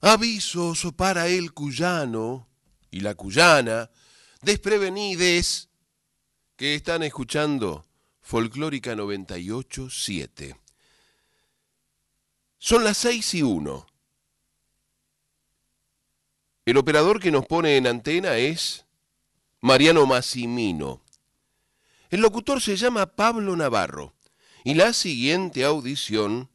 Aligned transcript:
Avisos 0.00 0.88
para 0.96 1.28
el 1.28 1.52
cuyano 1.52 2.48
y 2.90 3.00
la 3.00 3.14
cuyana, 3.14 3.90
desprevenides, 4.42 5.68
que 6.56 6.74
están 6.74 7.02
escuchando 7.02 7.86
Folclórica 8.20 8.94
98.7. 8.94 10.56
Son 12.58 12.84
las 12.84 12.98
6 12.98 13.34
y 13.34 13.42
1. 13.42 13.86
El 16.66 16.76
operador 16.76 17.18
que 17.18 17.30
nos 17.30 17.46
pone 17.46 17.76
en 17.76 17.86
antena 17.86 18.36
es 18.36 18.84
Mariano 19.60 20.06
Massimino. 20.06 21.02
El 22.10 22.20
locutor 22.20 22.60
se 22.60 22.76
llama 22.76 23.06
Pablo 23.06 23.56
Navarro 23.56 24.14
y 24.64 24.74
la 24.74 24.92
siguiente 24.92 25.64
audición 25.64 26.50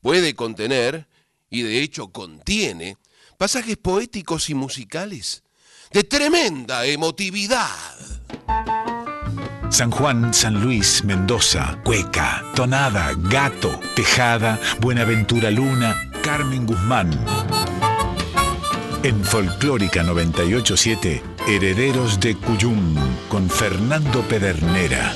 puede 0.00 0.34
contener, 0.34 1.08
y 1.52 1.62
de 1.62 1.82
hecho 1.82 2.08
contiene, 2.08 2.96
pasajes 3.38 3.76
poéticos 3.76 4.50
y 4.50 4.54
musicales 4.54 5.44
de 5.92 6.02
tremenda 6.02 6.86
emotividad. 6.86 7.68
San 9.68 9.90
Juan, 9.90 10.34
San 10.34 10.62
Luis, 10.62 11.04
Mendoza, 11.04 11.78
Cueca, 11.84 12.42
Tonada, 12.54 13.12
Gato, 13.16 13.78
Tejada, 13.94 14.58
Buenaventura 14.80 15.50
Luna, 15.50 16.10
Carmen 16.22 16.66
Guzmán. 16.66 17.10
En 19.02 19.22
Folclórica 19.24 20.02
987, 20.02 21.22
Herederos 21.48 22.18
de 22.20 22.36
Cuyum, 22.36 22.96
con 23.28 23.50
Fernando 23.50 24.22
Pedernera. 24.22 25.14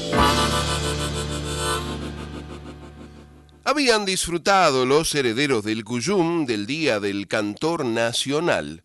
Habían 3.68 4.04
disfrutado 4.04 4.86
los 4.86 5.12
herederos 5.16 5.64
del 5.64 5.82
Cuyum 5.82 6.46
del 6.46 6.68
Día 6.68 7.00
del 7.00 7.26
Cantor 7.26 7.84
Nacional 7.84 8.84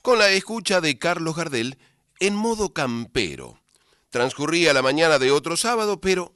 con 0.00 0.18
la 0.18 0.30
escucha 0.30 0.80
de 0.80 0.98
Carlos 0.98 1.36
Gardel 1.36 1.76
en 2.18 2.34
modo 2.34 2.72
campero. 2.72 3.60
Transcurría 4.08 4.72
la 4.72 4.80
mañana 4.80 5.18
de 5.18 5.30
otro 5.30 5.58
sábado, 5.58 6.00
pero 6.00 6.32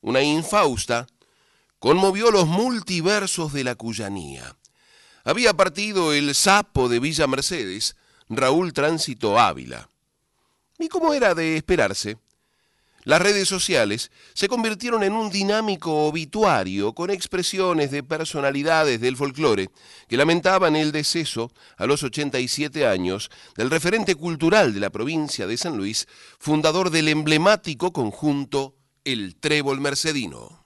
una 0.00 0.22
infausta 0.22 1.06
conmovió 1.78 2.32
los 2.32 2.48
multiversos 2.48 3.52
de 3.52 3.62
la 3.62 3.76
cuyanía. 3.76 4.56
Había 5.22 5.54
partido 5.54 6.12
el 6.12 6.34
sapo 6.34 6.88
de 6.88 6.98
Villa 6.98 7.28
Mercedes, 7.28 7.94
Raúl 8.28 8.72
Tránsito 8.72 9.38
Ávila. 9.38 9.88
Y 10.80 10.88
como 10.88 11.14
era 11.14 11.36
de 11.36 11.56
esperarse, 11.56 12.18
las 13.04 13.20
redes 13.20 13.48
sociales 13.48 14.10
se 14.32 14.48
convirtieron 14.48 15.02
en 15.02 15.12
un 15.12 15.30
dinámico 15.30 16.06
obituario 16.06 16.94
con 16.94 17.10
expresiones 17.10 17.90
de 17.90 18.02
personalidades 18.02 19.00
del 19.00 19.16
folclore 19.16 19.70
que 20.08 20.16
lamentaban 20.16 20.74
el 20.74 20.90
deceso 20.90 21.52
a 21.76 21.86
los 21.86 22.02
87 22.02 22.86
años 22.86 23.30
del 23.56 23.70
referente 23.70 24.14
cultural 24.14 24.72
de 24.72 24.80
la 24.80 24.90
provincia 24.90 25.46
de 25.46 25.56
San 25.58 25.76
Luis, 25.76 26.08
fundador 26.38 26.90
del 26.90 27.08
emblemático 27.08 27.92
conjunto 27.92 28.74
El 29.04 29.36
Trébol 29.36 29.80
Mercedino. 29.80 30.63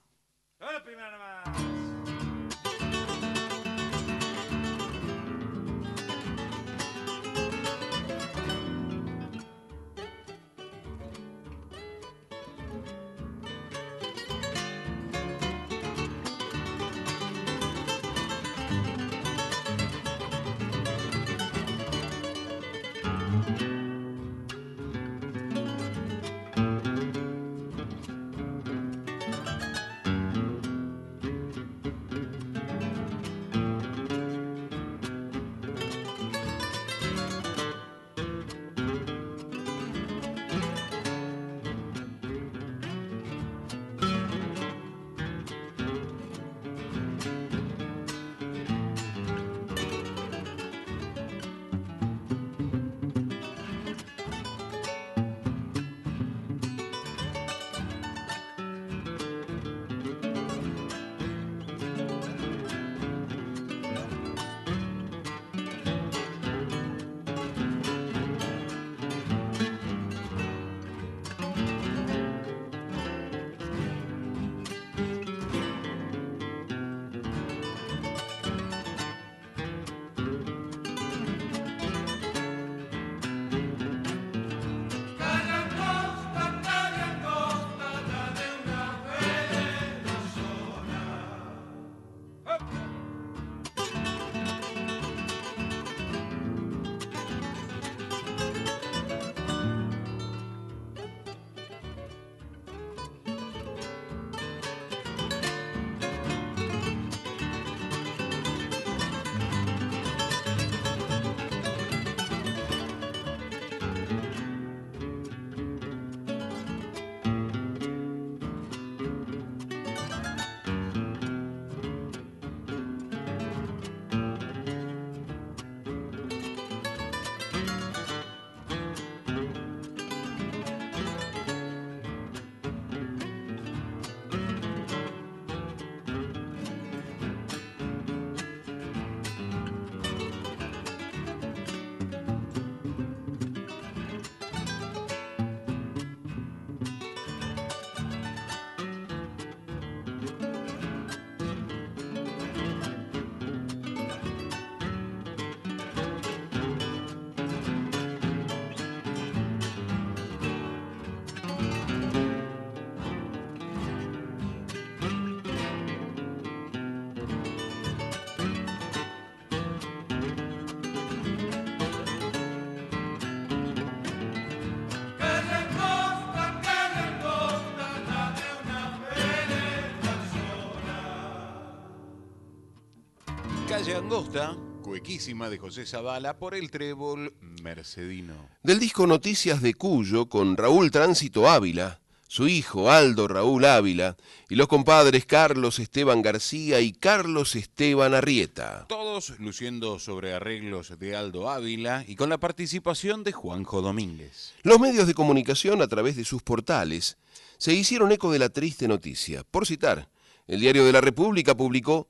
Calle 183.98 184.04
Angosta, 184.04 184.56
cuequísima 184.82 185.50
de 185.50 185.58
José 185.58 185.84
Zavala 185.84 186.38
por 186.38 186.54
el 186.54 186.70
trébol 186.70 187.34
Mercedino. 187.64 188.48
Del 188.62 188.78
disco 188.78 189.08
Noticias 189.08 189.60
de 189.60 189.74
Cuyo 189.74 190.28
con 190.28 190.56
Raúl 190.56 190.92
Tránsito 190.92 191.48
Ávila, 191.48 192.00
su 192.28 192.46
hijo 192.46 192.92
Aldo 192.92 193.26
Raúl 193.26 193.64
Ávila 193.64 194.16
y 194.48 194.54
los 194.54 194.68
compadres 194.68 195.26
Carlos 195.26 195.80
Esteban 195.80 196.22
García 196.22 196.80
y 196.80 196.92
Carlos 196.92 197.56
Esteban 197.56 198.14
Arrieta. 198.14 198.86
Todos 198.88 199.36
luciendo 199.40 199.98
sobre 199.98 200.32
arreglos 200.32 200.96
de 200.96 201.16
Aldo 201.16 201.50
Ávila 201.50 202.04
y 202.06 202.14
con 202.14 202.30
la 202.30 202.38
participación 202.38 203.24
de 203.24 203.32
Juanjo 203.32 203.82
Domínguez. 203.82 204.54
Los 204.62 204.78
medios 204.78 205.08
de 205.08 205.14
comunicación 205.14 205.82
a 205.82 205.88
través 205.88 206.14
de 206.14 206.24
sus 206.24 206.42
portales 206.42 207.18
se 207.56 207.74
hicieron 207.74 208.12
eco 208.12 208.30
de 208.30 208.38
la 208.38 208.48
triste 208.48 208.86
noticia. 208.86 209.42
Por 209.42 209.66
citar, 209.66 210.08
el 210.46 210.60
diario 210.60 210.86
de 210.86 210.92
la 210.92 211.00
República 211.00 211.54
publicó, 211.54 212.08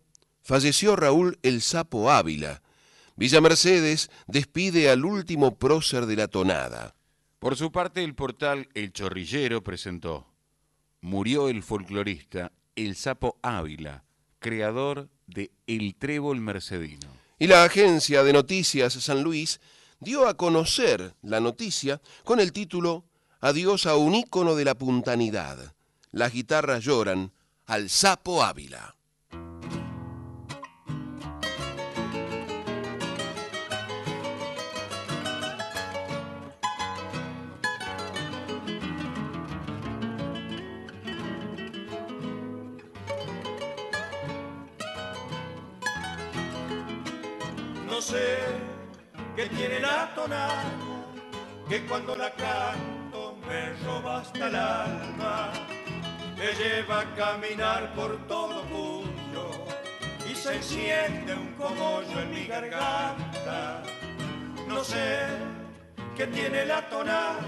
falleció 0.48 0.96
Raúl 0.96 1.38
El 1.42 1.60
Sapo 1.60 2.10
Ávila. 2.10 2.62
Villa 3.16 3.42
Mercedes 3.42 4.10
despide 4.26 4.88
al 4.88 5.04
último 5.04 5.58
prócer 5.58 6.06
de 6.06 6.16
la 6.16 6.26
tonada. 6.26 6.94
Por 7.38 7.54
su 7.54 7.70
parte, 7.70 8.02
el 8.02 8.14
portal 8.14 8.66
El 8.72 8.94
Chorrillero 8.94 9.62
presentó 9.62 10.26
Murió 11.02 11.50
el 11.50 11.62
folclorista 11.62 12.50
El 12.76 12.96
Sapo 12.96 13.38
Ávila, 13.42 14.04
creador 14.38 15.10
de 15.26 15.50
El 15.66 15.94
Trébol 15.96 16.40
Mercedino. 16.40 17.08
Y 17.38 17.46
la 17.46 17.64
agencia 17.64 18.22
de 18.22 18.32
noticias 18.32 18.94
San 18.94 19.22
Luis 19.22 19.60
dio 20.00 20.26
a 20.26 20.38
conocer 20.38 21.14
la 21.20 21.40
noticia 21.40 22.00
con 22.24 22.40
el 22.40 22.54
título 22.54 23.04
Adiós 23.40 23.84
a 23.84 23.96
un 23.96 24.14
ícono 24.14 24.54
de 24.54 24.64
la 24.64 24.76
puntanidad. 24.76 25.74
Las 26.10 26.32
guitarras 26.32 26.82
lloran 26.82 27.32
al 27.66 27.90
Sapo 27.90 28.42
Ávila. 28.42 28.94
Sé 48.08 48.38
qué 49.36 49.46
tiene 49.48 49.80
la 49.80 50.14
tonada, 50.14 50.64
que 51.68 51.84
cuando 51.84 52.16
la 52.16 52.30
canto 52.30 53.36
me 53.46 53.74
roba 53.84 54.20
hasta 54.20 54.46
el 54.46 54.56
alma, 54.56 55.52
me 56.38 56.48
lleva 56.60 57.00
a 57.00 57.14
caminar 57.14 57.94
por 57.94 58.16
todo 58.26 58.62
Cuyo 58.72 59.50
y 60.30 60.34
se 60.34 60.54
enciende 60.56 61.34
un 61.34 61.52
cogollo 61.58 62.20
en 62.22 62.30
mi 62.30 62.46
garganta. 62.46 63.82
No 64.66 64.82
sé 64.82 65.26
qué 66.16 66.26
tiene 66.28 66.64
la 66.64 66.88
tonada, 66.88 67.40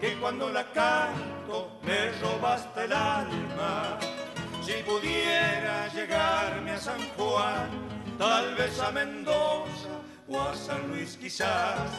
que 0.00 0.14
cuando 0.20 0.50
la 0.50 0.64
canto 0.72 1.78
me 1.84 2.10
roba 2.20 2.54
hasta 2.54 2.84
el 2.84 2.92
alma. 2.92 3.98
Si 4.64 4.72
pudiera 4.82 5.86
llegarme 5.94 6.72
a 6.72 6.78
San 6.78 7.00
Juan, 7.16 7.92
tal 8.18 8.54
vez 8.54 8.80
a 8.80 8.90
Mendoza 8.90 9.88
o 10.28 10.40
a 10.40 10.54
San 10.54 10.88
Luis 10.88 11.16
quizás, 11.16 11.90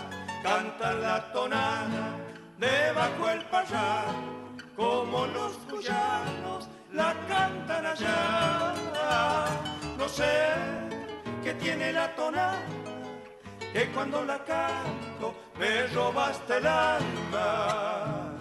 cantar 0.42 0.96
la 0.96 1.32
tonada 1.32 2.18
debajo 2.58 3.30
el 3.30 3.42
payar, 3.46 4.06
como 4.76 5.28
los 5.28 5.54
cuyanos 5.70 6.68
la 6.92 7.14
cantan 7.28 7.86
allá. 7.86 8.74
No 9.98 10.08
sé 10.08 10.54
qué 11.44 11.54
tiene 11.56 11.94
la 11.94 12.14
tonada, 12.16 12.62
que 13.72 13.88
cuando 13.92 14.24
la 14.24 14.44
canto 14.44 15.34
me 15.60 15.88
robaste 15.88 16.58
el 16.58 16.68
alma. 16.68 18.33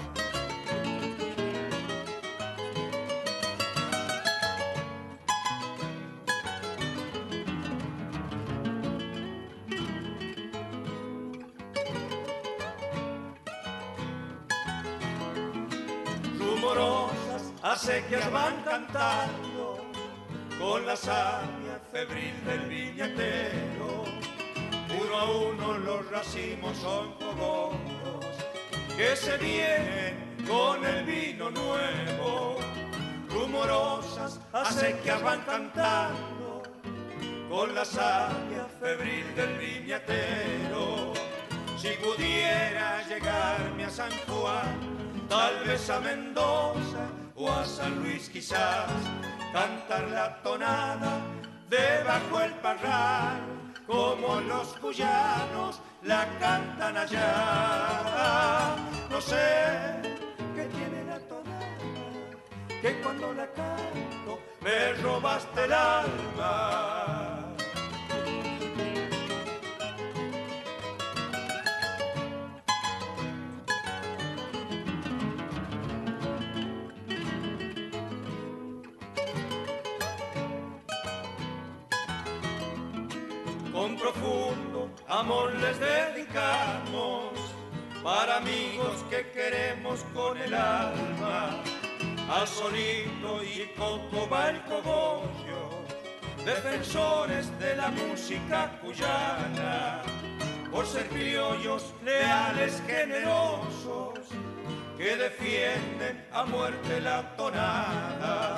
Rumorosas 16.75 17.53
acequias 17.63 18.31
van 18.33 18.63
cantando 18.63 19.79
con 20.59 20.87
la 20.87 20.97
savia 20.97 21.81
febril 21.91 22.35
del 22.47 22.61
viñetero. 22.69 24.05
Uno 25.01 25.19
a 25.19 25.25
uno 25.25 25.79
los 25.79 26.11
racimos 26.11 26.77
son 26.79 27.15
cogollos 27.15 28.25
que 28.97 29.17
se 29.17 29.37
vienen 29.39 30.45
con 30.47 30.85
el 30.85 31.05
vino 31.05 31.51
nuevo. 31.51 32.59
Rumorosas 33.29 34.41
acequias 34.53 35.23
van 35.23 35.41
cantando 35.43 36.63
con 37.51 37.75
la 37.75 37.85
savia 37.85 38.67
febril 38.81 39.35
del 39.35 39.59
viñetero. 39.59 41.13
Si 41.77 41.89
pudiera 42.03 43.03
llegarme 43.09 43.85
a 43.85 43.91
San 43.91 44.13
Juan, 44.29 45.02
tal 45.33 45.65
vez 45.65 45.89
a 45.89 45.99
Mendoza 45.99 47.05
o 47.35 47.51
a 47.51 47.65
San 47.65 48.03
Luis 48.03 48.29
quizás, 48.29 48.91
cantar 49.51 50.05
la 50.11 50.43
tonada 50.43 51.13
debajo 51.71 52.43
el 52.43 52.53
parral, 52.67 53.41
como 53.87 54.41
los 54.43 54.69
cuyanos 54.83 55.81
la 56.03 56.27
cantan 56.39 56.99
allá. 56.99 58.77
No 59.09 59.19
sé 59.23 59.47
qué 60.55 60.65
tiene 60.77 61.01
la 61.11 61.19
tonada, 61.21 61.67
que 62.83 63.01
cuando 63.01 63.33
la 63.33 63.47
canto 63.47 64.39
me 64.61 64.93
robaste 65.03 65.65
el 65.65 65.73
alma. 65.73 67.12
Amor 85.13 85.53
les 85.61 85.79
dedicamos 85.79 87.33
para 88.03 88.39
amigos 88.39 89.05
que 89.11 89.31
queremos 89.31 90.05
con 90.15 90.39
el 90.39 90.55
alma. 90.55 91.63
Al 92.31 92.49
solito 92.49 93.43
y 93.45 93.71
coco 93.77 94.29
va 94.31 94.53
defensores 96.45 97.47
de 97.59 97.77
la 97.77 97.91
música 97.91 98.79
cuyana. 98.81 100.01
Por 100.71 100.87
ser 100.87 101.07
criollos 101.09 101.93
leales 102.03 102.83
generosos 102.87 104.21
que 104.97 105.17
defienden 105.17 106.27
a 106.33 106.45
muerte 106.45 107.01
la 107.01 107.37
tonada. 107.37 108.57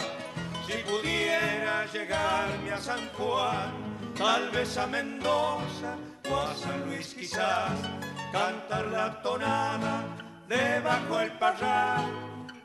Si 0.67 0.75
pudiera 0.85 1.85
llegarme 1.93 2.71
a 2.71 2.81
San 2.81 3.09
Juan 3.17 3.73
tal 4.15 4.51
vez 4.51 4.79
a 4.79 4.87
Mendoza 4.87 5.97
o 6.31 6.37
a 6.37 6.55
San 6.55 6.87
Luis 6.87 7.15
quizás, 7.15 7.73
cantar 8.33 8.87
la 8.87 9.23
tonada 9.23 10.05
debajo 10.49 11.21
el 11.21 11.33
parral, 11.39 12.05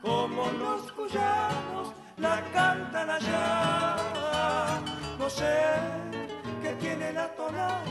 como 0.02 0.46
los 0.52 0.92
cuyanos 0.92 1.92
la 2.16 2.42
cantan 2.52 3.10
allá. 3.10 3.96
No 5.18 5.28
sé 5.28 5.56
qué 6.62 6.72
tiene 6.80 7.12
la 7.12 7.28
tonada, 7.34 7.82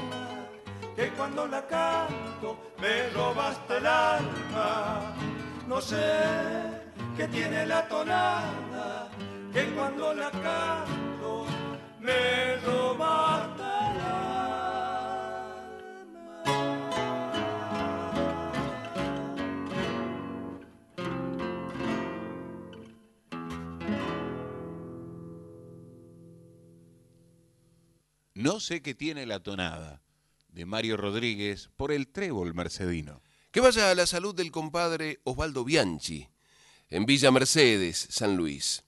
que 0.96 1.10
cuando 1.10 1.48
la 1.48 1.66
canto 1.68 2.58
me 2.80 3.10
robaste 3.10 3.78
el 3.78 3.88
alma. 3.88 5.16
No 5.68 5.80
sé 5.80 5.98
qué 7.16 7.28
tiene 7.28 7.66
la 7.68 7.88
tonada, 7.88 9.08
que 9.54 9.66
cuando 9.76 10.14
la 10.14 10.32
canto 10.32 11.46
me 12.00 12.56
robaste 12.66 13.59
No 28.40 28.62
sé 28.62 28.82
qué 28.82 28.96
tiene 28.96 29.26
la 29.26 29.42
tonada 29.42 30.02
de 30.48 30.66
Mario 30.66 30.96
Rodríguez 30.96 31.70
por 31.76 31.92
el 31.92 32.08
trébol 32.08 32.54
mercedino. 32.54 33.22
Que 33.52 33.60
vaya 33.60 33.92
a 33.92 33.96
la 33.96 34.06
salud 34.06 34.34
del 34.34 34.50
compadre 34.50 35.20
Osvaldo 35.26 35.66
Bianchi, 35.66 36.30
en 36.90 37.06
Villa 37.06 37.32
Mercedes, 37.32 38.08
San 38.10 38.38
Luis. 38.38 38.86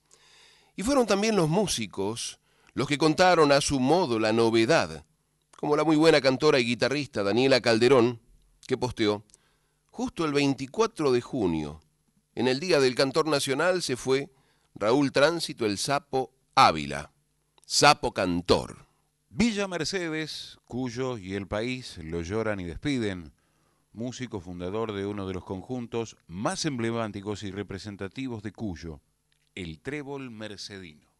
Y 0.77 0.83
fueron 0.83 1.05
también 1.05 1.35
los 1.35 1.49
músicos 1.49 2.39
los 2.75 2.87
que 2.87 2.97
contaron 2.97 3.51
a 3.51 3.59
su 3.59 3.81
modo 3.81 4.19
la 4.19 4.31
novedad, 4.31 5.05
como 5.57 5.75
la 5.75 5.83
muy 5.83 5.97
buena 5.97 6.21
cantora 6.21 6.57
y 6.57 6.63
guitarrista 6.63 7.21
Daniela 7.21 7.59
Calderón, 7.59 8.21
que 8.65 8.77
posteó, 8.77 9.25
justo 9.87 10.23
el 10.23 10.31
24 10.31 11.11
de 11.11 11.19
junio, 11.19 11.81
En 12.35 12.47
el 12.47 12.61
Día 12.61 12.79
del 12.79 12.95
Cantor 12.95 13.27
Nacional 13.27 13.81
se 13.81 13.97
fue 13.97 14.31
Raúl 14.75 15.11
Tránsito 15.11 15.65
el 15.65 15.77
Sapo 15.77 16.31
Ávila, 16.55 17.11
Sapo 17.65 18.13
Cantor. 18.13 18.90
Villa 19.33 19.65
Mercedes, 19.65 20.59
Cuyo 20.65 21.17
y 21.17 21.35
el 21.35 21.47
país 21.47 21.97
lo 22.03 22.21
lloran 22.21 22.59
y 22.59 22.65
despiden, 22.65 23.31
músico 23.93 24.41
fundador 24.41 24.91
de 24.91 25.05
uno 25.05 25.25
de 25.25 25.33
los 25.33 25.45
conjuntos 25.45 26.17
más 26.27 26.65
emblemáticos 26.65 27.43
y 27.43 27.51
representativos 27.51 28.43
de 28.43 28.51
Cuyo, 28.51 28.99
el 29.55 29.79
Trébol 29.79 30.31
Mercedino. 30.31 31.10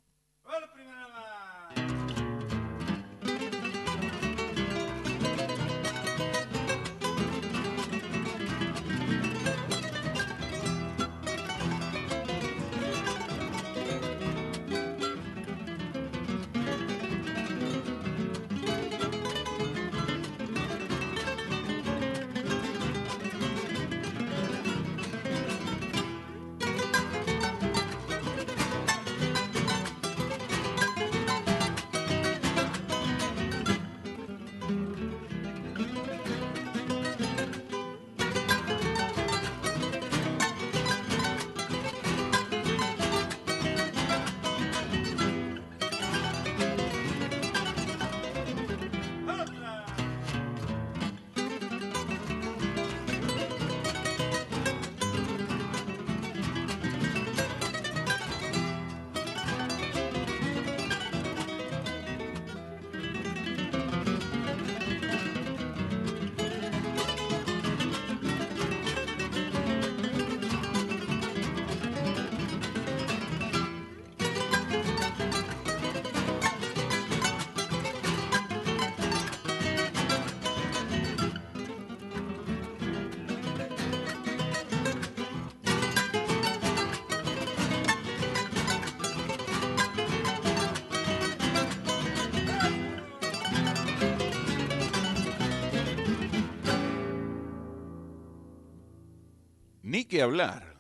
Que 100.11 100.21
hablar. 100.21 100.75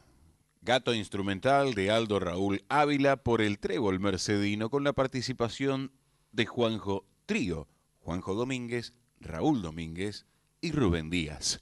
Gato 0.61 0.93
instrumental 0.93 1.73
de 1.73 1.89
Aldo 1.89 2.19
Raúl 2.19 2.65
Ávila 2.67 3.15
por 3.15 3.41
el 3.41 3.59
Trébol 3.59 3.97
Mercedino 3.97 4.69
con 4.69 4.83
la 4.83 4.91
participación 4.91 5.93
de 6.33 6.45
Juanjo 6.45 7.05
Trío, 7.25 7.69
Juanjo 8.01 8.35
Domínguez, 8.35 8.91
Raúl 9.21 9.61
Domínguez 9.61 10.25
y 10.59 10.73
Rubén 10.73 11.09
Díaz. 11.09 11.61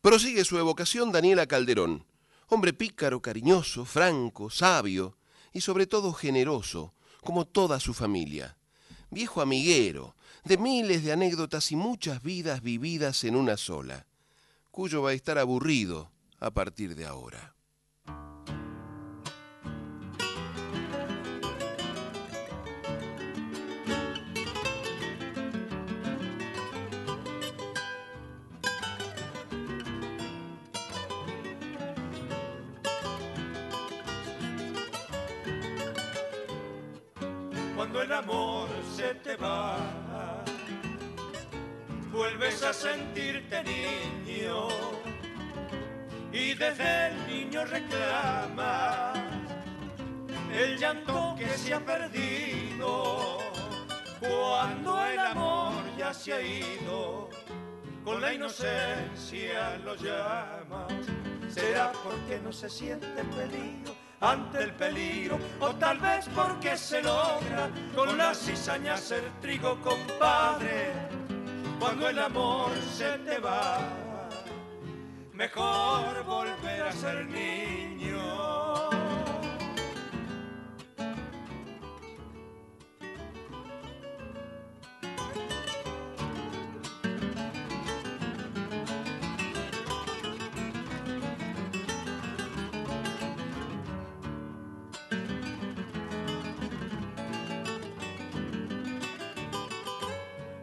Prosigue 0.00 0.44
su 0.44 0.58
evocación 0.58 1.10
Daniela 1.10 1.48
Calderón, 1.48 2.06
hombre 2.46 2.72
pícaro, 2.72 3.20
cariñoso, 3.20 3.84
franco, 3.84 4.48
sabio 4.48 5.18
y 5.52 5.62
sobre 5.62 5.88
todo 5.88 6.12
generoso, 6.12 6.94
como 7.24 7.48
toda 7.48 7.80
su 7.80 7.94
familia. 7.94 8.58
Viejo 9.10 9.40
amiguero, 9.40 10.14
de 10.44 10.56
miles 10.56 11.02
de 11.02 11.10
anécdotas 11.10 11.72
y 11.72 11.74
muchas 11.74 12.22
vidas 12.22 12.62
vividas 12.62 13.24
en 13.24 13.34
una 13.34 13.56
sola. 13.56 14.06
Cuyo 14.70 15.02
va 15.02 15.10
a 15.10 15.14
estar 15.14 15.36
aburrido 15.38 16.12
a 16.40 16.50
partir 16.50 16.94
de 16.94 17.06
ahora. 17.06 17.54
Cuando 37.74 38.02
el 38.02 38.12
amor 38.12 38.68
se 38.96 39.14
te 39.14 39.36
va, 39.36 39.76
vuelves 42.10 42.62
a 42.62 42.72
sentirte 42.72 43.62
niño 43.62 44.68
y 46.38 46.54
desde 46.54 47.08
el 47.08 47.26
niño 47.26 47.64
reclama 47.64 49.12
el 50.52 50.78
llanto 50.78 51.34
que 51.36 51.48
se 51.48 51.74
ha 51.74 51.80
perdido 51.80 53.38
cuando 54.20 55.04
el 55.04 55.18
amor 55.18 55.72
ya 55.98 56.14
se 56.14 56.32
ha 56.32 56.40
ido 56.40 57.28
con 58.04 58.20
la 58.20 58.32
inocencia 58.32 59.78
lo 59.84 59.96
llamas 59.96 60.92
será 61.48 61.90
porque 62.04 62.38
no 62.42 62.52
se 62.52 62.70
siente 62.70 63.24
peligro 63.24 63.94
ante 64.20 64.62
el 64.62 64.72
peligro 64.74 65.38
o 65.60 65.74
tal 65.74 65.98
vez 65.98 66.28
porque 66.34 66.76
se 66.76 67.02
logra 67.02 67.68
con 67.96 68.16
la 68.16 68.32
cizaña 68.32 68.96
ser 68.96 69.24
trigo 69.40 69.80
compadre 69.80 70.92
cuando 71.80 72.08
el 72.08 72.18
amor 72.18 72.70
se 72.96 73.18
te 73.18 73.38
va 73.38 74.07
mejor 75.38 76.24
volver 76.24 76.82
a 76.82 76.92
ser 76.92 77.24
niño. 77.26 78.18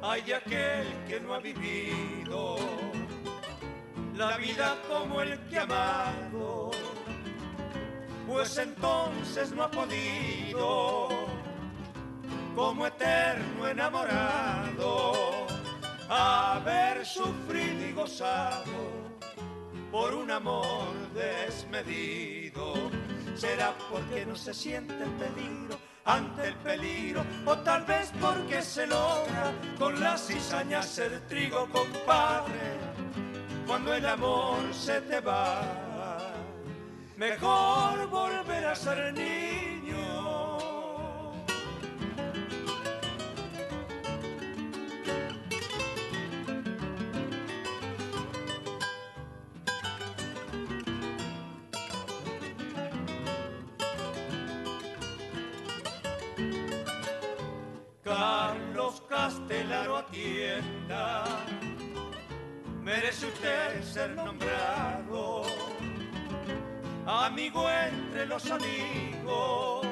Hay 0.01 0.34
aquel 0.34 0.88
que 1.08 1.22
no 1.22 1.34
ha 1.34 1.39
vivido 1.39 2.85
la 4.17 4.38
vida 4.38 4.77
como 4.88 5.22
el 5.22 5.38
que 5.48 5.60
amado, 5.60 6.72
pues 8.27 8.57
entonces 8.57 9.51
no 9.51 9.63
ha 9.63 9.72
podido, 9.72 11.10
como 12.55 12.88
eterno 12.88 13.67
enamorado, 13.67 15.48
haber 16.10 17.05
sufrido 17.05 17.88
y 17.88 17.91
gozado 17.91 19.05
por 19.91 20.13
un 20.13 20.31
amor 20.31 20.93
desmedido. 21.13 22.74
Será 23.36 23.74
porque 23.91 24.25
no 24.25 24.36
se 24.36 24.53
siente 24.53 24.93
el 24.93 25.10
peligro 25.12 25.77
ante 26.05 26.50
el 26.50 26.55
peligro, 26.57 27.25
o 27.45 27.57
tal 27.57 27.84
vez 27.84 28.13
porque 28.22 28.62
se 28.62 28.86
logra 28.86 29.51
con 29.79 30.00
la 30.00 30.15
cizaña 30.15 30.84
ser 30.84 31.27
trigo, 31.27 31.67
compadre 31.72 32.85
cuando 33.65 33.93
el 33.93 34.05
amor 34.05 34.74
se 34.74 35.01
te 35.01 35.19
va, 35.19 35.62
mejor 37.17 38.07
volver 38.07 38.65
a 38.65 38.75
ser 38.75 39.13
niño. 39.13 39.75
Carlos 58.03 59.01
Castellaro 59.10 59.98
atienda 59.98 61.24
merece 62.86 63.25
usted 63.25 63.84
ser 63.84 64.12
nombrado 64.12 65.42
amigo 67.08 67.68
entre 67.70 68.27
los 68.27 68.50
amigos, 68.51 69.88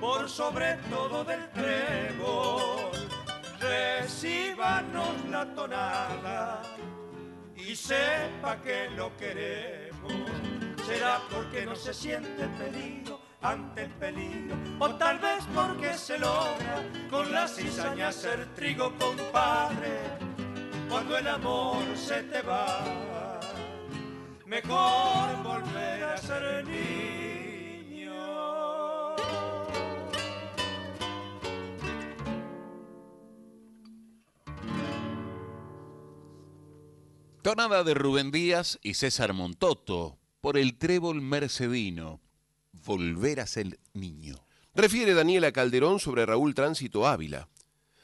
por 0.00 0.28
sobre 0.28 0.74
todo 0.90 1.22
del 1.24 1.48
trébol, 1.50 2.90
recíbanos 3.60 5.24
la 5.30 5.54
tonada 5.54 6.62
y 7.54 7.76
sepa 7.76 8.60
que 8.60 8.90
lo 8.96 9.16
queremos. 9.16 10.12
Será 10.84 11.20
porque 11.30 11.64
no 11.64 11.76
se 11.76 11.94
siente 11.94 12.48
peligro 12.58 13.20
ante 13.40 13.84
el 13.84 13.90
peligro, 13.92 14.56
o 14.80 14.90
tal 14.96 15.18
vez 15.20 15.44
porque 15.54 15.94
se 15.94 16.18
logra 16.18 16.82
con 17.08 17.32
la 17.32 17.46
cizaña 17.46 18.10
ser 18.12 18.46
trigo, 18.54 18.92
compadre, 18.98 20.21
cuando 20.92 21.16
el 21.16 21.26
amor 21.26 21.82
se 21.96 22.22
te 22.24 22.42
va. 22.42 23.40
Mejor 24.44 25.42
volver 25.42 26.04
a 26.04 26.18
ser 26.18 26.66
niño. 26.66 28.12
Tonada 37.40 37.82
de 37.84 37.94
Rubén 37.94 38.30
Díaz 38.30 38.78
y 38.82 38.92
César 38.94 39.32
Montoto 39.32 40.18
por 40.42 40.58
el 40.58 40.76
trébol 40.76 41.22
mercedino. 41.22 42.20
Volver 42.72 43.40
a 43.40 43.46
ser 43.46 43.78
niño. 43.94 44.44
Refiere 44.74 45.14
Daniela 45.14 45.52
Calderón 45.52 46.00
sobre 46.00 46.26
Raúl 46.26 46.54
Tránsito 46.54 47.06
Ávila. 47.06 47.48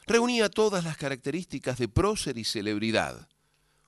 Reunía 0.08 0.48
todas 0.48 0.84
las 0.84 0.96
características 0.96 1.76
de 1.76 1.86
prócer 1.86 2.38
y 2.38 2.44
celebridad. 2.44 3.28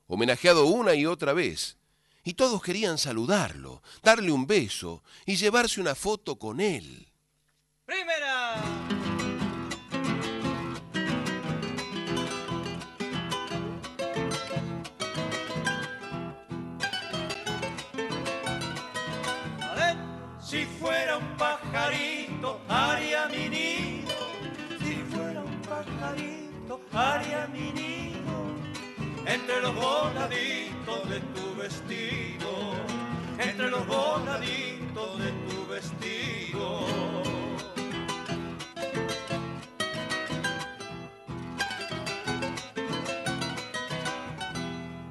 Homenajeado 0.06 0.66
una 0.66 0.94
y 0.94 1.06
otra 1.06 1.32
vez. 1.32 1.78
Y 2.24 2.34
todos 2.34 2.62
querían 2.62 2.98
saludarlo, 2.98 3.82
darle 4.02 4.30
un 4.30 4.46
beso 4.46 5.02
y 5.24 5.36
llevarse 5.36 5.80
una 5.80 5.94
foto 5.94 6.38
con 6.38 6.60
él. 6.60 7.08
Primera. 7.86 8.89
Entre 29.50 29.62
los 29.62 29.74
voladitos 29.74 31.10
de 31.10 31.20
tu 31.34 31.56
vestido. 31.56 32.50
Entre 33.36 33.68
los 33.68 33.84
voladitos 33.84 35.18
de 35.18 35.32
tu 35.32 35.66
vestido. 35.66 36.86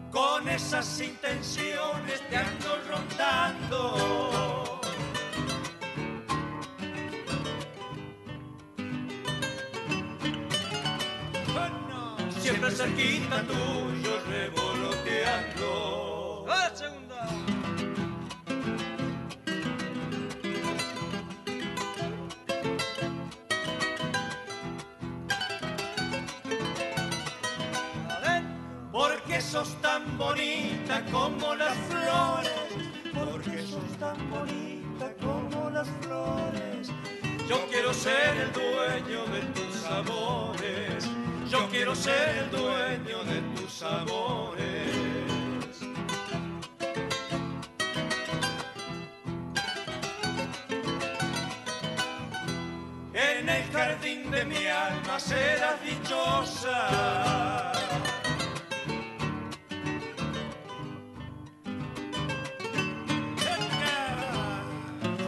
Con 0.09 0.47
esas 0.47 1.01
intenciones 1.01 2.29
te 2.29 2.37
ando 2.37 2.79
rondando. 2.89 4.48
Cerquita 12.79 13.43
tuyo 13.43 14.15
revoloteando. 14.29 16.45
La 16.47 16.73
segunda. 16.73 17.27
Porque 28.93 29.41
sos 29.41 29.75
tan 29.81 30.17
bonita 30.17 31.03
como 31.11 31.55
las 31.55 31.75
flores. 31.89 32.53
Porque 33.13 33.67
sos 33.67 33.97
tan 33.99 34.29
bonita 34.29 35.13
como 35.19 35.69
las 35.69 35.89
flores. 36.01 36.89
Yo 37.49 37.67
quiero 37.69 37.93
ser 37.93 38.37
el 38.37 38.53
dueño 38.53 39.25
de 39.25 39.41
tus 39.53 39.83
amores. 39.83 41.09
Yo 41.49 41.67
quiero 41.71 41.95
ser 41.95 42.37
el 42.37 42.51
dueño 42.51 43.23
de 43.23 43.41
tus 43.55 43.81
amores. 43.81 44.59
En 53.15 53.49
el 53.49 53.63
jardín 53.71 54.29
de 54.29 54.45
mi 54.45 54.67
alma 54.67 55.19
serás 55.19 55.81
dichosa. 55.83 57.71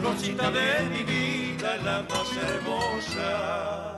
Rosita 0.00 0.50
de 0.52 0.82
mi 0.88 1.02
vida, 1.02 1.76
la 1.78 2.02
más 2.02 2.36
hermosa. 2.36 3.91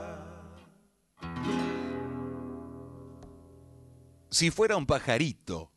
Si 4.35 4.51
fuera 4.51 4.75
un 4.75 4.85
pajarito, 4.85 5.71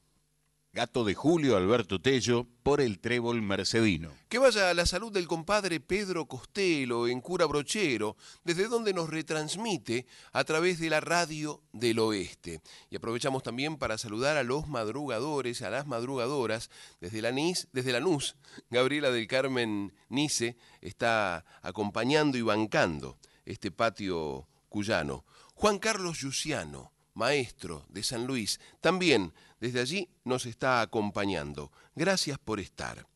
gato 0.73 1.05
de 1.05 1.15
Julio 1.15 1.57
Alberto 1.57 2.01
Tello 2.01 2.45
por 2.65 2.81
el 2.81 2.99
trébol 2.99 3.41
mercedino. 3.41 4.11
Que 4.29 4.39
vaya 4.39 4.69
a 4.69 4.75
la 4.75 4.85
salud 4.85 5.13
del 5.13 5.29
compadre 5.29 5.79
Pedro 5.79 6.27
Costello 6.27 7.07
en 7.07 7.21
Cura 7.21 7.47
Brochero, 7.47 8.17
desde 8.43 8.67
donde 8.67 8.93
nos 8.93 9.11
retransmite 9.11 10.07
a 10.33 10.43
través 10.43 10.81
de 10.81 10.91
la 10.91 10.99
radio 10.99 11.63
del 11.73 12.01
oeste. 12.01 12.61
Y 12.91 12.97
aprovechamos 12.97 13.45
también 13.45 13.77
para 13.77 13.97
saludar 13.97 14.37
a 14.37 14.43
los 14.43 14.67
madrugadores, 14.67 15.63
a 15.63 15.71
las 15.71 15.87
madrugadoras, 15.87 16.69
desde 17.01 17.23
la 17.23 17.31
NIS, 17.31 17.69
desde 17.73 17.93
la 17.93 18.01
NUS, 18.01 18.35
Gabriela 18.71 19.13
del 19.13 19.29
Carmen 19.29 19.95
Nice 20.09 20.57
está 20.81 21.45
acompañando 21.63 22.37
y 22.37 22.43
bancando 22.43 23.21
este 23.45 23.71
patio 23.71 24.49
cuyano. 24.69 25.25
Juan 25.55 25.79
Carlos 25.79 26.19
Yuciano, 26.19 26.91
maestro 27.19 27.85
de 27.89 28.03
San 28.03 28.27
Luis, 28.27 28.61
también 28.81 29.35
desde 29.61 29.81
allí 29.81 30.09
nos 30.25 30.47
está 30.47 30.81
acompañando. 30.81 31.73
Gracias 31.95 32.39
por 32.39 32.61
estar. 32.61 33.07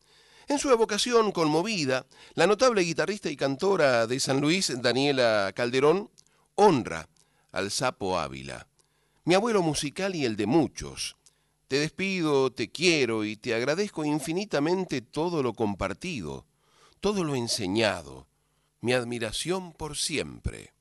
En 0.47 0.59
su 0.59 0.69
evocación 0.69 1.31
conmovida, 1.31 2.05
la 2.35 2.45
notable 2.45 2.81
guitarrista 2.81 3.29
y 3.29 3.37
cantora 3.37 4.05
de 4.05 4.19
San 4.19 4.41
Luis, 4.41 4.73
Daniela 4.81 5.53
Calderón, 5.55 6.11
honra 6.55 7.07
al 7.53 7.71
sapo 7.71 8.19
Ávila, 8.19 8.67
mi 9.23 9.35
abuelo 9.35 9.63
musical 9.63 10.15
y 10.15 10.25
el 10.25 10.35
de 10.35 10.47
muchos. 10.47 11.15
Te 11.69 11.79
despido, 11.79 12.51
te 12.51 12.69
quiero 12.69 13.23
y 13.23 13.37
te 13.37 13.55
agradezco 13.55 14.03
infinitamente 14.03 15.01
todo 15.01 15.41
lo 15.41 15.53
compartido, 15.53 16.45
todo 16.99 17.23
lo 17.23 17.35
enseñado, 17.35 18.27
mi 18.81 18.91
admiración 18.91 19.71
por 19.71 19.95
siempre. 19.95 20.72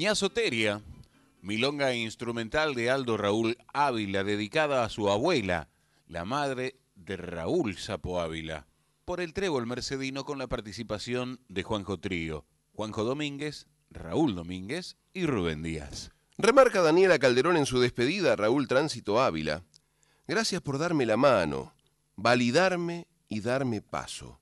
Ñazoteria, 0.00 0.82
milonga 1.42 1.94
instrumental 1.94 2.74
de 2.74 2.88
Aldo 2.88 3.18
Raúl 3.18 3.58
Ávila, 3.74 4.24
dedicada 4.24 4.82
a 4.82 4.88
su 4.88 5.10
abuela, 5.10 5.68
la 6.06 6.24
madre 6.24 6.80
de 6.94 7.18
Raúl 7.18 7.76
Sapo 7.76 8.18
Ávila, 8.18 8.66
por 9.04 9.20
el 9.20 9.34
trébol 9.34 9.66
mercedino 9.66 10.24
con 10.24 10.38
la 10.38 10.46
participación 10.46 11.38
de 11.50 11.64
Juanjo 11.64 12.00
Trío, 12.00 12.46
Juanjo 12.72 13.04
Domínguez, 13.04 13.66
Raúl 13.90 14.34
Domínguez 14.34 14.96
y 15.12 15.26
Rubén 15.26 15.62
Díaz. 15.62 16.12
Remarca 16.38 16.80
Daniela 16.80 17.18
Calderón 17.18 17.58
en 17.58 17.66
su 17.66 17.78
despedida 17.78 18.32
a 18.32 18.36
Raúl 18.36 18.68
Tránsito 18.68 19.20
Ávila. 19.20 19.64
Gracias 20.26 20.62
por 20.62 20.78
darme 20.78 21.04
la 21.04 21.18
mano, 21.18 21.74
validarme 22.16 23.06
y 23.28 23.40
darme 23.40 23.82
paso. 23.82 24.40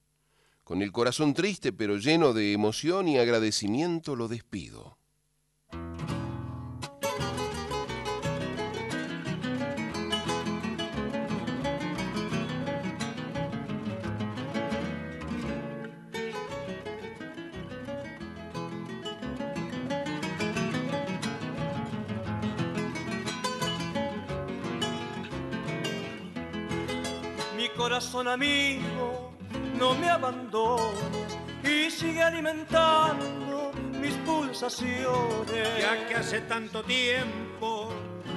Con 0.62 0.82
el 0.82 0.92
corazón 0.92 1.34
triste 1.34 1.72
pero 1.72 1.96
lleno 1.96 2.32
de 2.32 2.52
emoción 2.52 3.08
y 3.08 3.18
agradecimiento 3.18 4.14
lo 4.14 4.28
despido. 4.28 4.97
Corazón 28.08 28.28
amigo, 28.28 29.32
no 29.78 29.94
me 29.94 30.08
abandones 30.08 31.38
y 31.62 31.90
sigue 31.90 32.22
alimentando 32.22 33.70
mis 34.00 34.14
pulsaciones. 34.24 35.78
Ya 35.78 36.06
que 36.06 36.14
hace 36.14 36.40
tanto 36.42 36.82
tiempo 36.84 37.90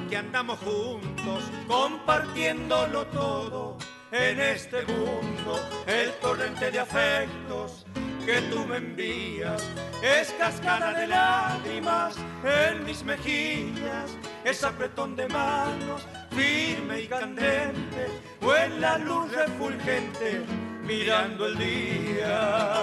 que 0.10 0.18
andamos 0.18 0.60
juntos, 0.60 1.44
compartiéndolo 1.68 3.08
todo 3.08 3.78
en 4.12 4.42
este 4.42 4.84
mundo, 4.84 5.58
el 5.88 6.12
torrente 6.20 6.70
de 6.70 6.80
afectos 6.80 7.86
que 8.32 8.41
tú 8.44 8.65
me 8.65 8.78
envías 8.78 9.62
es 10.02 10.32
cascada 10.39 10.94
de 10.94 11.06
lágrimas 11.08 12.15
en 12.46 12.86
mis 12.86 13.04
mejillas, 13.04 14.17
es 14.46 14.63
apretón 14.63 15.17
de 15.17 15.28
manos 15.28 16.08
firme 16.30 17.02
y 17.02 17.08
candente, 17.08 18.08
o 18.41 18.56
en 18.56 18.80
la 18.80 18.98
luz 19.00 19.30
refulgente 19.34 20.44
mirando 20.82 21.46
el 21.48 21.58
día. 21.58 22.74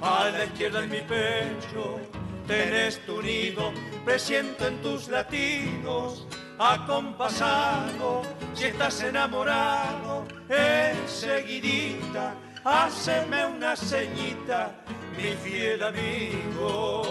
A 0.00 0.30
la 0.30 0.44
izquierda 0.44 0.82
en 0.82 0.90
mi 0.90 1.00
pecho 1.02 2.00
tenés 2.48 2.98
tu 3.06 3.22
nido, 3.22 3.72
presiento 4.04 4.66
en 4.66 4.82
tus 4.82 5.06
latidos, 5.06 6.26
acompasado, 6.58 8.22
si 8.54 8.64
estás 8.66 9.02
enamorado, 9.02 10.24
enseguidita, 10.48 12.34
haceme 12.64 13.46
una 13.46 13.76
ceñita, 13.76 14.70
mi 15.16 15.34
fiel 15.42 15.82
amigo. 15.82 17.02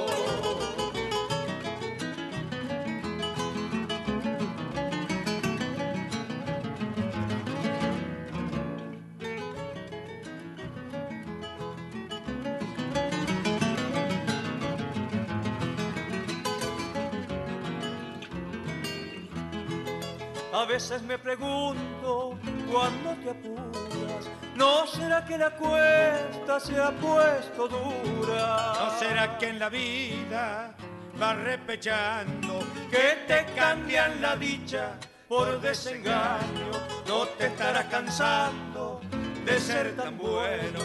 Veces 20.72 21.02
me 21.02 21.18
pregunto 21.18 22.38
cuando 22.72 23.14
te 23.22 23.30
apuras, 23.32 24.30
¿no 24.56 24.88
será 24.88 25.26
que 25.26 25.38
la 25.38 25.52
cuesta 25.52 26.62
se 26.62 26.80
ha 26.80 26.92
puesto 26.92 27.68
dura? 27.68 28.74
¿no 28.80 28.98
será 28.98 29.38
que 29.38 29.50
en 29.50 29.60
la 29.60 29.68
vida 29.68 30.74
va 31.22 31.34
repechando? 31.34 32.60
que 32.90 33.18
te 33.28 33.46
cambian 33.54 34.22
la 34.22 34.38
dicha 34.38 34.94
por 35.28 35.60
desengaño? 35.60 36.72
¿No 37.06 37.26
te 37.38 37.48
estarás 37.48 37.86
cansando 37.88 39.02
de 39.44 39.60
ser 39.60 39.94
tan 39.98 40.18
bueno, 40.18 40.80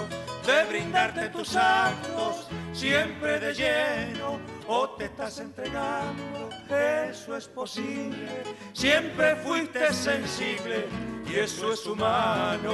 de 0.45 0.65
brindarte 0.69 1.29
tus 1.29 1.55
actos 1.55 2.49
siempre 2.73 3.39
de 3.39 3.55
lleno? 3.55 4.56
¿O 4.69 4.91
te 4.91 5.05
estás 5.05 5.39
entregando? 5.39 6.51
Eso 6.69 7.37
es 7.37 7.47
posible. 7.47 8.43
Siempre 8.73 9.37
fuiste 9.37 9.93
sensible 9.93 10.87
y 11.25 11.37
eso 11.37 11.73
es 11.73 11.87
humano. 11.87 12.73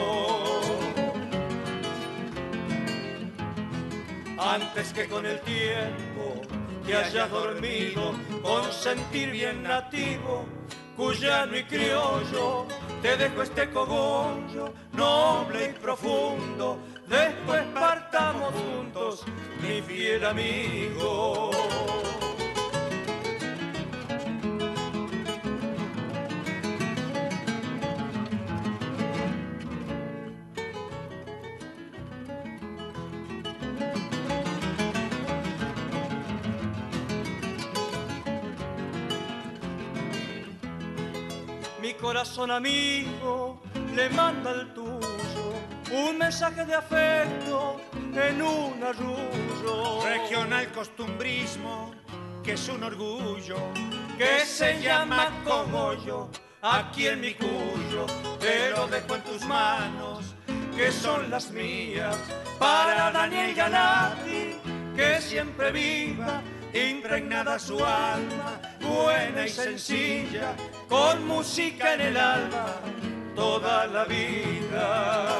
Antes 4.39 4.93
que 4.93 5.07
con 5.07 5.27
el 5.27 5.39
tiempo 5.43 6.41
te 6.87 6.97
hayas 6.97 7.31
dormido 7.31 8.15
con 8.43 8.73
sentir 8.73 9.31
bien 9.31 9.63
nativo, 9.63 10.47
cuyano 10.97 11.57
y 11.57 11.65
criollo, 11.65 12.67
te 13.03 13.17
dejo 13.19 13.43
este 13.43 13.71
cogollo 13.71 14.73
noble 14.93 15.71
y 15.71 15.73
profundo. 15.81 16.79
Después 17.13 17.63
partamos 17.75 18.55
juntos, 18.55 19.23
mi 19.61 19.83
fiel 19.83 20.25
amigo. 20.25 21.51
Mi 41.83 41.93
corazón 41.93 42.51
amigo 42.51 43.61
le 43.95 44.09
manda 44.09 44.51
al 44.53 44.73
tuyo 44.73 45.32
un 45.93 46.17
mensaje 46.19 46.65
de 46.65 46.75
afecto 46.75 47.81
en 48.15 48.41
un 48.41 48.83
arrullo 48.83 50.03
Regional 50.03 50.73
costumbrismo, 50.73 51.93
que 52.43 52.53
es 52.53 52.69
un 52.69 52.83
orgullo, 52.83 53.57
que 54.17 54.45
se 54.47 54.81
llama 54.81 55.31
cogollo 55.45 56.31
aquí 56.63 57.09
en 57.09 57.21
mi 57.21 57.35
cuyo. 57.35 58.07
Te 58.41 58.71
lo 58.71 58.87
dejo 58.89 59.17
en 59.17 59.23
tus 59.23 59.45
manos, 59.45 60.35
que 60.77 60.91
son 60.91 61.31
las 61.31 61.51
mías, 61.51 62.17
para 62.59 63.11
Daniel 63.11 63.55
Ganati, 63.55 64.57
que 64.97 65.21
siempre 65.21 65.73
viva, 65.73 66.43
impregnada 66.73 67.59
su 67.59 67.85
alma, 67.85 68.61
buena 68.81 69.47
y 69.47 69.51
sencilla, 69.51 70.55
con 70.89 71.27
música 71.27 71.95
en 71.95 72.01
el 72.01 72.17
alma, 72.17 72.67
toda 73.35 73.87
la 73.87 74.05
vida. 74.05 75.39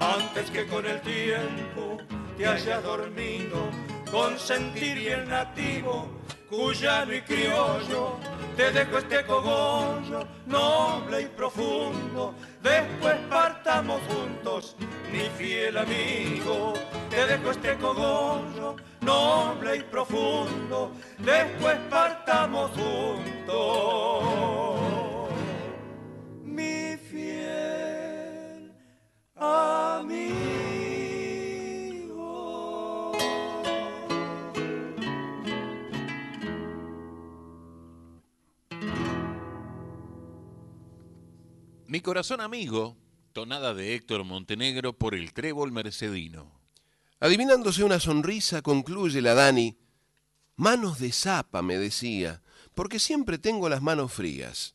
Antes 0.00 0.50
que 0.50 0.66
con 0.66 0.86
el 0.86 1.00
tiempo 1.00 1.98
te 2.36 2.46
haya 2.46 2.80
dormido, 2.80 3.68
con 4.10 4.38
sentir 4.38 4.98
bien 4.98 5.28
nativo, 5.28 6.08
cuyano 6.48 7.12
y 7.14 7.20
criollo, 7.22 8.16
te 8.56 8.70
dejo 8.72 8.98
este 8.98 9.24
cogollo 9.24 10.26
noble 10.46 11.22
y 11.22 11.26
profundo. 11.26 12.34
Después 12.62 13.16
partamos 13.28 14.00
juntos, 14.08 14.76
mi 15.12 15.28
fiel 15.36 15.76
amigo. 15.76 16.74
Te 17.10 17.26
dejo 17.26 17.50
este 17.50 17.76
cogollo 17.76 18.76
noble 19.08 19.76
y 19.76 19.82
profundo. 19.82 20.92
Después 21.18 21.78
partamos 21.88 22.70
juntos, 22.72 23.54
mi 26.44 26.96
fiel 27.10 28.72
amigo. 29.34 30.28
Mi 41.86 42.00
corazón 42.02 42.42
amigo, 42.42 42.96
tonada 43.32 43.72
de 43.72 43.94
Héctor 43.94 44.24
Montenegro 44.24 44.92
por 44.92 45.14
el 45.14 45.32
trébol 45.32 45.72
mercedino. 45.72 46.57
Adivinándose 47.20 47.82
una 47.82 47.98
sonrisa, 47.98 48.62
concluye 48.62 49.20
la 49.20 49.34
Dani. 49.34 49.76
Manos 50.56 50.98
de 50.98 51.12
zapa, 51.12 51.62
me 51.62 51.78
decía, 51.78 52.42
porque 52.74 52.98
siempre 52.98 53.38
tengo 53.38 53.68
las 53.68 53.82
manos 53.82 54.12
frías. 54.12 54.74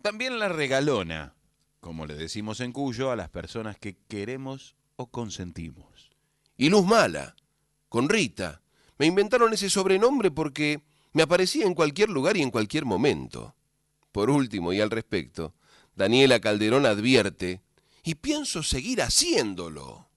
También 0.00 0.38
la 0.38 0.48
regalona, 0.48 1.34
como 1.80 2.06
le 2.06 2.14
decimos 2.14 2.60
en 2.60 2.72
Cuyo 2.72 3.10
a 3.10 3.16
las 3.16 3.28
personas 3.28 3.78
que 3.78 3.96
queremos 4.08 4.74
o 4.96 5.10
consentimos. 5.10 6.10
Y 6.56 6.70
Luz 6.70 6.86
Mala, 6.86 7.36
con 7.88 8.08
Rita. 8.08 8.62
Me 8.98 9.06
inventaron 9.06 9.52
ese 9.52 9.68
sobrenombre 9.68 10.30
porque 10.30 10.82
me 11.12 11.22
aparecía 11.22 11.66
en 11.66 11.74
cualquier 11.74 12.08
lugar 12.08 12.36
y 12.36 12.42
en 12.42 12.50
cualquier 12.50 12.84
momento. 12.84 13.54
Por 14.12 14.30
último, 14.30 14.72
y 14.72 14.80
al 14.80 14.90
respecto, 14.90 15.54
Daniela 15.94 16.40
Calderón 16.40 16.86
advierte, 16.86 17.60
y 18.04 18.14
pienso 18.14 18.62
seguir 18.62 19.02
haciéndolo. 19.02 20.08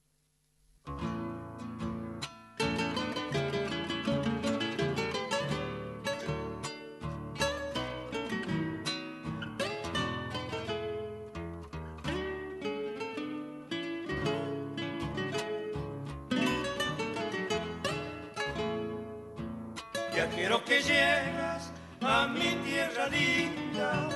Que 20.66 20.82
llegas 20.82 21.72
a 22.02 22.28
mi 22.28 22.56
tierra 22.66 23.08
linda, 23.08 24.10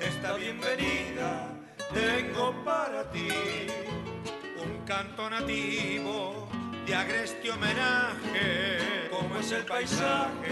esta 0.00 0.34
bienvenida 0.34 1.48
tengo 1.94 2.52
para 2.64 3.08
ti. 3.10 3.28
Un 4.60 4.84
canto 4.84 5.30
nativo 5.30 6.48
de 6.86 6.94
agreste 6.94 7.50
homenaje, 7.52 9.08
como 9.10 9.38
es 9.38 9.52
el 9.52 9.64
paisaje 9.64 10.50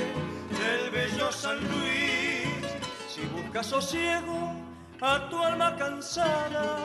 del 0.59 0.91
bello 0.91 1.33
San 1.33 1.59
Luis. 1.59 2.65
Si 3.09 3.23
buscas 3.35 3.67
sosiego 3.67 4.55
a 5.01 5.29
tu 5.29 5.43
alma 5.43 5.75
cansada, 5.77 6.77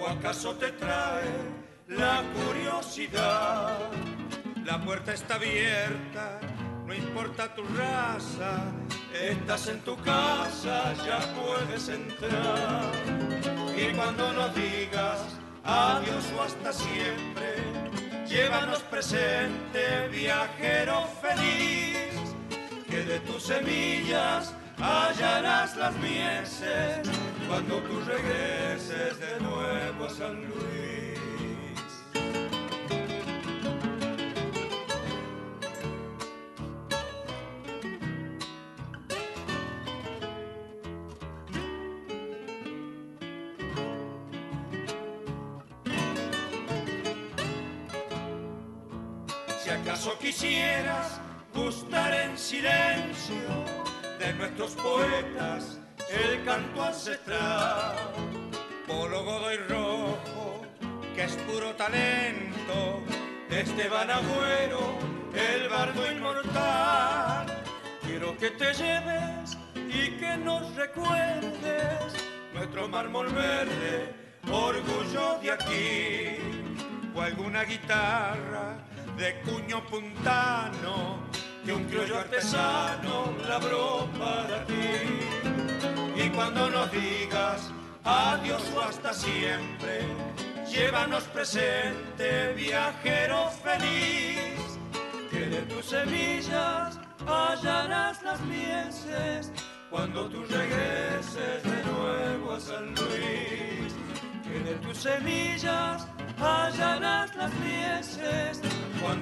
o 0.00 0.06
acaso 0.08 0.54
te 0.54 0.70
trae 0.72 1.32
la 1.88 2.22
curiosidad, 2.32 3.76
la 4.64 4.80
puerta 4.80 5.12
está 5.12 5.34
abierta 5.34 6.38
no 6.92 6.98
importa 6.98 7.54
tu 7.54 7.62
raza, 7.74 8.70
estás 9.14 9.68
en 9.68 9.80
tu 9.80 9.96
casa, 10.02 10.92
ya 11.06 11.20
puedes 11.34 11.88
entrar. 11.88 12.92
Y 13.74 13.94
cuando 13.94 14.30
nos 14.34 14.54
digas 14.54 15.20
adiós 15.64 16.24
o 16.36 16.42
hasta 16.42 16.70
siempre, 16.70 17.56
llévanos 18.26 18.80
presente, 18.82 20.08
viajero 20.10 21.08
feliz, 21.22 22.12
que 22.90 23.04
de 23.04 23.20
tus 23.20 23.42
semillas 23.44 24.54
hallarás 24.78 25.76
las 25.76 25.94
mieses 25.96 27.08
cuando 27.48 27.78
tú 27.78 28.00
regreses 28.00 29.18
de 29.18 29.40
nuevo 29.40 30.04
a 30.04 30.10
San 30.10 30.42
Luis. 30.42 31.01
Acaso 50.02 50.18
quisieras 50.18 51.20
gustar 51.54 52.12
en 52.12 52.36
silencio 52.36 53.36
de 54.18 54.32
nuestros 54.34 54.72
poetas 54.72 55.78
el 56.10 56.44
canto 56.44 56.82
ancestral, 56.82 57.94
Polo 58.88 59.24
Godoy 59.24 59.56
Rojo, 59.68 60.62
que 61.14 61.22
es 61.24 61.36
puro 61.46 61.74
talento, 61.76 63.00
de 63.48 63.60
Esteban 63.60 64.10
Agüero, 64.10 64.98
el 65.34 65.68
bardo 65.68 66.10
inmortal. 66.10 67.46
Quiero 68.04 68.36
que 68.38 68.50
te 68.50 68.74
lleves 68.74 69.56
y 69.88 70.10
que 70.18 70.36
nos 70.36 70.74
recuerdes 70.74 72.12
nuestro 72.52 72.88
mármol 72.88 73.28
verde, 73.28 74.14
orgullo 74.50 75.38
de 75.40 75.52
aquí, 75.52 77.12
o 77.14 77.20
alguna 77.20 77.62
guitarra 77.62 78.91
de 79.16 79.40
cuño 79.40 79.84
puntano 79.86 81.18
que 81.64 81.72
un 81.72 81.84
criollo 81.84 82.18
artesano 82.18 83.32
labró 83.48 84.08
para 84.18 84.64
ti. 84.66 84.74
Y 86.16 86.28
cuando 86.30 86.68
nos 86.70 86.90
digas 86.90 87.70
adiós 88.04 88.62
o 88.74 88.80
hasta 88.80 89.12
siempre, 89.12 90.00
llévanos 90.68 91.24
presente, 91.24 92.52
viajero 92.54 93.50
feliz, 93.62 94.78
que 95.30 95.46
de 95.46 95.62
tus 95.62 95.86
semillas 95.86 96.98
hallarás 97.26 98.22
las 98.22 98.40
mieses 98.40 99.52
cuando 99.90 100.28
tú 100.28 100.42
regreses 100.44 101.62
de 101.62 101.84
nuevo 101.92 102.52
a 102.52 102.60
San 102.60 102.86
Luis. 102.94 103.92
Que 104.42 104.58
de 104.60 104.74
tus 104.76 104.98
semillas 104.98 106.06
hallarás 106.38 107.34
las 107.36 107.52
mieses 107.54 108.51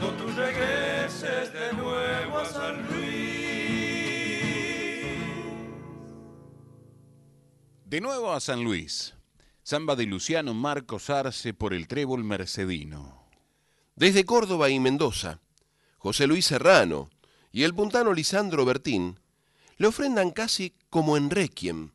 cuando 0.00 0.24
tú 0.24 0.30
regreses 0.32 1.52
de 1.52 1.72
nuevo 1.74 2.38
a 2.38 2.44
San 2.46 2.86
Luis. 2.86 3.20
De 7.84 8.00
nuevo 8.00 8.32
a 8.32 8.40
San 8.40 8.64
Luis. 8.64 9.14
Samba 9.62 9.94
de 9.94 10.06
Luciano 10.06 10.54
Marcos 10.54 11.10
Arce 11.10 11.52
por 11.52 11.74
el 11.74 11.86
trébol 11.86 12.24
mercedino. 12.24 13.28
Desde 13.94 14.24
Córdoba 14.24 14.70
y 14.70 14.80
Mendoza, 14.80 15.40
José 15.98 16.26
Luis 16.26 16.46
Serrano 16.46 17.10
y 17.52 17.64
el 17.64 17.74
puntano 17.74 18.14
Lisandro 18.14 18.64
Bertín 18.64 19.20
le 19.76 19.86
ofrendan 19.86 20.30
casi 20.30 20.74
como 20.88 21.16
en 21.16 21.30
Requiem. 21.30 21.90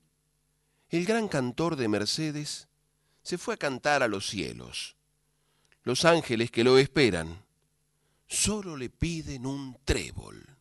El 0.90 1.06
gran 1.06 1.28
cantor 1.28 1.76
de 1.76 1.88
Mercedes 1.88 2.68
se 3.24 3.38
fue 3.38 3.56
a 3.56 3.58
cantar 3.58 4.04
a 4.04 4.08
los 4.08 4.28
cielos. 4.28 4.96
Los 5.84 6.06
ángeles 6.06 6.52
que 6.52 6.64
lo 6.64 6.78
esperan 6.78 7.45
solo 8.28 8.76
le 8.76 8.90
piden 8.90 9.46
un 9.46 9.76
trébol. 9.84 10.56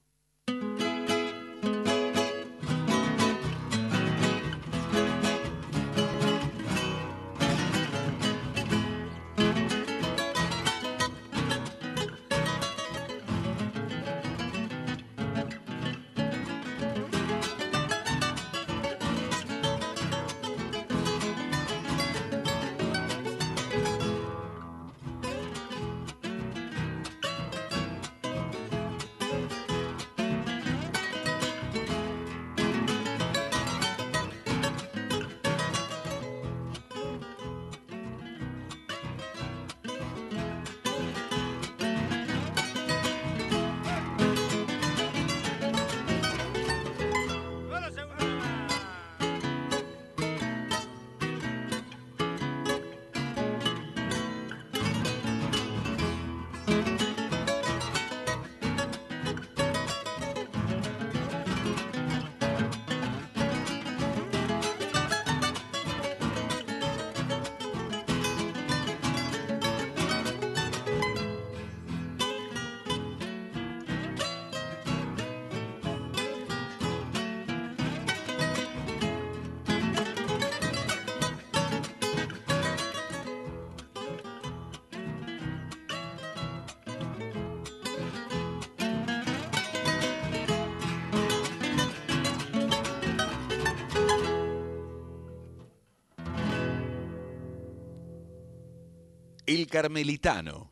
Carmelitano, 99.75 100.71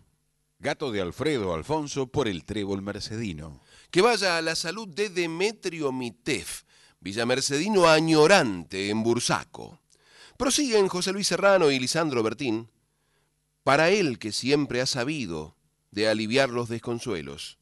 gato 0.61 0.93
de 0.93 1.01
Alfredo 1.01 1.55
Alfonso 1.55 2.07
por 2.07 2.29
el 2.29 2.45
trébol 2.45 2.83
mercedino. 2.83 3.61
Que 3.91 4.01
vaya 4.01 4.39
a 4.39 4.43
la 4.43 4.55
salud 4.55 4.87
de 4.87 5.09
Demetrio 5.09 5.91
Mitef, 5.91 6.63
Villamercedino 7.01 7.89
añorante 7.89 8.91
en 8.91 9.03
Bursaco. 9.03 9.81
Prosiguen 10.37 10.87
José 10.87 11.13
Luis 11.13 11.27
Serrano 11.27 11.73
y 11.73 11.81
Lisandro 11.81 12.23
Bertín. 12.23 12.71
Para 13.65 13.91
él 13.91 14.21
que 14.21 14.31
siempre 14.31 14.81
ha 14.81 14.87
sabido 14.87 15.57
de 15.91 16.09
aliviar 16.09 16.51
los 16.51 16.69
desconsuelos. 16.69 17.59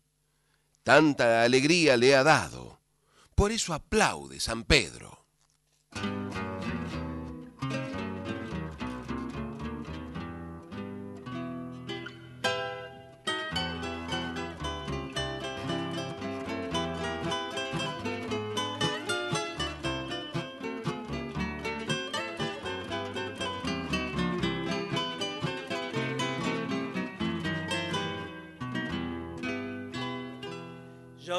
Tanta 0.82 1.42
alegría 1.42 1.96
le 1.96 2.16
ha 2.16 2.22
dado. 2.22 2.80
Por 3.34 3.50
eso 3.50 3.72
aplaude 3.72 4.40
San 4.40 4.64
Pedro. 4.64 5.24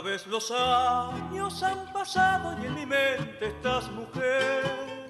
Ves, 0.03 0.25
los 0.25 0.49
años 0.49 1.61
han 1.61 1.93
pasado 1.93 2.57
y 2.59 2.65
en 2.65 2.73
mi 2.73 2.87
mente 2.87 3.49
estás 3.49 3.91
mujer, 3.91 5.07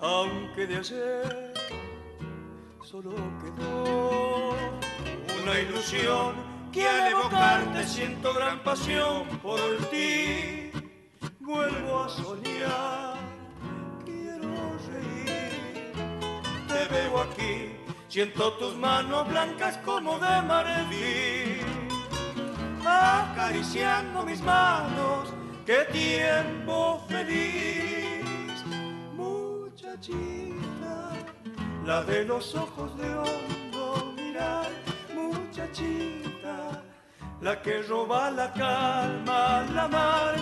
aunque 0.00 0.66
de 0.66 0.76
ayer 0.78 1.54
solo 2.82 3.10
quedó 3.40 4.54
una 5.42 5.60
ilusión 5.60 6.34
que 6.72 6.88
al 6.88 7.12
evocarte 7.12 7.86
siento 7.86 8.32
gran 8.32 8.64
pasión 8.64 9.28
por 9.42 9.76
ti. 9.90 10.70
Vuelvo 11.40 12.04
a 12.04 12.08
soñar, 12.08 13.16
quiero 14.06 14.78
reír, 14.88 15.92
te 16.68 16.94
veo 16.94 17.20
aquí, 17.20 17.76
siento 18.08 18.54
tus 18.54 18.74
manos 18.76 19.28
blancas 19.28 19.76
como 19.84 20.18
de 20.18 20.42
marfil 20.42 21.57
acariciando 22.84 24.24
mis 24.24 24.40
manos, 24.42 25.32
qué 25.66 25.86
tiempo 25.92 27.04
feliz, 27.08 28.64
muchachita, 29.14 31.10
la 31.84 32.02
de 32.04 32.24
los 32.24 32.54
ojos 32.54 32.96
de 32.98 33.14
hondo 33.14 34.12
mirar, 34.16 34.68
muchachita, 35.14 36.82
la 37.40 37.62
que 37.62 37.82
roba 37.82 38.30
la 38.30 38.52
calma, 38.52 39.66
la 39.74 39.88
mar, 39.88 40.34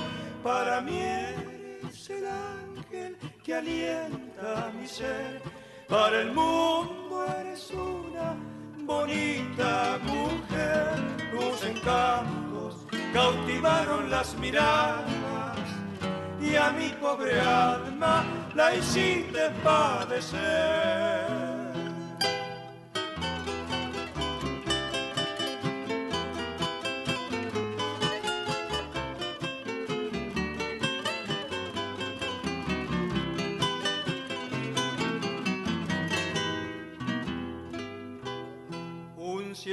para 0.42 0.80
mí 0.80 0.98
eres 0.98 2.10
el 2.10 2.26
ángel 2.26 3.16
que 3.42 3.54
alienta 3.54 4.70
mi 4.78 4.86
ser, 4.86 5.42
para 5.88 6.22
el 6.22 6.32
mundo 6.32 7.24
eres 7.40 7.70
una 7.70 8.55
bonita 8.86 9.98
mujer, 10.04 10.94
tus 11.32 11.62
encantos 11.64 12.86
cautivaron 13.12 14.08
las 14.10 14.34
miradas 14.38 15.58
y 16.40 16.54
a 16.54 16.70
mi 16.70 16.88
pobre 17.00 17.40
alma 17.40 18.24
la 18.54 18.74
hiciste 18.74 19.50
padecer. 19.64 21.35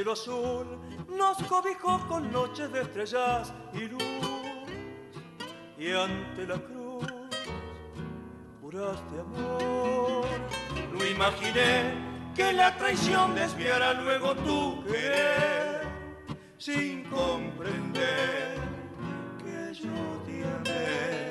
Cielo 0.04 0.12
azul 0.12 0.80
nos 1.08 1.38
cobijó 1.44 1.98
con 2.10 2.30
noches 2.32 2.72
de 2.74 2.82
estrellas 2.82 3.54
y 3.74 3.88
luz. 3.88 4.04
Y 5.78 5.92
ante 5.92 6.46
la 6.46 6.58
cruz 6.58 7.06
juraste 8.62 9.20
amor. 9.20 10.26
No 10.92 11.06
imaginé 11.06 11.94
que 12.36 12.52
la 12.52 12.76
traición 12.78 13.34
desviara 13.34 13.94
luego 13.94 14.36
tu 14.36 14.84
querer, 14.84 15.88
sin 16.58 17.04
comprender 17.06 18.58
que 19.38 19.74
yo 19.74 20.24
te 20.26 20.44
amé. 20.44 21.30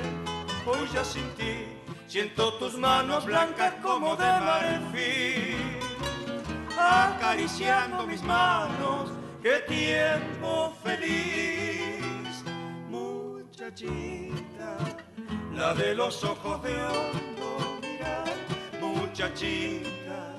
Hoy 0.67 0.89
ya 0.95 1.05
sin 1.05 1.29
ti 1.35 1.67
siento 2.07 2.55
tus 2.55 2.79
manos 2.79 3.27
blancas 3.27 3.75
como 3.83 4.17
de 4.17 4.25
marfil 4.25 5.82
acariciando 6.83 8.07
mis 8.07 8.23
manos, 8.23 9.11
qué 9.43 9.61
tiempo 9.69 10.73
feliz, 10.83 12.45
muchachita, 12.89 14.77
la 15.55 15.75
de 15.75 15.95
los 15.95 16.25
ojos 16.25 16.63
de 16.63 16.75
hondo 16.75 17.79
mirar, 17.81 18.35
muchachita, 18.81 20.35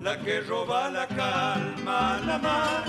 la 0.00 0.18
que 0.20 0.40
roba 0.40 0.90
la 0.90 1.06
calma, 1.06 2.20
la 2.24 2.38
mar, 2.38 2.84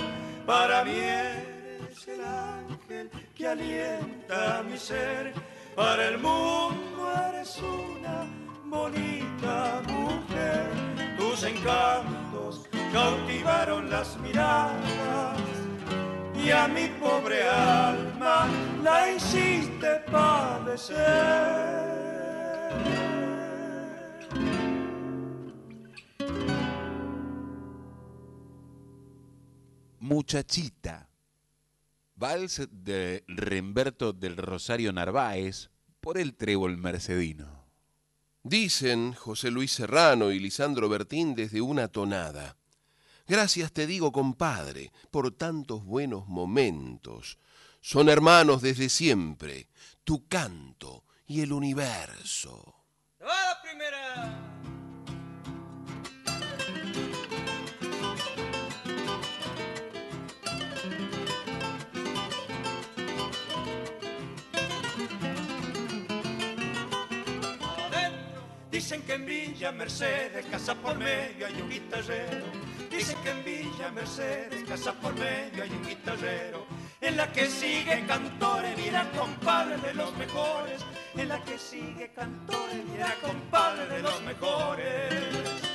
para 0.46 0.84
mí 0.84 0.98
eres 0.98 2.08
el 2.08 2.22
ángel 2.24 3.10
que 3.36 3.48
alienta 3.48 4.64
mi 4.70 4.78
ser, 4.78 5.34
para 5.76 6.10
el 6.10 6.18
mundo 6.18 7.12
eres 7.30 7.60
una 7.60 8.26
bonita 8.66 9.82
mujer, 9.88 10.70
tus 11.18 11.44
encantos 11.44 12.33
cautivaron 12.92 13.90
las 13.90 14.18
miradas 14.20 15.40
y 16.36 16.52
a 16.52 16.68
mi 16.68 16.88
pobre 17.00 17.48
alma 17.48 18.48
la 18.84 19.12
hiciste 19.12 20.00
padecer. 20.12 21.84
Muchachita, 30.00 31.10
vals 32.16 32.68
de 32.72 33.24
Remberto 33.28 34.12
del 34.12 34.36
Rosario 34.36 34.92
Narváez 34.92 35.70
por 36.02 36.18
el 36.18 36.36
trébol 36.36 36.78
mercedino. 36.78 37.63
Dicen 38.44 39.14
José 39.14 39.52
Luis 39.52 39.72
Serrano 39.72 40.32
y 40.32 40.40
Lisandro 40.40 40.90
Bertín 40.90 41.34
desde 41.34 41.62
una 41.62 41.88
tonada. 41.88 42.58
Gracias 43.26 43.72
te 43.72 43.88
digo, 43.88 44.12
compadre, 44.12 44.92
por 45.12 45.32
tantos 45.32 45.86
buenos 45.86 46.28
momentos. 46.28 47.38
Son 47.80 48.10
hermanos 48.10 48.62
desde 48.62 48.90
siempre, 48.90 49.70
tu 50.04 50.28
canto 50.28 51.06
y 51.26 51.40
el 51.40 51.54
universo. 51.54 52.76
¡Va 53.22 53.28
la 53.28 53.62
primera! 53.62 54.83
Dicen 68.84 69.02
que 69.04 69.14
en 69.14 69.26
Villa 69.26 69.72
Mercedes, 69.72 70.46
casa 70.48 70.76
por 70.76 70.98
medio, 70.98 71.48
hay 71.48 71.54
un 71.62 71.70
guitarrero. 71.70 72.44
Dicen 72.92 73.16
que 73.24 73.30
en 73.30 73.46
Villa 73.46 73.90
Mercedes, 73.92 74.62
casa 74.68 74.92
por 74.92 75.16
medio, 75.16 75.64
hay 75.64 75.70
un 75.70 75.88
guitarrero. 75.88 76.68
En 77.00 77.16
la 77.16 77.32
que 77.32 77.48
sigue 77.48 78.06
Cantores, 78.06 78.78
mira 78.78 79.10
compadre 79.18 79.78
de 79.78 79.94
los 79.94 80.14
mejores. 80.18 80.82
En 81.16 81.30
la 81.30 81.42
que 81.46 81.58
sigue 81.58 82.12
Cantores, 82.14 82.84
mira 82.92 83.16
compadre 83.22 83.88
de 83.88 84.02
los 84.02 84.22
mejores. 84.24 85.73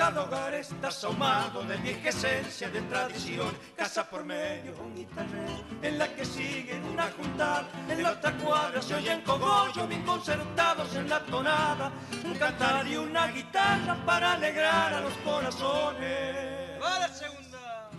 Cada 0.00 0.22
hogar 0.22 0.54
está 0.54 0.88
asomado 0.88 1.62
de 1.64 1.76
vieja 1.76 2.08
esencia 2.08 2.70
de 2.70 2.80
tradición. 2.80 3.54
Casa 3.76 4.08
por 4.08 4.24
medio, 4.24 4.74
un 4.80 4.94
guitarrero, 4.96 5.62
en 5.82 5.98
la 5.98 6.08
que 6.08 6.24
siguen 6.24 6.82
una 6.86 7.10
juntada. 7.10 7.68
En 7.86 8.02
la 8.02 8.12
otra 8.12 8.32
cuadra 8.38 8.80
se 8.80 8.94
oyen 8.94 9.20
cogollos 9.20 9.86
bien 9.86 10.02
concertados 10.04 10.96
en 10.96 11.06
la 11.06 11.20
tonada. 11.26 11.92
Un 12.24 12.32
cantar 12.38 12.86
y 12.88 12.96
una 12.96 13.26
guitarra 13.26 13.94
para 14.06 14.32
alegrar 14.32 14.94
a 14.94 15.00
los 15.02 15.12
corazones. 15.18 16.82
Va 16.82 17.06
segunda. 17.08 17.90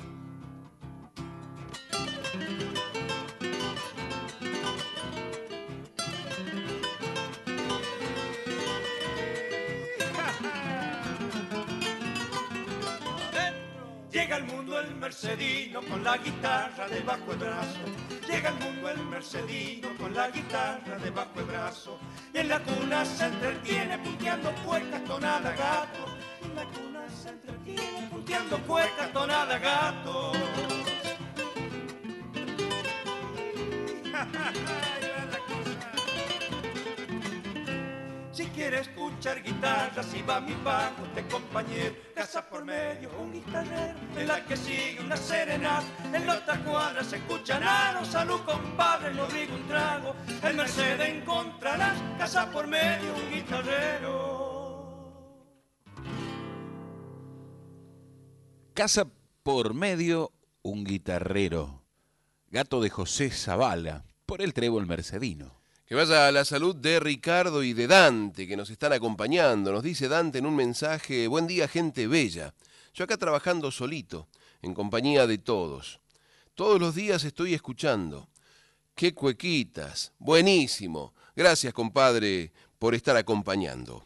Llega 14.32 14.46
al 14.46 14.56
mundo 14.56 14.80
el 14.80 14.96
mercedino 14.96 15.82
con 15.82 16.06
la 16.06 16.16
guitarra 16.16 16.88
debajo 16.88 17.34
el 17.34 17.38
brazo. 17.38 17.80
Llega 18.30 18.48
al 18.48 18.60
mundo 18.60 18.90
el 18.90 19.06
mercedino 19.08 19.90
con 19.98 20.16
la 20.16 20.30
guitarra 20.30 20.98
debajo 21.04 21.32
el 21.36 21.44
brazo. 21.44 22.00
Y 22.34 22.38
en 22.38 22.48
la 22.48 22.64
cuna 22.64 23.04
se 23.04 23.26
entretiene 23.26 23.98
punteando 23.98 24.52
puercas 24.66 25.04
tonada 25.04 25.52
gato. 25.52 26.16
En 26.46 26.56
la 26.56 26.64
cuna 26.64 27.10
se 27.10 27.28
entretiene 27.28 28.08
punteando 28.10 28.58
puercas 28.60 29.12
tonada 29.12 29.60
gato. 29.60 30.32
Si 38.52 38.58
quieres 38.58 38.90
escuchar 38.90 39.42
guitarra, 39.42 40.04
si 40.04 40.22
va 40.24 40.42
mi 40.42 40.54
bajo, 40.56 41.04
te 41.16 41.26
compañero, 41.28 41.96
casa 42.14 42.42
por 42.50 42.66
medio, 42.66 43.10
un 43.18 43.32
guitarrero, 43.32 43.98
en 44.18 44.28
la 44.28 44.46
que 44.46 44.58
sigue 44.58 45.00
una 45.00 45.16
serenata, 45.16 45.86
en 46.14 46.28
la 46.28 46.36
otra 46.36 46.62
cuadra 46.62 47.02
se 47.02 47.16
escuchan 47.16 47.64
aros, 47.64 48.10
salud 48.10 48.42
compadre, 48.42 49.14
lo 49.14 49.26
digo 49.28 49.56
un 49.56 49.66
trago, 49.70 50.16
el 50.44 50.58
Mercedes 50.58 51.10
encontrarás, 51.10 51.98
casa 52.18 52.52
por 52.52 52.68
medio, 52.68 53.16
un 53.16 53.32
guitarrero. 53.32 54.42
Casa 58.74 59.06
por 59.44 59.74
medio, 59.74 60.34
un 60.62 60.84
guitarrero. 60.84 61.86
Gato 62.50 62.82
de 62.82 62.90
José 62.90 63.30
Zavala, 63.30 64.04
por 64.26 64.42
el 64.42 64.54
trébol 64.54 64.88
mercedino. 64.88 65.61
Que 65.92 65.96
vaya 65.96 66.26
a 66.26 66.32
la 66.32 66.46
salud 66.46 66.74
de 66.74 67.02
Ricardo 67.02 67.64
y 67.64 67.74
de 67.74 67.86
Dante, 67.86 68.48
que 68.48 68.56
nos 68.56 68.70
están 68.70 68.94
acompañando. 68.94 69.74
Nos 69.74 69.84
dice 69.84 70.08
Dante 70.08 70.38
en 70.38 70.46
un 70.46 70.56
mensaje, 70.56 71.28
buen 71.28 71.48
día 71.48 71.68
gente 71.68 72.08
bella. 72.08 72.54
Yo 72.94 73.04
acá 73.04 73.18
trabajando 73.18 73.72
solito, 73.72 74.30
en 74.62 74.74
compañía 74.74 75.28
de 75.28 75.38
todos. 75.38 76.00
Todos 76.56 76.80
los 76.80 76.96
días 76.96 77.26
estoy 77.26 77.54
escuchando. 77.54 78.30
Qué 78.96 79.14
cuequitas, 79.14 80.14
buenísimo. 80.18 81.14
Gracias 81.36 81.74
compadre 81.74 82.54
por 82.80 82.96
estar 82.96 83.18
acompañando. 83.18 84.06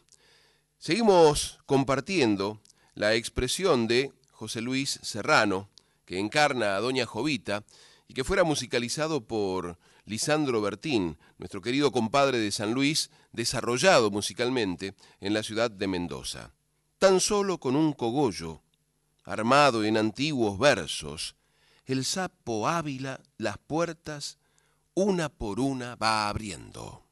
Seguimos 0.78 1.60
compartiendo 1.66 2.60
la 2.96 3.14
expresión 3.14 3.86
de 3.86 4.10
José 4.32 4.60
Luis 4.60 4.98
Serrano, 5.04 5.68
que 6.04 6.18
encarna 6.18 6.74
a 6.74 6.80
Doña 6.80 7.06
Jovita, 7.06 7.62
y 8.08 8.14
que 8.14 8.24
fuera 8.24 8.42
musicalizado 8.42 9.20
por 9.20 9.78
Lisandro 10.06 10.62
Bertín, 10.62 11.18
nuestro 11.36 11.60
querido 11.60 11.92
compadre 11.92 12.38
de 12.38 12.52
San 12.52 12.72
Luis, 12.72 13.10
desarrollado 13.32 14.10
musicalmente 14.10 14.94
en 15.20 15.34
la 15.34 15.42
ciudad 15.42 15.70
de 15.70 15.88
Mendoza. 15.88 16.54
Tan 16.98 17.20
solo 17.20 17.58
con 17.58 17.76
un 17.76 17.92
cogollo, 17.92 18.62
armado 19.24 19.84
en 19.84 19.96
antiguos 19.96 20.58
versos, 20.58 21.34
el 21.84 22.04
sapo 22.04 22.68
Ávila 22.68 23.20
las 23.36 23.58
puertas 23.58 24.38
una 24.94 25.28
por 25.28 25.60
una 25.60 25.96
va 25.96 26.28
abriendo. 26.28 27.05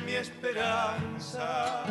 Mi 0.00 0.14
esperanza 0.14 1.84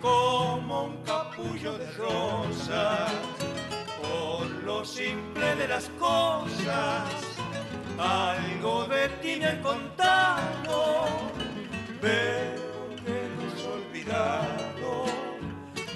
como 0.00 0.84
un 0.84 0.96
capullo 1.04 1.78
de 1.78 1.90
rosas 1.92 3.10
por 4.00 4.46
lo 4.64 4.84
simple 4.84 5.54
de 5.56 5.68
las 5.68 5.88
cosas 5.98 7.08
algo 7.98 8.84
de 8.86 9.08
ti 9.22 9.36
me 9.40 9.52
he 9.52 9.60
contado 9.60 11.06
veo 12.02 12.88
que 13.04 13.28
no 13.34 13.42
has 13.48 13.64
olvidado 13.78 15.04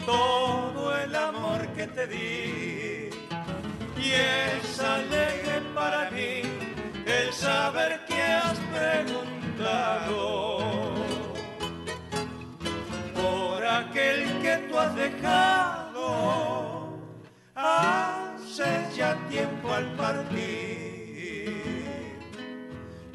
todo 0.07 0.97
el 0.97 1.15
amor 1.15 1.67
que 1.75 1.87
te 1.89 2.07
di 2.07 3.11
y 3.99 4.13
es 4.13 4.81
alegre 4.81 5.61
para 5.75 6.11
mí 6.11 6.43
el 7.05 7.33
saber 7.33 8.05
que 8.07 8.23
has 8.23 8.59
preguntado 8.75 9.27
aquel 13.67 14.41
que 14.43 14.57
tú 14.69 14.79
has 14.79 14.95
dejado 14.95 16.07
hace 17.55 18.87
ya 18.95 19.17
tiempo 19.29 19.73
al 19.73 19.87
partir. 19.97 20.67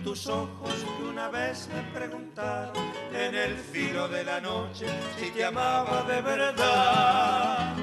Tus 0.04 0.28
ojos 0.28 0.74
que 0.98 1.04
una 1.04 1.30
vez 1.30 1.70
me 1.74 1.82
preguntaron 1.98 2.74
en 3.14 3.36
el 3.36 3.56
filo 3.56 4.08
de 4.08 4.24
la 4.24 4.42
noche 4.42 4.88
si 5.18 5.30
te 5.30 5.46
amaba 5.46 6.04
de 6.04 6.22
verdad. 6.22 7.76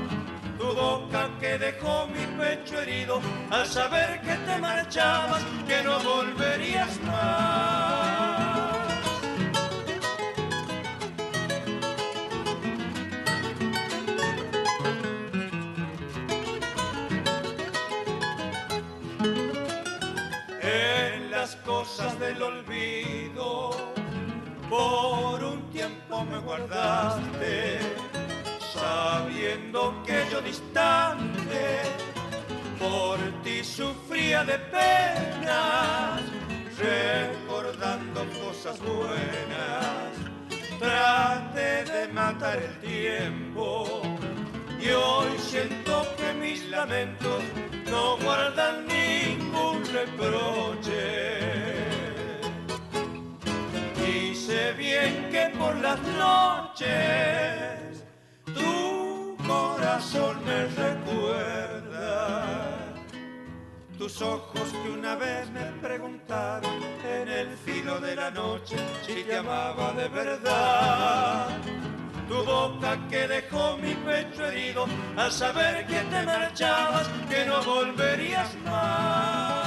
Tu 0.59 0.67
boca 0.67 1.31
que 1.39 1.57
dejó 1.59 2.09
mi 2.09 2.27
pecho 2.37 2.81
herido 2.81 3.21
al 3.51 3.67
saber 3.67 4.21
que 4.23 4.35
te 4.35 4.59
marchabas, 4.59 5.45
que 5.67 5.83
no 5.85 6.01
volverías 6.01 7.01
más. 7.03 8.48
Guardaste, 26.49 27.79
sabiendo 28.73 30.03
que 30.07 30.25
yo 30.33 30.41
distante 30.41 31.83
por 32.79 33.19
ti 33.43 33.63
sufría 33.63 34.45
de 34.45 34.59
penas, 34.77 36.23
recordando 36.79 38.21
cosas 38.43 38.79
buenas, 38.81 40.11
trate 40.79 41.85
de 41.85 42.09
matar 42.15 42.57
el 42.63 42.75
tiempo 42.81 44.01
y 44.81 44.89
hoy 44.89 45.39
siento 45.39 46.07
que 46.17 46.33
mis 46.33 46.67
lamentos 46.71 47.43
no 47.91 48.17
guardan 48.25 48.87
ningún 48.87 49.85
reproche. 49.93 51.88
Sé 54.49 54.73
bien 54.73 55.29
que 55.31 55.53
por 55.59 55.77
las 55.77 56.01
noches 56.17 56.89
tu 58.47 59.37
corazón 59.47 60.43
me 60.43 60.65
recuerda. 60.69 62.47
Tus 63.99 64.23
ojos 64.23 64.73
que 64.83 64.89
una 64.89 65.17
vez 65.17 65.51
me 65.51 65.65
preguntaron 65.87 66.83
en 67.05 67.29
el 67.29 67.59
filo 67.59 68.01
de 68.01 68.17
la 68.17 68.31
noche 68.31 68.77
si 69.07 69.23
te 69.23 69.37
amaba 69.37 69.93
de 69.93 70.09
verdad 70.09 71.49
tu 72.27 72.43
boca 72.43 72.99
que 73.11 73.29
dejó 73.29 73.77
mi 73.77 73.95
pecho 73.95 74.47
herido 74.47 74.87
al 75.17 75.31
saber 75.31 75.87
que 75.87 76.01
te 76.01 76.23
marchabas, 76.23 77.07
que 77.29 77.45
no 77.45 77.63
volverías 77.63 78.55
más. 78.65 79.58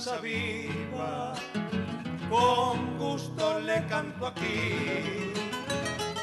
Viva, 0.00 1.34
con 2.30 2.96
gusto 2.96 3.60
le 3.60 3.84
canto 3.86 4.28
aquí 4.28 5.30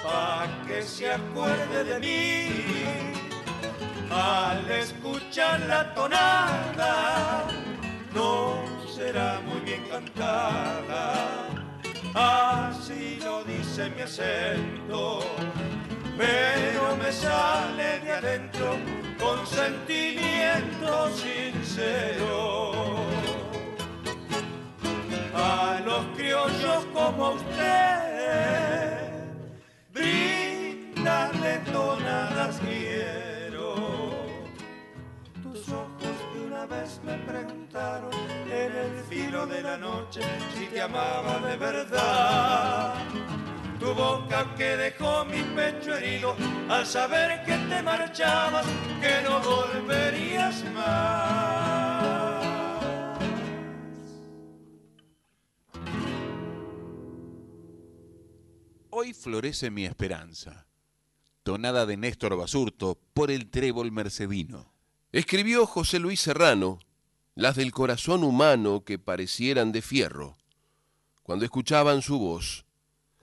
pa' 0.03 0.47
que 0.65 0.82
se 0.82 1.11
acuerde 1.11 1.84
de 1.84 1.99
mí. 1.99 3.13
Al 4.09 4.71
escuchar 4.71 5.59
la 5.67 5.93
tonada, 5.93 7.43
no 8.15 8.63
será 8.95 9.39
muy 9.45 9.59
bien 9.59 9.84
cantada, 9.91 11.13
así 12.15 13.19
lo 13.23 13.43
dice 13.43 13.91
mi 13.91 14.01
acento, 14.01 15.19
pero 16.17 16.97
me 16.97 17.11
sale 17.11 17.99
de 17.99 18.11
adentro 18.11 18.75
con 19.19 19.45
sentimiento 19.45 21.11
sincero. 21.15 23.16
A 25.60 25.80
los 25.80 26.05
criollos 26.16 26.86
como 26.93 27.32
usted 27.32 29.10
brindarle 29.91 31.58
tonadas 31.72 32.60
quiero. 32.60 33.74
Tus 35.41 35.68
ojos 35.70 36.16
que 36.32 36.39
una 36.45 36.68
vez 36.68 37.01
me 37.03 37.18
preguntaron 37.18 38.12
en 38.51 38.72
el 38.72 39.03
filo 39.10 39.47
de 39.47 39.64
la 39.64 39.78
noche 39.78 40.22
si 40.55 40.68
te 40.68 40.80
amaba 40.80 41.39
de 41.39 41.58
verdad. 41.58 42.93
Tu 43.80 43.91
boca 43.95 44.53
que 44.55 44.78
dejó 44.78 45.26
mi 45.26 45.41
pecho 45.41 45.95
herido 45.95 46.36
al 46.70 46.86
saber 46.86 47.43
que 47.45 47.58
te 47.58 47.82
marchabas, 47.82 48.68
que 49.01 49.24
no 49.28 49.39
volverías 49.39 50.64
más. 50.76 51.87
Hoy 59.00 59.14
florece 59.14 59.70
mi 59.70 59.86
esperanza. 59.86 60.66
Tonada 61.43 61.86
de 61.86 61.98
Néstor 61.98 62.36
Basurto 62.36 63.00
por 63.14 63.30
el 63.30 63.48
trébol 63.52 63.91
mercedino. 63.91 64.74
Escribió 65.12 65.68
José 65.68 66.00
Luis 66.00 66.20
Serrano 66.20 66.80
las 67.36 67.58
del 67.58 67.72
corazón 67.72 68.24
humano 68.24 68.84
que 68.84 68.98
parecieran 68.98 69.72
de 69.72 69.84
fierro. 69.84 70.39
Cuando 71.22 71.45
escuchaban 71.45 72.02
su 72.02 72.18
voz, 72.18 72.66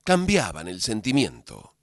cambiaban 0.05 0.69
el 0.69 0.81
sentimiento. 0.81 1.74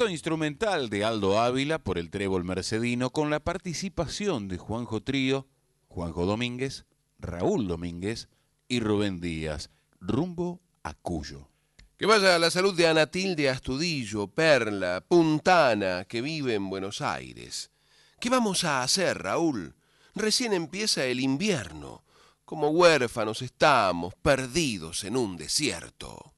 Instrumental 0.00 0.88
de 0.88 1.04
Aldo 1.04 1.38
Ávila 1.38 1.78
por 1.78 1.98
el 1.98 2.10
Trébol 2.10 2.44
Mercedino 2.44 3.10
con 3.10 3.28
la 3.28 3.40
participación 3.40 4.48
de 4.48 4.56
Juanjo 4.56 5.02
Trío, 5.02 5.46
Juanjo 5.88 6.24
Domínguez, 6.24 6.86
Raúl 7.18 7.68
Domínguez 7.68 8.28
y 8.68 8.80
Rubén 8.80 9.20
Díaz, 9.20 9.70
rumbo 10.00 10.62
a 10.82 10.94
Cuyo. 10.94 11.50
Que 11.98 12.06
vaya 12.06 12.34
a 12.34 12.38
la 12.38 12.50
salud 12.50 12.74
de 12.74 12.88
Anatilde 12.88 13.50
Astudillo, 13.50 14.28
Perla, 14.28 15.04
Puntana, 15.06 16.06
que 16.06 16.22
vive 16.22 16.54
en 16.54 16.70
Buenos 16.70 17.02
Aires. 17.02 17.70
¿Qué 18.18 18.30
vamos 18.30 18.64
a 18.64 18.82
hacer, 18.82 19.22
Raúl? 19.22 19.74
Recién 20.14 20.54
empieza 20.54 21.04
el 21.04 21.20
invierno. 21.20 22.02
Como 22.46 22.70
huérfanos 22.70 23.42
estamos, 23.42 24.14
perdidos 24.14 25.04
en 25.04 25.16
un 25.18 25.36
desierto. 25.36 26.31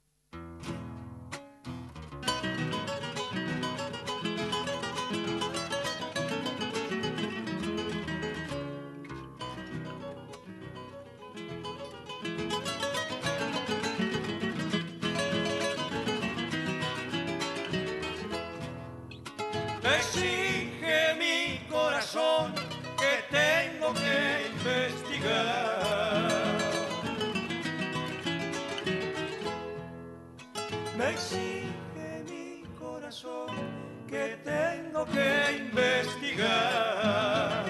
Que 35.07 35.57
investigar 35.59 37.65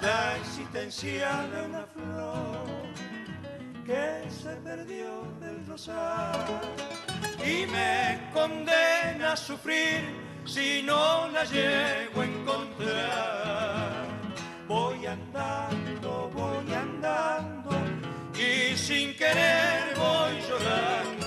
la 0.00 0.36
existencia 0.36 1.46
de 1.52 1.62
una 1.62 1.84
flor 1.94 2.64
que 3.86 4.30
se 4.30 4.54
perdió 4.56 5.22
del 5.40 5.66
rosal 5.66 6.44
y 7.44 7.66
me 7.66 8.20
condena 8.32 9.32
a 9.32 9.36
sufrir 9.36 10.00
si 10.44 10.82
no 10.82 11.28
la 11.28 11.44
llego 11.44 12.20
a 12.20 12.24
encontrar. 12.24 14.06
Voy 14.68 15.06
andando, 15.06 16.30
voy 16.34 16.72
andando 16.72 17.70
y 18.34 18.76
sin 18.76 19.16
querer 19.16 19.94
voy 19.96 20.40
llorando. 20.48 21.19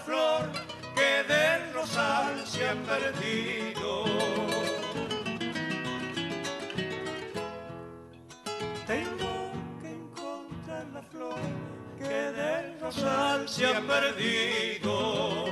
Flor 0.00 0.50
que 0.94 1.32
del 1.32 1.72
rosal 1.72 2.46
se 2.46 2.68
ha 2.68 2.74
perdido. 2.74 4.04
Tengo 8.86 9.52
que 9.80 9.90
encontrar 9.90 10.86
la 10.92 11.02
flor 11.02 11.40
que 11.98 12.18
del 12.40 12.80
rosal 12.80 13.48
se 13.48 13.66
ha 13.66 13.80
perdido. 13.80 15.44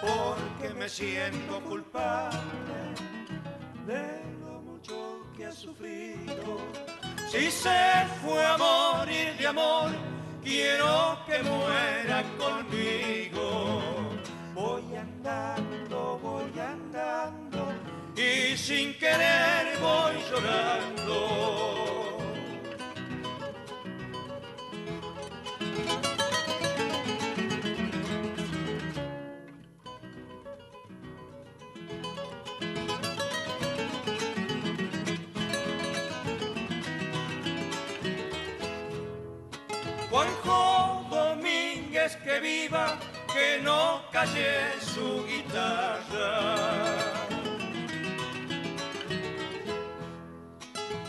Porque 0.00 0.74
me 0.74 0.88
siento 0.88 1.60
culpable 1.62 2.78
de 3.86 4.22
lo 4.44 4.60
mucho 4.60 5.26
que 5.36 5.46
ha 5.46 5.52
sufrido. 5.52 6.58
Si 7.30 7.50
se 7.50 8.06
fue 8.22 8.44
a 8.44 8.56
morir 8.56 9.36
de 9.38 9.46
amor, 9.46 9.90
quiero 10.42 11.18
que 11.26 11.42
muera 11.42 12.24
conmigo. 12.38 13.90
Voy 14.54 14.84
andando, 14.96 16.18
voy 16.22 16.58
andando 16.58 17.72
y 18.16 18.56
sin 18.56 18.94
querer 18.94 19.78
voy 19.80 20.16
llorando. 20.30 22.19
Domínguez 42.10 42.16
que 42.24 42.40
viva, 42.40 42.98
que 43.32 43.60
no 43.62 44.02
calle 44.10 44.80
su 44.80 45.24
guitarra. 45.26 46.40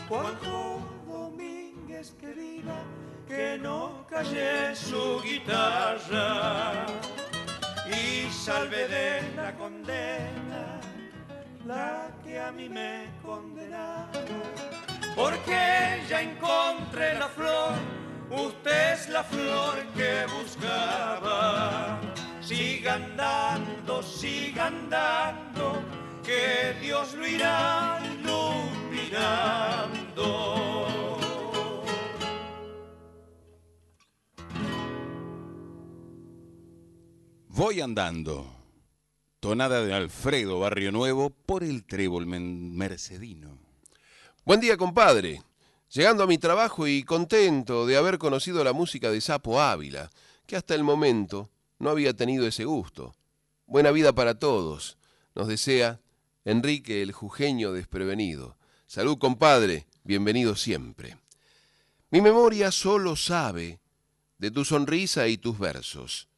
Juanjo 0.08 0.80
Domínguez 1.06 2.12
que 2.20 2.32
viva, 2.32 2.84
que 3.26 3.58
no 3.58 4.06
calle 4.08 4.76
su 4.76 5.20
guitarra 5.22 6.86
y 7.88 8.30
salve 8.30 8.86
de 8.88 9.22
la 9.34 9.52
condena 9.56 10.80
la 11.66 12.10
que 12.24 12.38
a 12.38 12.52
mí 12.52 12.68
me 12.68 13.08
condenaba. 13.22 14.12
Porque 15.16 16.02
ya 16.08 16.22
encontré 16.22 17.14
la 17.18 17.28
flor, 17.28 17.74
usted 18.32 18.94
es 18.94 19.08
la 19.08 19.22
flor 19.24 19.84
que 19.94 20.26
buscaba. 20.40 22.00
Siga 22.40 22.94
andando, 22.94 24.02
siga 24.02 24.66
andando, 24.66 25.82
que 26.24 26.74
Dios 26.80 27.14
lo 27.14 27.26
irá 27.26 28.00
iluminando. 28.04 28.72
Voy 37.48 37.80
andando. 37.80 38.46
Tonada 39.40 39.84
de 39.84 39.92
Alfredo 39.92 40.60
Barrio 40.60 40.92
Nuevo 40.92 41.30
por 41.30 41.64
el 41.64 41.84
trébol 41.84 42.26
mercedino. 42.26 43.58
Buen 44.44 44.60
día, 44.60 44.76
compadre. 44.76 45.42
Llegando 45.92 46.24
a 46.24 46.26
mi 46.26 46.38
trabajo 46.38 46.86
y 46.86 47.02
contento 47.02 47.86
de 47.86 47.96
haber 47.96 48.18
conocido 48.18 48.64
la 48.64 48.72
música 48.72 49.10
de 49.10 49.20
Sapo 49.20 49.60
Ávila, 49.60 50.10
que 50.46 50.56
hasta 50.56 50.74
el 50.74 50.84
momento 50.84 51.50
no 51.78 51.90
había 51.90 52.14
tenido 52.14 52.46
ese 52.46 52.64
gusto. 52.64 53.14
Buena 53.66 53.90
vida 53.90 54.12
para 54.12 54.38
todos. 54.38 54.96
Nos 55.34 55.48
desea 55.48 56.00
Enrique 56.44 57.02
el 57.02 57.12
Jujeño 57.12 57.72
desprevenido. 57.72 58.56
Salud, 58.86 59.18
compadre. 59.18 59.86
Bienvenido 60.04 60.56
siempre. 60.56 61.18
Mi 62.10 62.20
memoria 62.20 62.72
solo 62.72 63.16
sabe 63.16 63.80
de 64.38 64.50
tu 64.50 64.64
sonrisa 64.64 65.28
y 65.28 65.38
tus 65.38 65.58
versos 65.58 66.28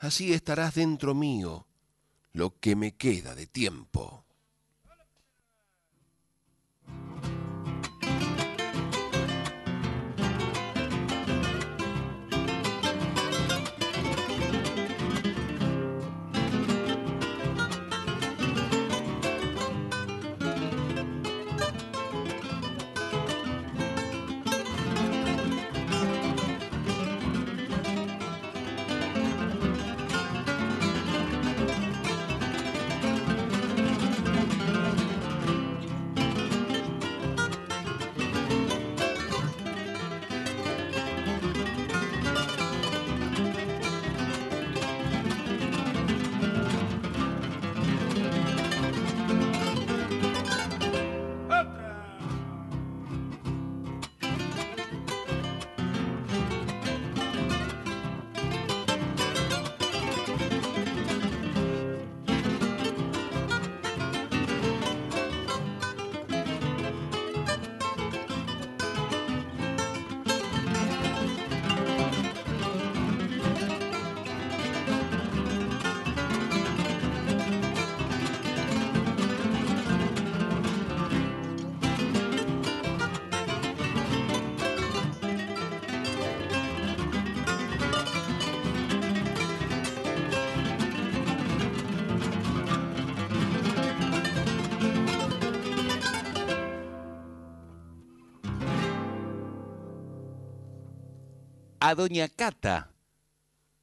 así 0.00 0.32
estarás 0.32 0.74
dentro 0.74 1.14
mío 1.14 1.66
lo 2.32 2.58
que 2.58 2.74
me 2.74 2.96
queda 2.96 3.34
de 3.34 3.46
tiempo. 3.46 4.24
Doña 101.94 102.28
Cata, 102.28 102.92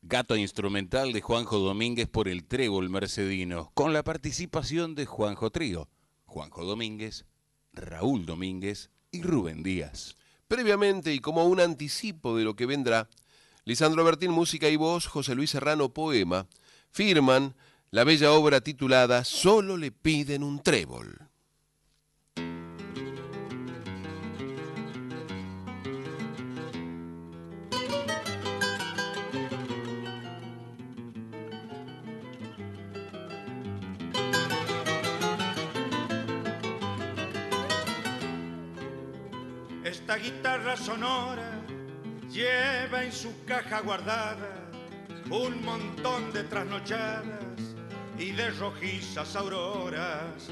gato 0.01 0.35
instrumental 0.37 1.11
de 1.11 1.21
Juanjo 1.21 1.59
Domínguez 1.59 2.07
por 2.07 2.27
el 2.27 2.45
Trébol 2.45 2.89
Mercedino, 2.89 3.71
con 3.73 3.91
la 3.93 4.03
participación 4.03 4.95
de 4.95 5.05
Juanjo 5.05 5.51
Trío, 5.51 5.89
Juanjo 6.25 6.63
Domínguez, 6.63 7.25
Raúl 7.73 8.25
Domínguez 8.25 8.89
y 9.11 9.21
Rubén 9.21 9.63
Díaz. 9.63 10.15
Previamente 10.47 11.13
y 11.13 11.19
como 11.19 11.45
un 11.45 11.59
anticipo 11.59 12.37
de 12.37 12.45
lo 12.45 12.55
que 12.55 12.65
vendrá, 12.65 13.09
Lisandro 13.65 14.03
Bertín, 14.03 14.31
música 14.31 14.69
y 14.69 14.77
voz, 14.77 15.07
José 15.07 15.35
Luis 15.35 15.49
Serrano, 15.49 15.93
poema, 15.93 16.47
firman 16.91 17.55
la 17.91 18.05
bella 18.05 18.31
obra 18.31 18.61
titulada 18.61 19.25
Solo 19.25 19.75
le 19.75 19.91
piden 19.91 20.43
un 20.43 20.63
trébol. 20.63 21.29
Esta 40.07 40.19
guitarra 40.19 40.77
sonora 40.77 41.51
lleva 42.31 43.03
en 43.03 43.11
su 43.11 43.43
caja 43.43 43.81
guardada 43.81 44.69
un 45.29 45.61
montón 45.65 46.31
de 46.31 46.45
trasnochadas 46.45 47.43
y 48.17 48.31
de 48.31 48.51
rojizas 48.51 49.35
auroras. 49.35 50.49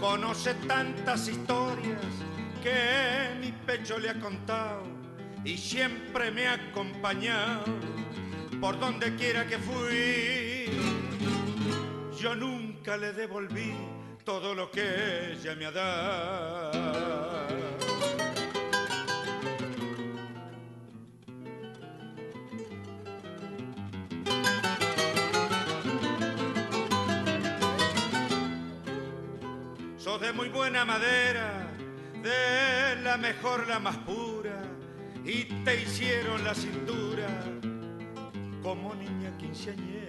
Conoce 0.00 0.54
tantas 0.66 1.28
historias 1.28 2.00
que 2.62 3.36
mi 3.38 3.52
pecho 3.66 3.98
le 3.98 4.08
ha 4.08 4.18
contado 4.18 4.84
y 5.44 5.58
siempre 5.58 6.30
me 6.30 6.46
ha 6.46 6.54
acompañado 6.54 7.66
por 8.62 8.80
donde 8.80 9.14
quiera 9.16 9.46
que 9.46 9.58
fui. 9.58 10.70
Yo 12.18 12.34
nunca 12.34 12.96
le 12.96 13.12
devolví 13.12 13.74
todo 14.24 14.54
lo 14.54 14.70
que 14.70 15.34
ella 15.34 15.54
me 15.54 15.66
ha 15.66 15.70
dado. 15.70 17.65
De 30.18 30.32
muy 30.32 30.48
buena 30.48 30.84
madera, 30.84 31.68
de 32.22 33.02
la 33.02 33.18
mejor, 33.18 33.66
la 33.68 33.78
más 33.78 33.96
pura, 33.98 34.62
y 35.24 35.44
te 35.62 35.82
hicieron 35.82 36.42
la 36.42 36.54
cintura 36.54 37.28
como 38.62 38.94
niña 38.94 39.36
quinceañera. 39.36 40.06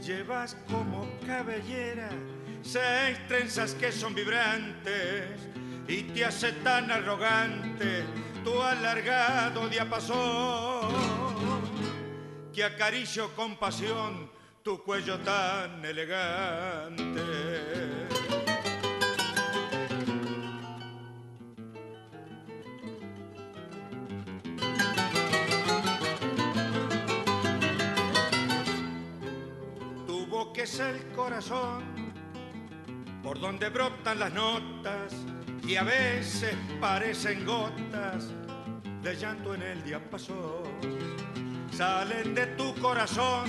Llevas 0.00 0.56
como 0.66 1.06
cabellera 1.26 2.08
seis 2.62 3.18
trenzas 3.28 3.74
que 3.74 3.92
son 3.92 4.14
vibrantes 4.14 5.48
y 5.86 6.04
te 6.04 6.24
hace 6.24 6.52
tan 6.52 6.90
arrogante 6.90 8.04
tu 8.44 8.62
alargado 8.62 9.68
diapasón 9.68 10.90
que 12.52 12.64
acaricio 12.64 13.34
con 13.34 13.56
pasión 13.56 14.30
tu 14.62 14.82
cuello 14.82 15.18
tan 15.20 15.82
elegante. 15.84 17.22
Tu 30.06 30.26
boca 30.26 30.62
es 30.62 30.78
el 30.78 31.06
corazón 31.12 32.12
por 33.22 33.40
donde 33.40 33.70
brotan 33.70 34.18
las 34.18 34.32
notas 34.32 35.14
y 35.66 35.76
a 35.76 35.84
veces 35.84 36.54
parecen 36.80 37.46
gotas 37.46 38.28
de 39.02 39.16
llanto 39.16 39.54
en 39.54 39.62
el 39.62 39.82
diapasón. 39.82 41.21
Salen 41.72 42.34
de 42.34 42.46
tu 42.48 42.74
corazón 42.74 43.44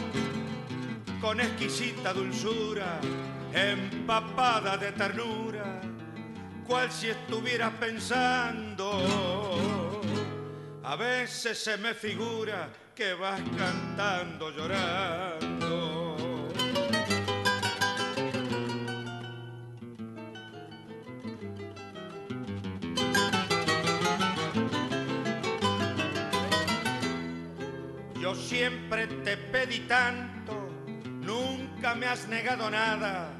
con 1.20 1.40
exquisita 1.40 2.14
dulzura, 2.14 3.00
empapada 3.54 4.78
de 4.78 4.92
ternura, 4.92 5.82
cual 6.66 6.92
si 6.92 7.10
estuvieras 7.10 7.72
pensando. 7.80 8.92
A 10.84 10.96
veces 10.96 11.58
se 11.58 11.78
me 11.78 11.94
figura 11.94 12.70
que 12.96 13.14
vas 13.14 13.42
cantando, 13.58 14.52
llorando. 14.52 16.03
Siempre 28.54 29.08
te 29.08 29.36
pedí 29.36 29.80
tanto, 29.88 30.70
nunca 31.22 31.96
me 31.96 32.06
has 32.06 32.28
negado 32.28 32.70
nada, 32.70 33.32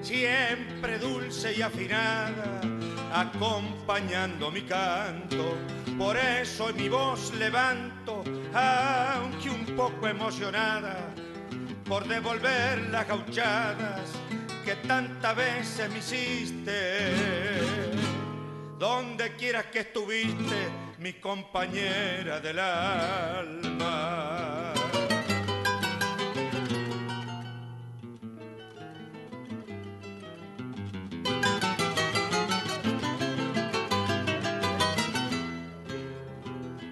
siempre 0.00 0.96
dulce 0.96 1.56
y 1.56 1.60
afinada, 1.60 2.60
acompañando 3.12 4.48
mi 4.52 4.62
canto. 4.62 5.56
Por 5.98 6.16
eso 6.16 6.72
mi 6.72 6.88
voz 6.88 7.34
levanto, 7.34 8.22
aunque 8.54 9.50
un 9.50 9.66
poco 9.74 10.06
emocionada, 10.06 11.14
por 11.84 12.06
devolver 12.06 12.90
las 12.92 13.08
gauchadas 13.08 14.12
que 14.64 14.76
tantas 14.86 15.34
veces 15.34 15.90
me 15.90 15.98
hiciste. 15.98 17.99
Donde 18.80 19.36
quieras 19.36 19.66
que 19.66 19.80
estuviste, 19.80 20.70
mi 21.00 21.12
compañera 21.12 22.40
del 22.40 22.58
alma. 22.58 23.92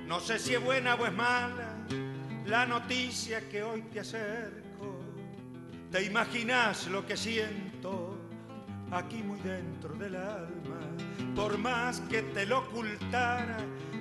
No 0.07 0.20
sé 0.20 0.39
si 0.39 0.53
es 0.53 0.62
buena 0.62 0.95
o 0.95 1.07
es 1.07 1.12
mala 1.14 1.74
la 2.45 2.66
noticia 2.66 3.49
que 3.49 3.62
hoy 3.62 3.80
te 3.84 4.01
acerco. 4.01 5.01
Te 5.91 6.05
imaginas 6.05 6.86
lo 6.89 7.07
que 7.07 7.16
siento 7.16 8.18
aquí 8.91 9.22
muy 9.22 9.41
dentro 9.41 9.95
del 9.95 10.16
alma. 10.16 11.07
Por 11.39 11.57
más 11.57 12.01
que 12.11 12.22
te 12.22 12.45
lo 12.47 12.59
ocultara, 12.59 13.59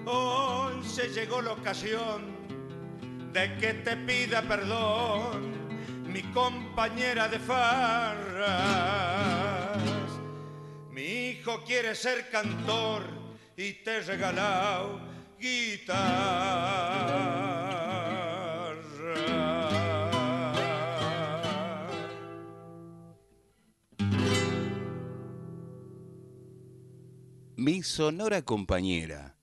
hoy 0.08 0.84
se 0.84 1.10
llegó 1.10 1.40
la 1.40 1.52
ocasión 1.52 2.36
de 3.32 3.56
que 3.58 3.76
te 3.76 3.96
pida 3.96 4.42
perdón 4.42 5.52
mi 6.12 6.24
compañera 6.34 7.28
de 7.28 7.38
farras. 7.38 8.58
Mi 10.90 11.04
hijo 11.04 11.64
quiere 11.64 11.94
ser 11.94 12.28
cantor 12.32 13.04
y 13.56 13.74
te 13.84 13.98
he 13.98 14.02
regalado 14.02 15.00
guitarra. 15.40 16.08
Mi 27.60 27.82
sonora 27.82 28.44
compañera, 28.44 29.36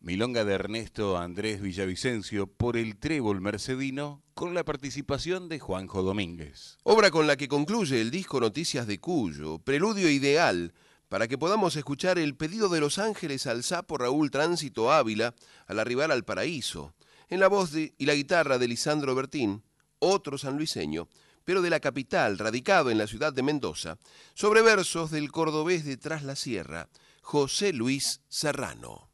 Milonga 0.00 0.44
de 0.44 0.52
Ernesto 0.52 1.16
Andrés 1.16 1.62
Villavicencio 1.62 2.46
por 2.48 2.76
el 2.76 2.98
Trébol 2.98 3.40
Mercedino 3.40 4.22
con 4.34 4.52
la 4.52 4.62
participación 4.62 5.48
de 5.48 5.58
Juanjo 5.58 6.02
Domínguez. 6.02 6.76
Obra 6.82 7.10
con 7.10 7.26
la 7.26 7.38
que 7.38 7.48
concluye 7.48 7.98
el 8.02 8.10
disco 8.10 8.40
Noticias 8.40 8.86
de 8.86 9.00
Cuyo, 9.00 9.58
preludio 9.58 10.10
ideal 10.10 10.74
para 11.08 11.28
que 11.28 11.38
podamos 11.38 11.76
escuchar 11.76 12.18
el 12.18 12.36
pedido 12.36 12.68
de 12.68 12.80
Los 12.80 12.98
Ángeles 12.98 13.46
al 13.46 13.62
sapo 13.62 13.96
Raúl 13.96 14.30
Tránsito 14.30 14.92
Ávila 14.92 15.34
al 15.66 15.78
arribar 15.78 16.12
al 16.12 16.26
paraíso, 16.26 16.92
en 17.30 17.40
la 17.40 17.48
voz 17.48 17.72
y 17.74 18.04
la 18.04 18.14
guitarra 18.14 18.58
de 18.58 18.68
Lisandro 18.68 19.14
Bertín, 19.14 19.62
otro 19.98 20.36
sanluiseño, 20.36 21.08
pero 21.46 21.62
de 21.62 21.70
la 21.70 21.80
capital, 21.80 22.36
radicado 22.36 22.90
en 22.90 22.98
la 22.98 23.06
ciudad 23.06 23.32
de 23.32 23.42
Mendoza, 23.42 23.96
sobre 24.34 24.60
versos 24.60 25.10
del 25.10 25.32
cordobés 25.32 25.86
de 25.86 25.96
Tras 25.96 26.22
la 26.22 26.36
Sierra, 26.36 26.90
José 27.28 27.72
Luis 27.72 28.22
Serrano. 28.28 29.10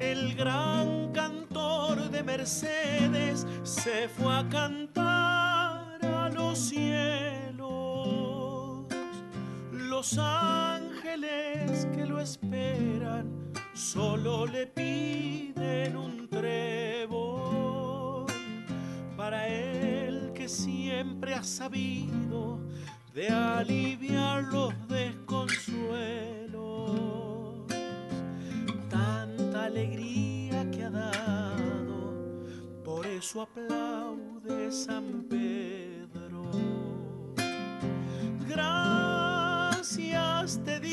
El 0.00 0.34
gran 0.34 1.12
cantor 1.14 2.10
de 2.10 2.22
Mercedes 2.22 3.46
se 3.62 4.10
fue 4.10 4.36
a 4.36 4.46
cantar 4.50 6.04
a 6.04 6.28
los 6.28 6.58
cielos. 6.58 7.83
Los 9.96 10.18
ángeles 10.18 11.86
que 11.94 12.04
lo 12.04 12.18
esperan 12.18 13.52
solo 13.74 14.44
le 14.44 14.66
piden 14.66 15.96
un 15.96 16.28
trébol 16.28 18.26
para 19.16 19.46
él 19.46 20.32
que 20.34 20.48
siempre 20.48 21.34
ha 21.34 21.44
sabido 21.44 22.58
de 23.14 23.28
aliviar 23.28 24.42
los 24.42 24.74
desconsuelos 24.88 27.68
tanta 28.90 29.66
alegría 29.66 30.68
que 30.72 30.82
ha 30.82 30.90
dado, 30.90 32.42
por 32.84 33.06
eso 33.06 33.42
aplaude 33.42 34.72
San 34.72 35.22
Pedro. 35.30 35.83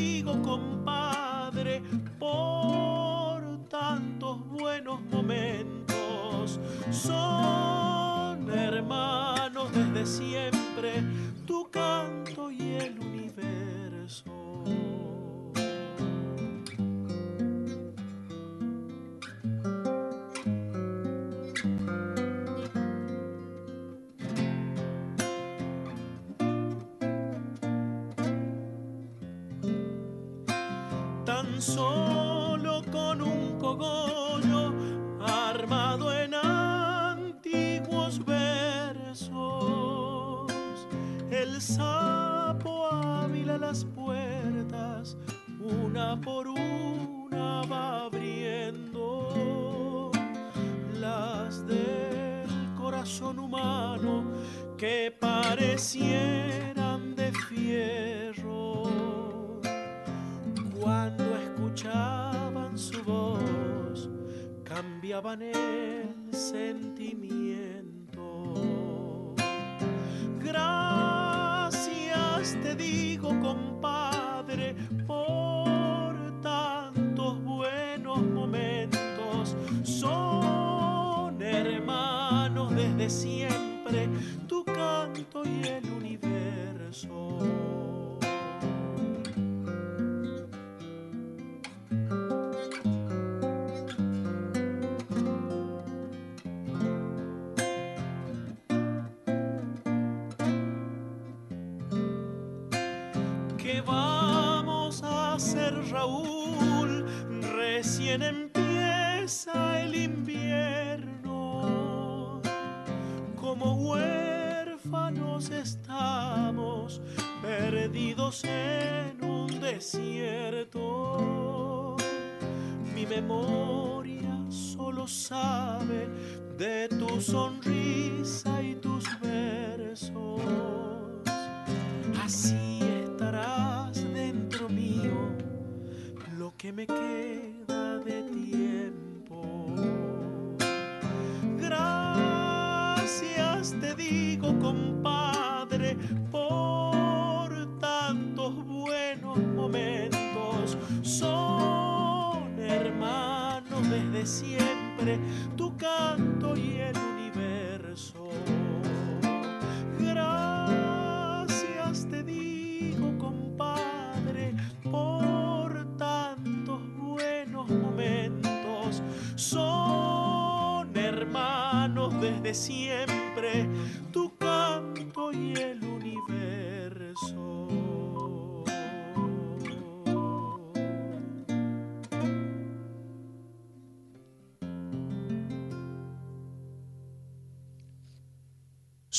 Digo, 0.01 0.41
compadre, 0.41 1.83
por 2.17 3.59
tantos 3.69 4.39
buenos 4.49 4.99
momentos. 5.11 6.59
Son 6.89 8.49
hermanos 8.51 9.71
desde 9.71 10.05
siempre, 10.07 10.50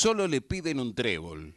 Solo 0.03 0.27
le 0.27 0.41
piden 0.41 0.81
un 0.81 0.93
trébol. 0.93 1.55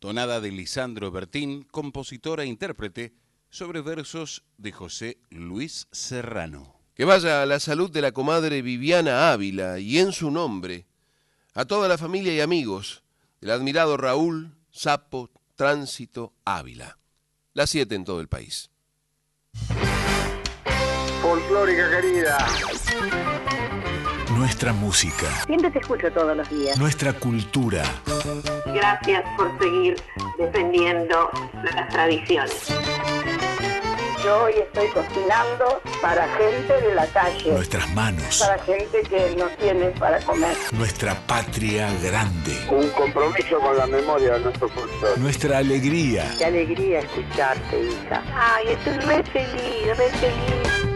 Tonada 0.00 0.38
de 0.42 0.50
Lisandro 0.50 1.10
Bertín, 1.10 1.62
compositor 1.62 2.40
e 2.40 2.44
intérprete, 2.44 3.14
sobre 3.48 3.80
versos 3.80 4.44
de 4.58 4.70
José 4.70 5.16
Luis 5.30 5.88
Serrano. 5.92 6.76
Que 6.94 7.06
vaya 7.06 7.40
a 7.40 7.46
la 7.46 7.58
salud 7.58 7.90
de 7.90 8.02
la 8.02 8.12
comadre 8.12 8.60
Viviana 8.60 9.32
Ávila 9.32 9.78
y 9.78 9.98
en 9.98 10.12
su 10.12 10.30
nombre 10.30 10.84
a 11.54 11.64
toda 11.64 11.88
la 11.88 11.96
familia 11.96 12.34
y 12.34 12.40
amigos 12.42 13.02
del 13.40 13.52
admirado 13.52 13.96
Raúl 13.96 14.54
Sapo 14.70 15.30
Tránsito 15.56 16.34
Ávila. 16.44 16.98
Las 17.54 17.70
siete 17.70 17.94
en 17.94 18.04
todo 18.04 18.20
el 18.20 18.28
país. 18.28 18.68
Folclórica 21.22 21.88
querida. 21.88 22.46
Nuestra 24.52 24.74
música, 24.74 25.26
Siempre 25.46 25.70
te 25.70 25.78
escucho 25.78 26.12
todos 26.12 26.36
los 26.36 26.46
días. 26.50 26.76
nuestra 26.78 27.14
cultura, 27.14 27.82
Gracias 28.66 29.22
por 29.38 29.50
seguir 29.58 29.96
defendiendo 30.38 31.30
las 31.74 31.88
tradiciones. 31.88 32.68
Yo 34.22 34.42
hoy 34.44 34.52
estoy 34.58 34.88
cocinando 34.88 35.80
para 36.02 36.28
gente 36.36 36.86
de 36.86 36.94
la 36.94 37.06
calle, 37.06 37.50
nuestras 37.50 37.88
manos, 37.94 38.40
para 38.46 38.62
gente 38.64 39.00
que 39.08 39.34
no 39.38 39.46
tiene 39.58 39.86
para 39.98 40.20
comer. 40.20 40.54
nuestra 40.72 41.14
patria 41.26 41.88
grande, 42.02 42.54
Un 42.70 42.90
compromiso 42.90 43.58
con 43.58 43.78
la 43.78 43.86
memoria 43.86 44.34
de 44.34 44.40
nuestro 44.40 44.68
folclore. 44.68 45.16
nuestra 45.18 45.58
alegría, 45.58 46.30
Qué 46.36 46.44
alegría 46.44 46.98
escucharte, 47.00 47.84
hija. 47.84 48.22
Ay, 48.36 48.68
estoy 48.68 48.98
re 48.98 49.22
feliz, 49.24 49.96
re 49.96 50.08
feliz. 50.10 50.91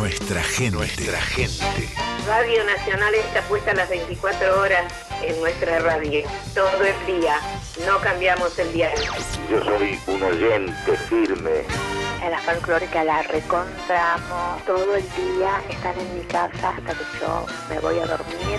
Nuestra 0.00 0.42
gente, 0.42 0.76
nuestra 0.76 1.20
gente. 1.20 1.90
Radio 2.26 2.64
Nacional 2.64 3.14
está 3.14 3.42
puesta 3.42 3.74
las 3.74 3.90
24 3.90 4.58
horas 4.58 4.90
en 5.22 5.38
nuestra 5.40 5.78
radio, 5.80 6.26
todo 6.54 6.82
el 6.82 7.20
día. 7.20 7.36
No 7.86 8.00
cambiamos 8.00 8.58
el 8.58 8.72
diario. 8.72 9.12
Yo 9.50 9.62
soy 9.62 9.98
un 10.06 10.22
oyente 10.22 10.96
firme. 11.06 11.66
En 12.22 12.30
la 12.30 12.38
folclórica 12.38 13.04
la 13.04 13.22
recontramos. 13.24 14.64
Todo 14.64 14.96
el 14.96 15.02
día 15.02 15.62
están 15.68 15.98
en 16.00 16.18
mi 16.18 16.24
casa 16.24 16.70
hasta 16.70 16.94
que 16.94 17.04
yo 17.20 17.44
me 17.68 17.78
voy 17.80 17.98
a 17.98 18.06
dormir. 18.06 18.58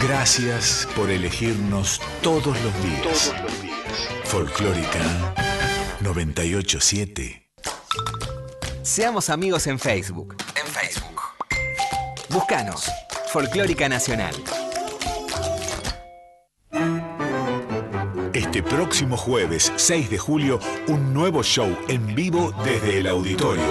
Gracias 0.00 0.88
por 0.94 1.10
elegirnos 1.10 2.00
todos 2.22 2.56
los 2.62 2.82
días. 2.84 3.34
Folclórica 4.26 5.34
987. 6.02 7.42
Seamos 8.82 9.30
amigos 9.30 9.68
en 9.68 9.78
Facebook. 9.78 10.34
En 10.56 10.66
Facebook. 10.66 11.20
Búscanos. 12.28 12.90
Folclórica 13.32 13.88
Nacional. 13.88 14.34
Este 18.34 18.60
próximo 18.60 19.16
jueves 19.16 19.72
6 19.76 20.10
de 20.10 20.18
julio, 20.18 20.58
un 20.88 21.14
nuevo 21.14 21.44
show 21.44 21.78
en 21.86 22.12
vivo 22.14 22.52
desde 22.64 22.98
el 22.98 23.06
auditorio. 23.06 23.62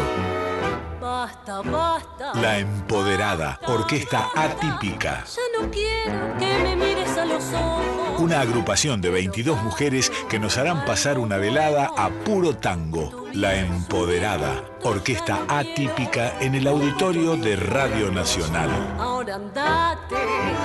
Basta, 1.02 1.62
basta. 1.62 2.34
La 2.36 2.60
Empoderada, 2.60 3.60
orquesta 3.68 4.30
atípica. 4.34 5.26
Ya 5.26 5.60
no 5.62 5.70
quiero 5.70 6.38
que 6.40 6.64
me 6.64 6.76
mires 6.78 7.18
a 7.18 7.26
los 7.26 7.44
ojos. 7.54 8.01
Una 8.22 8.42
agrupación 8.42 9.02
de 9.02 9.10
22 9.10 9.64
mujeres 9.64 10.12
que 10.30 10.38
nos 10.38 10.60
harán 10.60 10.86
pasar 10.86 11.18
una 11.18 11.38
velada 11.38 11.90
a 11.98 12.12
puro 12.12 12.56
tango. 12.56 13.26
La 13.34 13.56
Empoderada, 13.56 14.64
orquesta 14.84 15.40
atípica 15.48 16.40
en 16.40 16.54
el 16.54 16.68
auditorio 16.68 17.36
de 17.36 17.56
Radio 17.56 18.12
Nacional. 18.12 18.70
Ahora 19.00 19.38
andate 19.38 20.16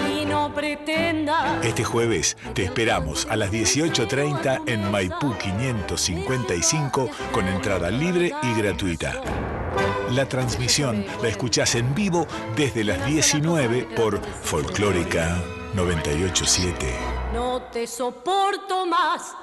y 0.06 0.26
no 0.26 0.54
pretendas. 0.54 1.64
Este 1.64 1.82
jueves 1.82 2.36
te 2.52 2.62
esperamos 2.64 3.26
a 3.30 3.36
las 3.36 3.50
18.30 3.50 4.64
en 4.66 4.90
Maipú 4.90 5.34
555 5.38 7.08
con 7.32 7.48
entrada 7.48 7.90
libre 7.90 8.32
y 8.42 8.60
gratuita. 8.60 9.14
La 10.10 10.28
transmisión 10.28 11.06
la 11.22 11.28
escuchás 11.28 11.74
en 11.74 11.94
vivo 11.94 12.26
desde 12.54 12.84
las 12.84 13.06
19 13.06 13.88
por 13.96 14.20
Folclórica 14.42 15.42
987. 15.74 17.15
No 17.36 17.60
te 17.70 17.86
soporto 17.86 18.86
más. 18.86 19.34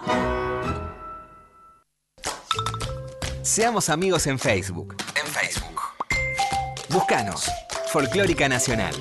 Seamos 3.43 3.87
amigos 3.87 4.25
en 4.25 4.39
Facebook. 4.39 4.95
En 5.15 5.27
Facebook. 5.31 5.79
Búscanos. 6.89 7.47
Folclórica 7.89 8.49
Nacional. 8.49 8.95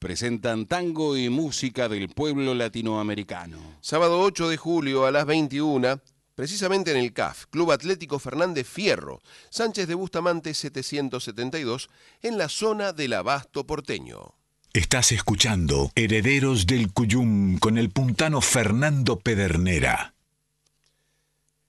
Presentan 0.00 0.64
tango 0.64 1.16
y 1.16 1.28
música 1.28 1.88
del 1.88 2.08
pueblo 2.08 2.54
latinoamericano. 2.54 3.58
Sábado 3.82 4.18
8 4.20 4.48
de 4.48 4.56
julio 4.56 5.04
a 5.04 5.10
las 5.10 5.26
21, 5.26 6.00
precisamente 6.34 6.90
en 6.90 6.96
el 6.96 7.12
CAF, 7.12 7.44
Club 7.50 7.70
Atlético 7.70 8.18
Fernández 8.18 8.66
Fierro, 8.66 9.20
Sánchez 9.50 9.86
de 9.86 9.94
Bustamante 9.94 10.54
772, 10.54 11.90
en 12.22 12.38
la 12.38 12.48
zona 12.48 12.94
del 12.94 13.12
Abasto 13.12 13.66
porteño. 13.66 14.34
Estás 14.72 15.12
escuchando 15.12 15.92
Herederos 15.94 16.66
del 16.66 16.90
Cuyum 16.92 17.58
con 17.58 17.76
el 17.76 17.90
puntano 17.90 18.40
Fernando 18.40 19.18
Pedernera. 19.18 20.14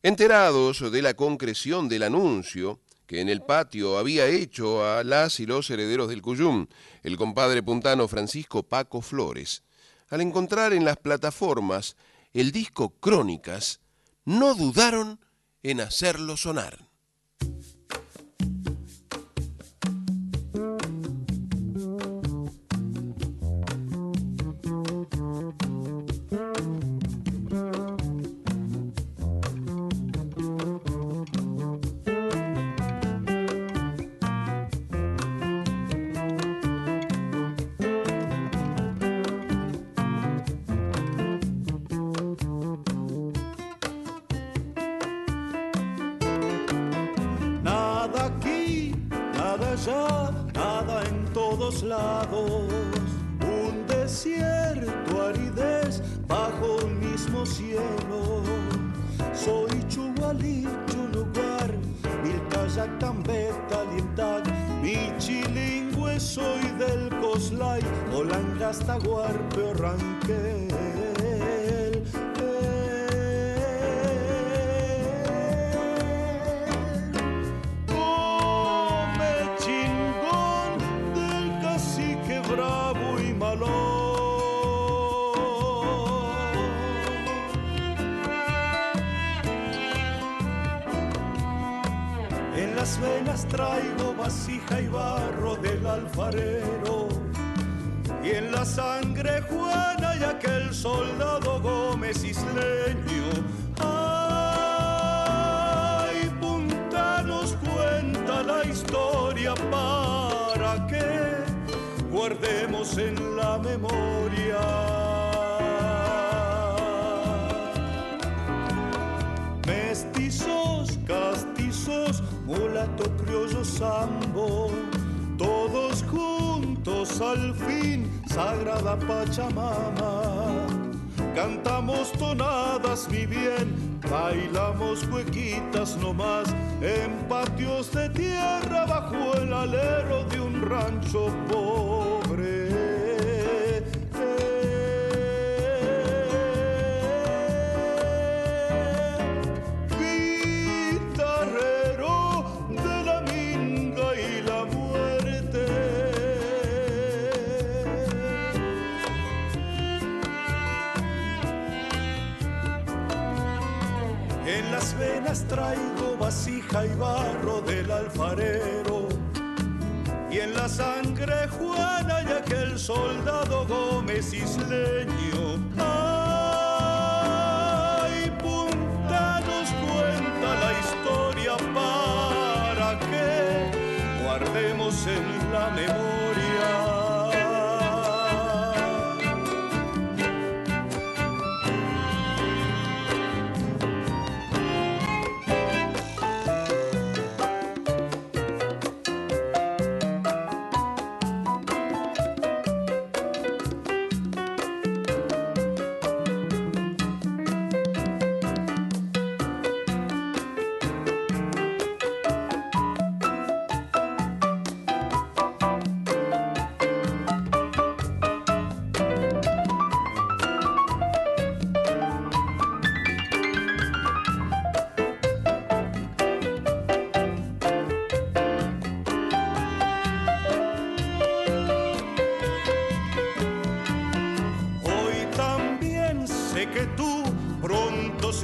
Enterados 0.03 0.89
de 0.89 1.01
la 1.01 1.15
concreción 1.15 1.89
del 1.89 2.03
anuncio, 2.03 2.79
que 3.11 3.19
en 3.19 3.27
el 3.27 3.41
patio 3.41 3.97
había 3.97 4.25
hecho 4.27 4.85
a 4.85 5.03
las 5.03 5.41
y 5.41 5.45
los 5.45 5.69
herederos 5.69 6.07
del 6.07 6.21
Cuyum, 6.21 6.67
el 7.03 7.17
compadre 7.17 7.61
puntano 7.61 8.07
Francisco 8.07 8.63
Paco 8.63 9.01
Flores, 9.01 9.63
al 10.07 10.21
encontrar 10.21 10.71
en 10.71 10.85
las 10.85 10.95
plataformas 10.95 11.97
el 12.31 12.53
disco 12.53 12.91
Crónicas, 13.01 13.81
no 14.23 14.55
dudaron 14.55 15.19
en 15.61 15.81
hacerlo 15.81 16.37
sonar. 16.37 16.87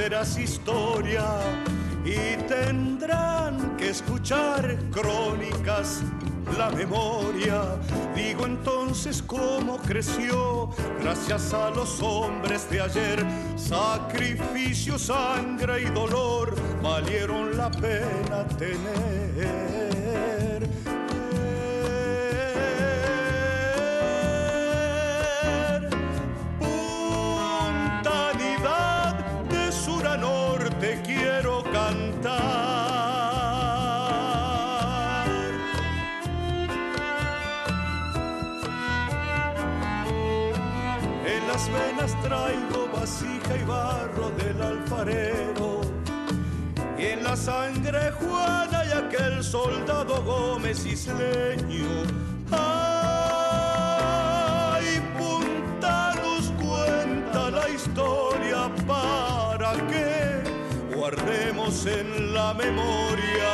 Historia 0.08 1.26
y 2.05 2.38
tendrán 2.47 3.76
que 3.76 3.89
escuchar 3.89 4.78
crónicas 4.89 6.01
la 6.58 6.70
memoria. 6.70 7.76
Digo 8.16 8.45
entonces 8.45 9.22
cómo 9.22 9.78
creció 9.80 10.70
gracias 11.01 11.53
a 11.53 11.72
los 11.72 12.01
hombres 12.01 12.70
de 12.70 12.80
ayer. 12.80 13.26
Sacrificio, 13.58 14.97
sangre 14.97 15.82
y 15.82 15.86
dolor 15.88 16.55
valieron 16.82 17.58
la 17.58 17.70
pena 17.70 18.47
tener. 18.58 19.26
Y 46.97 47.05
en 47.05 47.23
la 47.23 47.35
sangre 47.35 48.11
Juana 48.13 48.83
y 48.83 48.91
aquel 48.91 49.43
soldado 49.43 50.23
Gómez 50.23 50.83
isleño. 50.87 52.03
Ay, 52.51 52.89
Punta 55.15 56.15
nos 56.15 56.49
cuenta 56.53 57.51
la 57.51 57.69
historia 57.69 58.71
para 58.87 59.73
que 59.87 60.41
guardemos 60.95 61.85
en 61.85 62.33
la 62.33 62.55
memoria. 62.55 63.46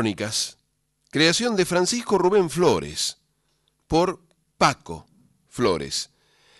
Crónicas. 0.00 0.56
Creación 1.10 1.56
de 1.56 1.66
Francisco 1.66 2.16
Rubén 2.16 2.48
Flores. 2.48 3.18
Por 3.86 4.24
Paco 4.56 5.06
Flores. 5.46 6.08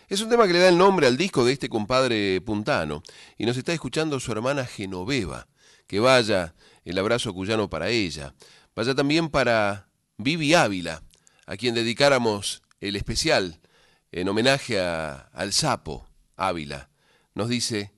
Es 0.09 0.21
un 0.21 0.29
tema 0.29 0.47
que 0.47 0.53
le 0.53 0.59
da 0.59 0.69
el 0.69 0.77
nombre 0.77 1.07
al 1.07 1.17
disco 1.17 1.43
de 1.43 1.55
este 1.55 1.71
compadre 1.71 2.43
puntano. 2.43 3.03
Y 3.39 3.47
nos 3.47 3.57
está 3.57 3.73
escuchando 3.73 4.21
su 4.21 4.31
hermana 4.31 4.67
Genoveva. 4.67 5.49
Que 5.87 6.01
vaya 6.01 6.55
el 6.85 6.99
abrazo 6.99 7.33
cuyano 7.33 7.71
para 7.71 7.89
ella. 7.89 8.35
Vaya 8.77 8.95
también 8.95 9.31
para 9.31 9.89
Vivi 10.19 10.53
Ávila, 10.53 11.03
a 11.47 11.57
quien 11.57 11.75
dedicáramos 11.75 12.61
el 12.83 12.95
especial 12.95 13.59
en 14.13 14.29
homenaje 14.29 14.79
a- 14.81 15.31
al 15.33 15.55
sapo 15.55 16.07
Ávila. 16.37 16.91
Nos 17.35 17.49
dice, 17.49 17.95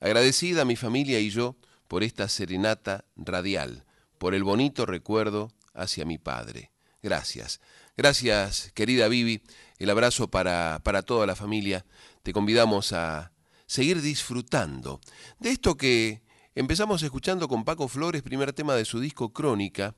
agradecida 0.00 0.64
mi 0.64 0.74
familia 0.74 1.20
y 1.20 1.28
yo 1.28 1.54
por 1.86 2.02
esta 2.02 2.30
serenata 2.30 3.04
radial, 3.14 3.84
por 4.18 4.34
el 4.34 4.44
bonito 4.44 4.86
recuerdo 4.86 5.52
hacia 5.74 6.04
mi 6.04 6.18
padre. 6.18 6.70
Gracias. 7.02 7.60
Gracias, 7.96 8.72
querida 8.74 9.08
Vivi. 9.08 9.42
El 9.78 9.90
abrazo 9.90 10.28
para, 10.28 10.80
para 10.82 11.02
toda 11.02 11.26
la 11.26 11.36
familia. 11.36 11.86
Te 12.22 12.32
convidamos 12.32 12.92
a 12.92 13.32
seguir 13.66 14.00
disfrutando 14.00 15.00
de 15.38 15.50
esto 15.50 15.76
que 15.76 16.22
empezamos 16.54 17.02
escuchando 17.02 17.48
con 17.48 17.64
Paco 17.64 17.88
Flores, 17.88 18.22
primer 18.22 18.52
tema 18.52 18.74
de 18.74 18.84
su 18.84 19.00
disco 19.00 19.32
Crónica, 19.32 19.94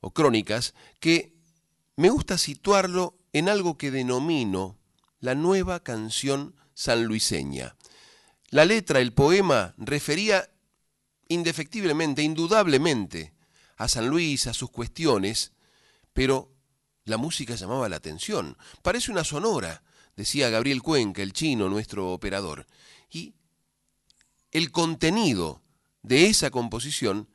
o 0.00 0.12
Crónicas, 0.12 0.74
que 0.98 1.34
me 1.96 2.10
gusta 2.10 2.38
situarlo 2.38 3.18
en 3.32 3.48
algo 3.48 3.76
que 3.76 3.90
denomino 3.90 4.78
la 5.20 5.34
nueva 5.34 5.80
canción 5.80 6.54
sanluiseña. 6.74 7.76
La 8.48 8.64
letra, 8.64 9.00
el 9.00 9.12
poema, 9.12 9.74
refería 9.76 10.49
indefectiblemente, 11.30 12.22
indudablemente, 12.22 13.32
a 13.76 13.88
San 13.88 14.08
Luis, 14.08 14.46
a 14.46 14.52
sus 14.52 14.70
cuestiones, 14.70 15.52
pero 16.12 16.52
la 17.04 17.16
música 17.16 17.54
llamaba 17.54 17.88
la 17.88 17.96
atención. 17.96 18.58
Parece 18.82 19.10
una 19.12 19.24
sonora, 19.24 19.82
decía 20.16 20.50
Gabriel 20.50 20.82
Cuenca, 20.82 21.22
el 21.22 21.32
chino, 21.32 21.68
nuestro 21.68 22.12
operador. 22.12 22.66
Y 23.08 23.34
el 24.50 24.72
contenido 24.72 25.62
de 26.02 26.26
esa 26.26 26.50
composición 26.50 27.28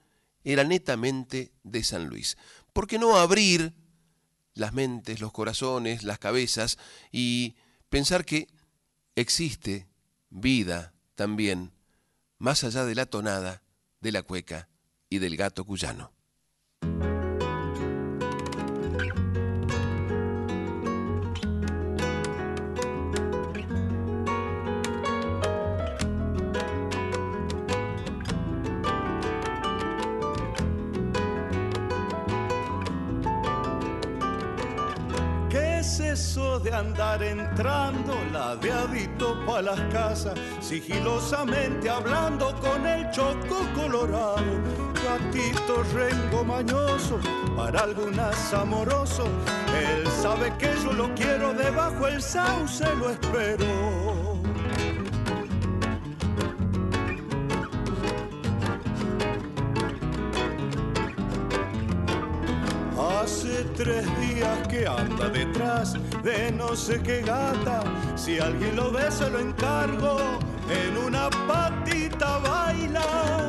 era 0.43 0.63
netamente 0.65 1.53
de 1.63 1.84
San 1.84 2.07
Luis. 2.07 2.38
¿Por 2.73 2.88
qué 2.88 2.99
no 2.99 3.15
abrir 3.15 3.73
las 4.53 4.73
mentes, 4.73 5.22
los 5.22 5.31
corazones, 5.31 6.03
las 6.03 6.19
cabezas 6.19 6.77
y 7.11 7.55
pensar 7.89 8.26
que 8.26 8.49
existe 9.15 9.88
vida 10.30 10.93
también 11.15 11.72
más 12.38 12.63
allá 12.63 12.84
de 12.84 12.95
la 12.95 13.05
tonada, 13.05 13.63
de 14.06 14.11
la 14.11 14.22
cueca 14.22 14.69
y 15.10 15.18
del 15.18 15.36
gato 15.36 15.65
cuyano? 15.65 16.14
De 36.16 36.74
andar 36.74 37.22
entrando 37.22 38.16
ladeadito 38.32 39.36
pa' 39.46 39.62
las 39.62 39.82
casas, 39.92 40.34
sigilosamente 40.62 41.90
hablando 41.90 42.56
con 42.62 42.88
el 42.88 43.12
choco 43.12 43.58
colorado? 43.76 44.46
Gatito 45.04 45.84
rengo 45.94 46.46
mañoso, 46.46 47.20
para 47.58 47.82
algunas 47.82 48.54
amoroso, 48.54 49.26
él 49.78 50.08
sabe 50.22 50.54
que 50.58 50.74
yo 50.82 50.94
lo 50.94 51.14
quiero, 51.16 51.54
debajo 51.54 52.08
el 52.08 52.22
sauce 52.22 52.86
lo 52.96 53.10
espero. 53.10 54.36
Hace 62.98 63.64
tres 63.76 64.06
días 64.20 64.68
que 64.70 64.88
anda 64.88 65.28
de 66.23 66.52
no 66.52 66.76
sé 66.76 67.02
qué 67.02 67.22
gata. 67.22 67.84
Si 68.15 68.39
alguien 68.39 68.76
lo 68.76 68.91
ve, 68.91 69.11
se 69.11 69.30
lo 69.30 69.39
encargo. 69.39 70.18
En 70.69 70.97
una 70.97 71.30
patita 71.47 72.38
baila. 72.39 73.44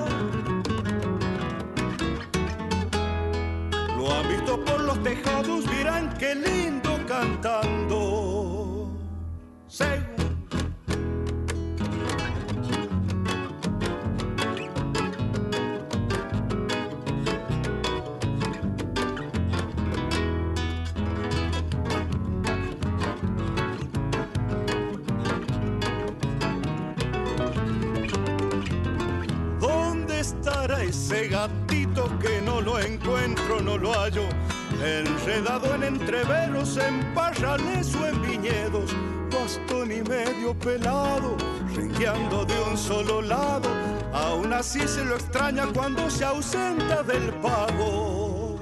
En 35.65 35.83
entreveros, 35.83 36.77
en 36.77 37.15
parrales 37.15 37.95
o 37.95 38.07
en 38.07 38.20
viñedos, 38.20 38.95
bastón 39.33 39.91
y 39.91 40.03
medio 40.03 40.55
pelado, 40.59 41.35
rengueando 41.74 42.45
de 42.45 42.61
un 42.70 42.77
solo 42.77 43.23
lado. 43.23 43.70
Aún 44.12 44.53
así 44.53 44.87
se 44.87 45.03
lo 45.03 45.15
extraña 45.15 45.66
cuando 45.74 46.11
se 46.11 46.27
ausenta 46.27 47.03
del 47.03 47.33
pago. 47.41 48.59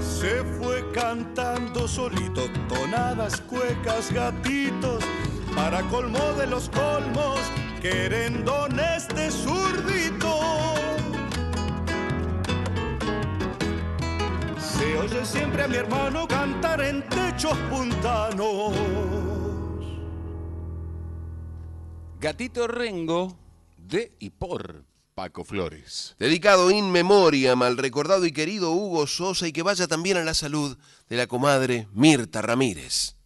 Se 0.00 0.42
fue 0.58 0.84
cantando 0.92 1.86
solito 1.86 2.42
tonadas, 2.68 3.40
cuecas, 3.42 4.12
gatitos, 4.12 5.04
para 5.54 5.80
colmo 5.82 6.32
de 6.36 6.48
los 6.48 6.68
colmos, 6.70 7.38
querendones 7.80 9.08
de 9.08 9.30
zurdito. 9.30 10.40
Se 14.58 14.98
oye 14.98 15.24
siempre 15.24 15.62
a 15.62 15.68
mi 15.68 15.76
hermano 15.76 16.26
cantar 16.26 16.80
en 16.82 17.02
techos 17.08 17.56
puntanos. 17.70 18.74
Gatito 22.20 22.66
Rengo, 22.66 23.38
de 23.76 24.12
y 24.18 24.30
por 24.30 24.84
Paco 25.14 25.44
Flores. 25.44 26.16
Dedicado 26.18 26.70
in 26.70 26.90
memoriam 26.90 27.62
al 27.62 27.76
recordado 27.76 28.26
y 28.26 28.32
querido 28.32 28.72
Hugo 28.72 29.06
Sosa 29.06 29.46
y 29.46 29.52
que 29.52 29.62
vaya 29.62 29.86
también 29.86 30.16
a 30.16 30.24
la 30.24 30.34
salud 30.34 30.76
de 31.08 31.16
la 31.16 31.26
comadre 31.26 31.88
Mirta 31.92 32.42
Ramírez. 32.42 33.16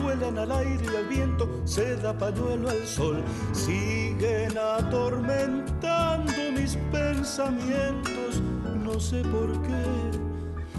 Vuelan 0.00 0.38
al 0.38 0.52
aire 0.52 0.84
y 0.92 0.96
al 0.96 1.08
viento, 1.08 1.48
se 1.64 1.96
da 1.96 2.16
pañuelo 2.16 2.70
al 2.70 2.86
sol, 2.86 3.22
siguen 3.52 4.56
atormentando 4.56 6.32
mis 6.52 6.76
pensamientos, 6.92 8.40
no 8.84 9.00
sé 9.00 9.22
por 9.22 9.50
qué. 9.62 10.26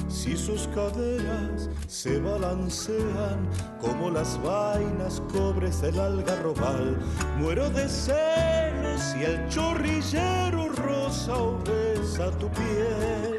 Si 0.08 0.38
sus 0.38 0.68
caderas 0.70 1.70
se 1.88 2.20
balancean 2.20 3.50
como 3.82 4.10
las 4.10 4.42
vainas 4.42 5.22
cobres 5.34 5.82
del 5.82 6.00
algarrobal, 6.00 6.98
muero 7.38 7.70
de 7.70 7.90
celos 7.90 9.16
y 9.20 9.24
el 9.26 9.50
chorrillero 9.50 10.70
rosa 10.70 11.36
besa 11.66 12.32
tu 12.40 12.50
piel. 12.52 13.37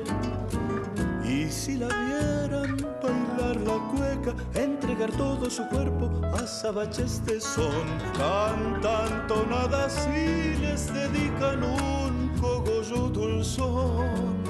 Y 1.38 1.48
si 1.52 1.76
la 1.76 1.86
vieran 1.86 2.76
bailar 3.00 3.56
la 3.58 3.78
cueca, 3.94 4.34
entregar 4.54 5.12
todo 5.12 5.48
su 5.48 5.64
cuerpo 5.68 6.10
a 6.34 6.44
sabaches 6.44 7.24
de 7.26 7.40
son, 7.40 7.86
cantan 8.16 9.24
tonadas 9.28 10.08
y 10.08 10.56
les 10.60 10.92
dedican 10.92 11.62
un 11.62 12.32
cogollo 12.40 13.08
dulzón. 13.10 14.42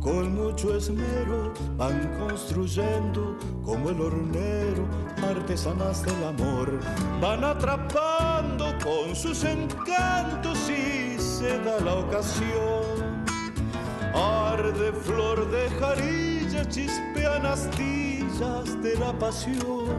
Con 0.00 0.34
mucho 0.34 0.76
esmero 0.76 1.54
van 1.76 2.10
construyendo 2.18 3.38
como 3.64 3.90
el 3.90 4.00
hornero 4.00 4.84
artesanas 5.30 6.02
del 6.02 6.24
amor. 6.24 6.80
Van 7.20 7.44
atrapando 7.44 8.74
con 8.82 9.14
sus 9.14 9.44
encantos 9.44 10.58
y 10.68 11.16
se 11.20 11.56
da 11.60 11.78
la 11.78 11.94
ocasión 11.94 13.07
Arde 14.68 14.92
flor 14.92 15.50
de 15.50 15.70
jarilla, 15.80 16.62
chispean 16.68 17.46
astillas 17.46 18.82
de 18.82 18.98
la 18.98 19.18
pasión. 19.18 19.96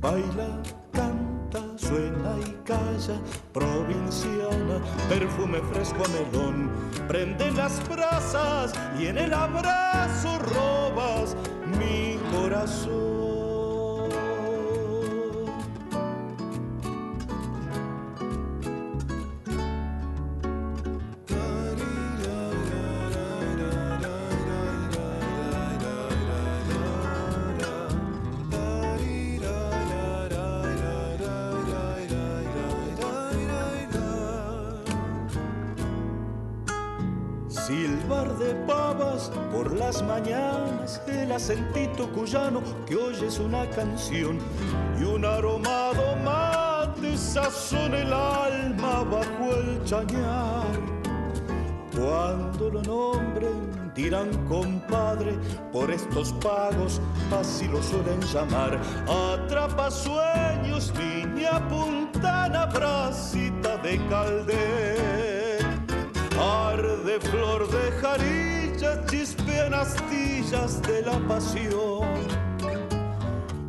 Baila, 0.00 0.62
canta, 0.90 1.60
suena 1.76 2.34
y 2.46 2.56
calla, 2.64 3.20
provinciana, 3.52 4.80
perfume 5.10 5.60
fresco 5.70 6.02
a 6.02 6.08
melón. 6.08 6.70
Prende 7.06 7.50
las 7.50 7.86
brasas 7.90 8.72
y 8.98 9.08
en 9.08 9.18
el 9.18 9.34
abrazo 9.34 10.38
robas 10.38 11.36
mi 11.78 12.16
corazón. 12.34 13.13
El 41.74 41.90
acentito 41.90 42.08
cuyano 42.12 42.62
que 42.86 42.96
oyes 42.96 43.38
una 43.38 43.68
canción 43.70 44.38
y 44.98 45.04
un 45.04 45.24
aromado 45.24 46.16
mate 46.24 47.16
sazona 47.16 47.98
el 47.98 48.12
alma 48.12 49.04
bajo 49.04 49.54
el 49.56 49.84
chañar. 49.84 50.66
Cuando 51.92 52.70
lo 52.70 52.82
nombren 52.82 53.92
dirán 53.94 54.30
compadre, 54.48 55.38
por 55.72 55.90
estos 55.90 56.32
pagos 56.34 57.00
así 57.38 57.68
lo 57.68 57.82
suelen 57.82 58.20
llamar. 58.32 58.78
Atrapa 59.08 59.90
sueños, 59.90 60.92
niña 60.98 61.66
puntana, 61.68 62.66
bracita 62.66 63.76
de 63.78 63.96
calde. 64.08 65.58
Arde 66.36 67.20
flor 67.20 67.68
de 67.70 67.90
jardín 68.00 68.54
chispean 69.24 69.72
astillas 69.72 70.43
de 70.54 71.02
la 71.02 71.18
pasión. 71.26 72.06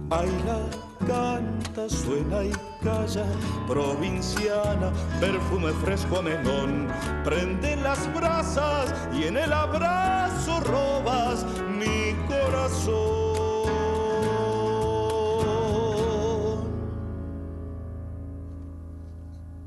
Baila, 0.08 0.60
canta, 1.08 1.90
suena 1.90 2.44
y 2.44 2.52
calla, 2.84 3.26
provinciana, 3.68 4.92
perfume 5.20 5.72
fresco 5.84 6.20
a 6.20 6.22
menón. 6.22 6.88
Prende 7.24 7.76
las 7.78 8.14
brasas 8.14 8.94
y 9.12 9.24
en 9.24 9.38
el 9.38 9.52
abrazo 9.52 10.60
robas 10.60 11.44
mi 11.68 12.14
corazón. 12.28 13.26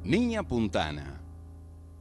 Niña 0.05 0.45
Puntana 0.45 1.18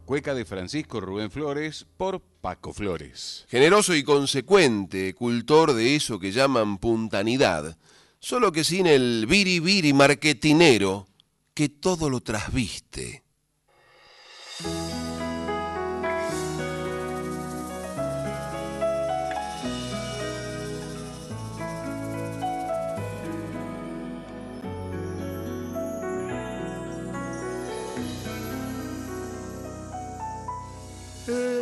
Cueca 0.07 0.33
de 0.33 0.45
Francisco 0.45 1.01
Rubén 1.01 1.29
Flores 1.29 1.85
por 1.97 2.21
Paco 2.21 2.71
Flores. 2.71 3.45
Generoso 3.49 3.93
y 3.93 4.03
consecuente, 4.03 5.13
cultor 5.13 5.73
de 5.73 5.97
eso 5.97 6.17
que 6.17 6.31
llaman 6.31 6.77
puntanidad, 6.77 7.77
solo 8.17 8.53
que 8.53 8.63
sin 8.63 8.87
el 8.87 9.25
viri 9.27 9.91
marketinero 9.91 11.09
que 11.53 11.67
todo 11.67 12.09
lo 12.09 12.21
trasviste. 12.21 13.21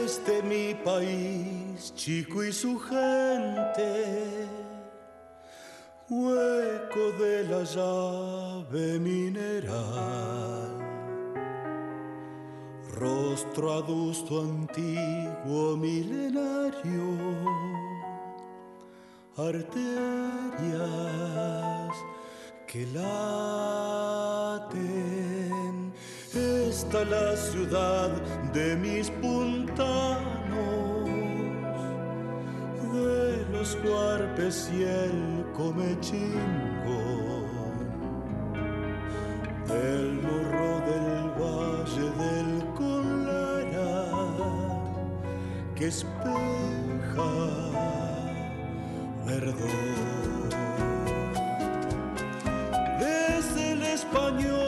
Este 0.06 0.44
mi 0.44 0.76
país, 0.76 1.92
chico 1.96 2.44
y 2.44 2.54
su 2.54 2.78
gente, 2.78 4.48
hueco 6.08 7.12
de 7.20 7.44
la 7.50 7.64
llave 7.64 9.00
mineral, 9.00 10.78
rostro 12.94 13.74
adusto 13.74 14.42
antiguo 14.42 15.76
milenario, 15.76 17.18
arterias 19.36 20.76
que 22.68 22.86
laten 22.94 23.46
está 26.36 27.06
la 27.06 27.36
ciudad 27.38 28.10
de 28.54 28.76
mis 28.76 29.10
puntanos, 29.10 29.86
de 32.94 33.46
los 33.52 33.76
cuarpes 33.78 34.70
y 34.78 34.84
el 34.84 35.46
comechingo, 35.56 37.02
del 39.68 40.22
morro 40.22 40.82
del 40.92 41.30
valle 41.40 42.08
del 42.24 42.50
Colara, 42.74 44.12
que 45.76 45.88
espeja 45.88 47.32
verdor. 49.26 49.56
Desde 53.00 53.72
el 53.72 53.82
español 53.84 54.65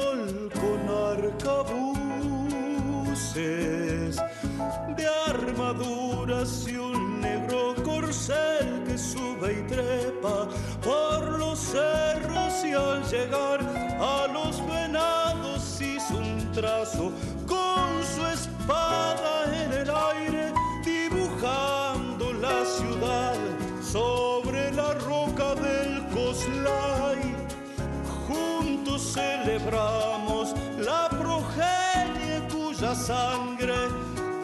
de 3.38 5.08
armaduras 5.28 6.68
y 6.68 6.76
un 6.76 7.22
negro 7.22 7.76
corcel 7.84 8.84
que 8.88 8.98
sube 8.98 9.60
y 9.60 9.68
trepa 9.68 10.48
por 10.84 11.38
los 11.38 11.60
cerros 11.60 12.66
y 12.66 12.74
al 12.74 13.04
llegar 13.04 13.60
a 14.00 14.26
los 14.34 14.60
venados 14.66 15.80
hizo 15.80 16.18
un 16.18 16.52
trazo 16.52 17.12
con 17.46 18.04
su 18.16 18.26
espada 18.26 19.46
en 19.54 19.72
el 19.72 19.90
aire 19.92 20.52
dibujando 20.84 22.34
la 22.34 22.66
ciudad 22.66 23.36
sobre 23.84 24.72
la 24.72 24.96
roca 24.96 25.54
del 25.54 26.08
Coslay. 26.08 27.36
Juntos 28.28 29.14
celebrando 29.14 30.17
cuya 32.78 32.96
sangre 32.96 33.74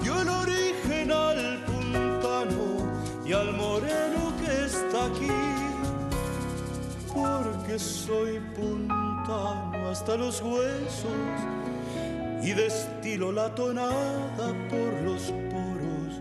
dio 0.02 0.22
el 0.22 0.30
origen 0.30 1.12
al 1.12 1.64
puntano 1.66 2.92
y 3.26 3.34
al 3.34 3.54
moreno 3.54 4.34
que 4.40 4.66
está 4.66 5.06
aquí. 5.06 5.28
Porque 7.14 7.78
soy 7.78 8.40
puntano 8.56 9.90
hasta 9.90 10.16
los 10.16 10.42
huesos 10.42 11.12
y 12.42 12.54
destilo 12.54 13.32
la 13.32 13.54
tonada 13.54 14.48
por 14.70 14.94
los 15.04 15.32
poros 15.52 16.20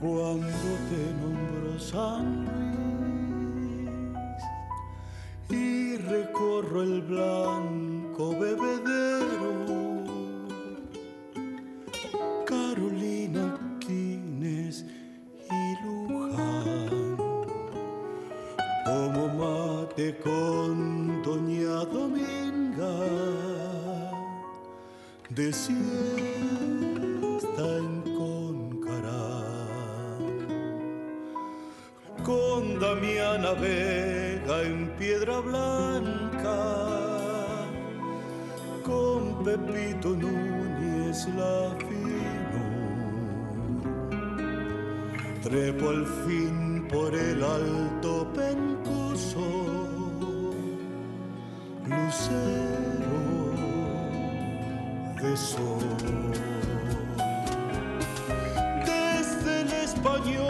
cuando 0.00 0.68
te 0.90 1.14
nombro 1.20 1.78
San 1.78 2.44
Luis 2.44 3.90
y 5.48 5.96
recorro 5.96 6.82
el 6.82 7.02
blanco 7.02 8.36
bebedero. 8.38 9.11
Con 20.10 21.22
Doña 21.22 21.84
Dominga 21.84 22.98
de 25.30 25.52
siesta 25.52 25.76
en 27.78 28.02
Concará. 28.18 29.38
Con 32.24 32.80
Damiana 32.80 33.52
Vega 33.52 34.62
en 34.62 34.90
Piedra 34.98 35.38
Blanca, 35.40 36.58
con 38.84 39.44
Pepito 39.44 40.08
Núñez 40.10 41.28
la 41.36 41.76
fino. 41.78 42.62
Trepo 45.42 45.90
al 45.90 46.06
fin 46.26 46.86
por 46.90 47.14
el 47.14 47.42
alto 47.42 48.26
pencoso, 48.34 49.81
lucero 51.96 53.52
de 55.20 55.36
sol. 55.36 55.78
Desde 58.84 59.60
el 59.62 59.72
español 59.72 60.41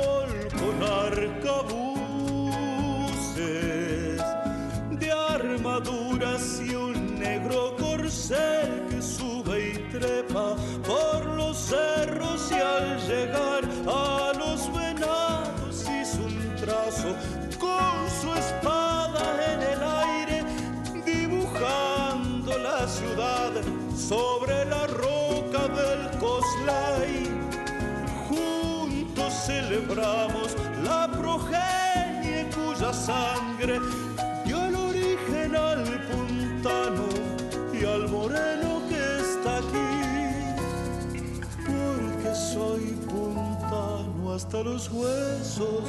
hasta 44.53 44.65
los 44.65 44.91
huesos 44.91 45.85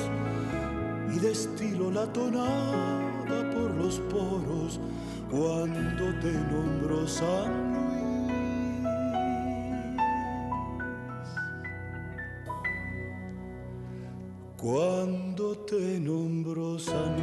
y 1.14 1.20
destilo 1.20 1.92
la 1.92 2.06
tonada 2.14 3.52
por 3.52 3.72
los 3.72 4.00
poros 4.00 4.80
cuando 5.30 6.18
te 6.22 6.32
nombro 6.32 7.06
San 7.06 7.74
Luis. 7.74 7.84
Cuando 14.56 15.58
te 15.66 16.00
nombro 16.00 16.80
San 16.80 17.18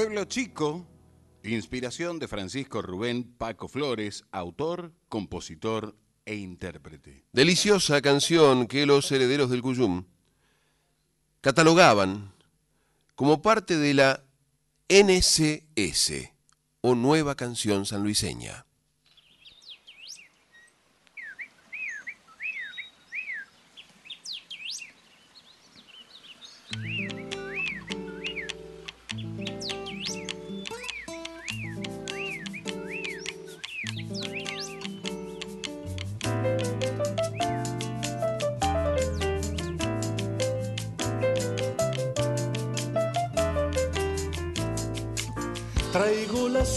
Pueblo 0.00 0.24
Chico, 0.24 0.86
inspiración 1.42 2.18
de 2.18 2.26
Francisco 2.26 2.80
Rubén 2.80 3.34
Paco 3.36 3.68
Flores, 3.68 4.24
autor, 4.32 4.94
compositor 5.10 5.94
e 6.24 6.36
intérprete. 6.36 7.26
Deliciosa 7.34 8.00
canción 8.00 8.66
que 8.66 8.86
los 8.86 9.12
herederos 9.12 9.50
del 9.50 9.60
Cuyum 9.60 10.04
catalogaban 11.42 12.32
como 13.14 13.42
parte 13.42 13.76
de 13.76 13.92
la 13.92 14.24
NCS 14.88 16.32
o 16.80 16.94
Nueva 16.94 17.34
Canción 17.34 17.84
Sanluiseña. 17.84 18.64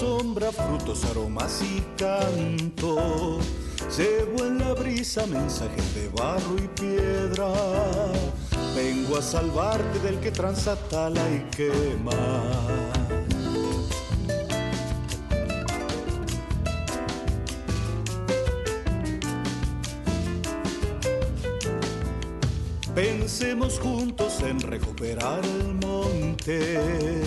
Sombra, 0.03 0.51
frutos, 0.51 1.05
aromas 1.05 1.61
y 1.61 1.81
canto. 1.97 3.39
Llevo 3.97 4.45
en 4.45 4.59
la 4.59 4.73
brisa 4.73 5.25
mensajes 5.27 5.95
de 5.95 6.09
barro 6.09 6.55
y 6.57 6.67
piedra. 6.79 7.53
Vengo 8.75 9.17
a 9.17 9.21
salvarte 9.21 9.99
del 9.99 10.19
que 10.19 10.31
transatala 10.31 11.21
y 11.31 11.39
quema. 11.55 12.82
Pensemos 22.95 23.79
juntos 23.79 24.41
en 24.41 24.59
recuperar 24.59 25.43
el 25.43 25.73
monte, 25.73 27.23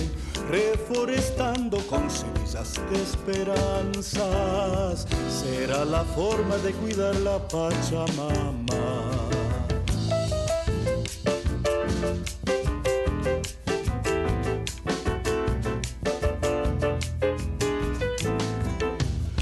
reforestando 0.48 1.78
con 1.88 2.08
semillas 2.08 2.80
de 2.88 3.02
esperanzas. 3.02 5.08
Será 5.28 5.84
la 5.84 6.04
forma 6.04 6.56
de 6.58 6.72
cuidar 6.72 7.16
la 7.16 7.38
Pachamama. 7.48 8.76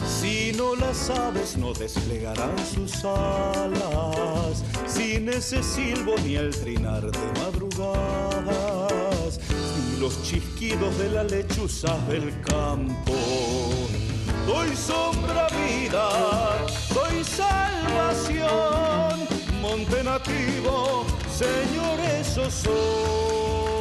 Si 0.07 0.53
no 0.57 0.75
las 0.75 1.11
aves 1.11 1.59
no 1.59 1.75
desplegarán 1.75 2.57
sus 2.75 3.05
alas, 3.05 3.64
ese 5.37 5.63
silbo 5.65 6.15
ni 6.25 6.37
el 6.37 6.51
trinar 6.51 7.03
de 7.03 7.41
madrugadas, 7.41 9.41
ni 9.77 9.99
los 9.99 10.23
chisquidos 10.23 10.97
de 10.99 11.11
la 11.11 11.25
lechuza 11.25 11.99
del 12.09 12.41
campo. 12.43 13.13
Doy 14.47 14.77
sombra 14.77 15.49
vida, 15.49 16.09
doy 16.95 17.25
salvación, 17.25 18.47
monte 19.61 20.05
nativo, 20.05 21.05
Señor, 21.37 21.99
eso 22.21 22.49
soy. 22.49 23.74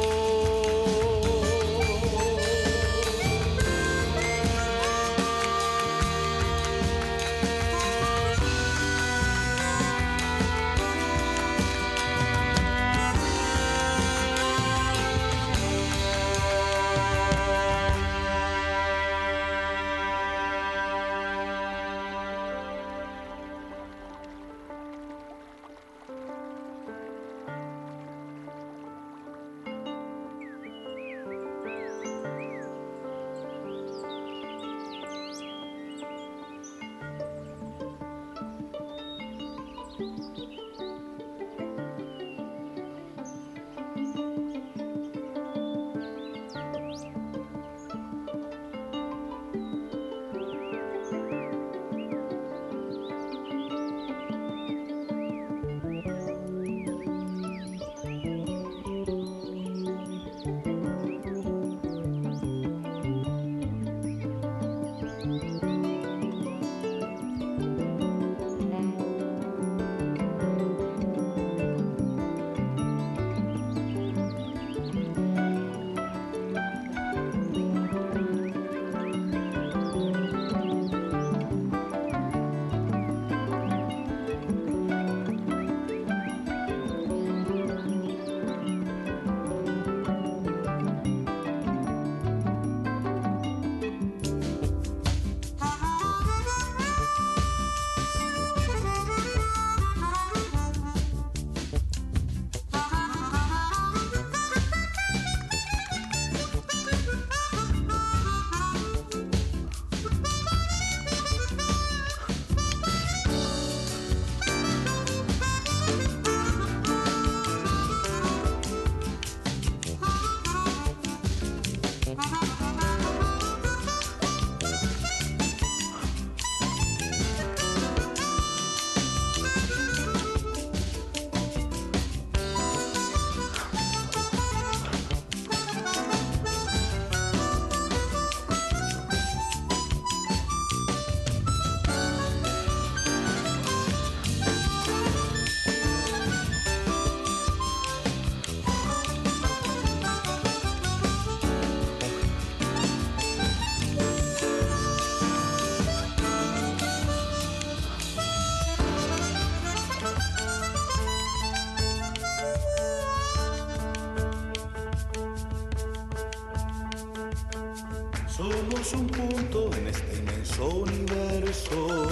Somos 168.36 168.92
un 168.94 169.06
punto 169.06 169.70
en 169.76 169.86
este 169.86 170.16
inmenso 170.16 170.66
universo. 170.66 172.08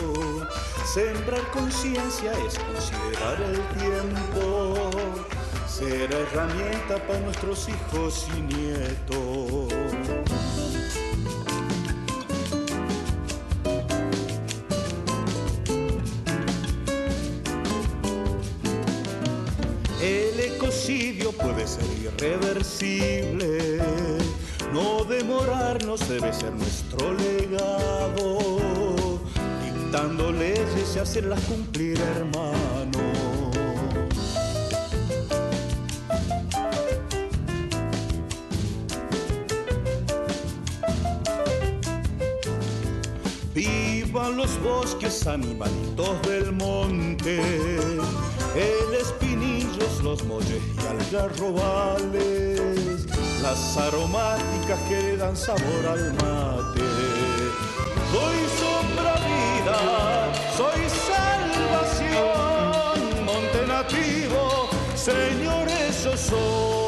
Sembrar 0.84 1.50
conciencia 1.50 2.30
es 2.46 2.60
considerar 2.60 3.42
el 3.42 3.60
tiempo. 3.76 4.92
Ser 5.66 6.12
herramienta 6.12 7.04
para 7.08 7.18
nuestros 7.18 7.68
hijos 7.68 8.28
y 8.36 8.42
nietos. 8.42 9.72
El 20.00 20.38
ecocidio 20.38 21.32
puede 21.32 21.66
ser 21.66 21.86
irreversible. 22.00 24.21
No 24.72 25.04
demorarnos 25.04 26.08
debe 26.08 26.32
ser 26.32 26.52
nuestro 26.52 27.12
legado. 27.12 28.38
Dictando 29.62 30.32
leyes 30.32 30.96
y 30.96 30.98
hacerlas 30.98 31.40
cumplir, 31.44 32.00
hermano. 32.00 32.72
Vivan 43.54 44.36
los 44.38 44.58
bosques, 44.62 45.26
animalitos 45.26 46.22
del 46.22 46.52
monte, 46.52 47.40
el 48.56 48.94
espinillos, 48.98 50.02
los 50.02 50.24
molles 50.24 50.62
y 50.74 50.86
algarrobales, 50.86 52.81
las 53.42 53.76
aromáticas 53.76 54.78
que 54.88 55.16
dan 55.16 55.36
sabor 55.36 55.86
al 55.86 56.14
mate. 56.14 56.80
Soy 58.12 58.38
sombra 58.60 59.14
vida, 59.26 59.78
soy 60.56 60.82
salvación, 61.08 62.24
monte 63.24 63.66
nativo, 63.66 64.68
señores 64.94 66.04
yo 66.04 66.16
soy. 66.16 66.82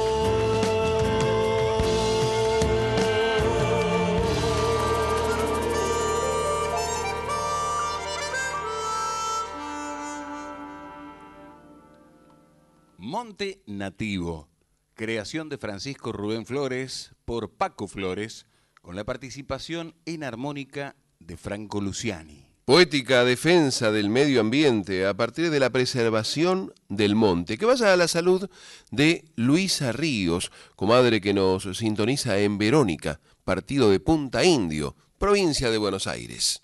Monte 12.98 13.62
Nativo, 13.66 14.48
creación 14.94 15.48
de 15.48 15.58
Francisco 15.58 16.12
Rubén 16.12 16.46
Flores 16.46 17.12
por 17.24 17.50
Paco 17.50 17.88
Flores, 17.88 18.46
con 18.80 18.96
la 18.96 19.04
participación 19.04 19.94
en 20.06 20.24
armónica 20.24 20.96
de 21.18 21.36
Franco 21.36 21.80
Luciani. 21.80 22.44
Poética 22.64 23.24
defensa 23.24 23.92
del 23.92 24.08
medio 24.08 24.40
ambiente 24.40 25.06
a 25.06 25.12
partir 25.12 25.50
de 25.50 25.60
la 25.60 25.68
preservación 25.68 26.72
del 26.88 27.14
monte. 27.14 27.58
Que 27.58 27.66
vaya 27.66 27.92
a 27.92 27.96
la 27.96 28.08
salud 28.08 28.48
de 28.90 29.26
Luisa 29.36 29.92
Ríos, 29.92 30.50
comadre 30.74 31.20
que 31.20 31.34
nos 31.34 31.64
sintoniza 31.76 32.38
en 32.38 32.56
Verónica, 32.56 33.20
partido 33.44 33.90
de 33.90 34.00
Punta 34.00 34.44
Indio, 34.44 34.96
provincia 35.18 35.70
de 35.70 35.76
Buenos 35.76 36.06
Aires. 36.06 36.62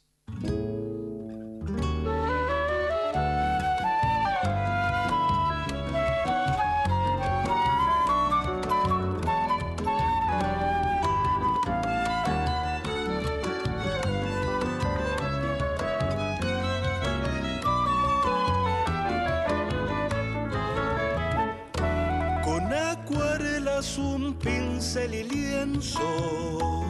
Acuarelas, 23.81 23.99
un 23.99 24.35
pincel 24.35 25.15
y 25.15 25.25
lienzo, 25.25 26.85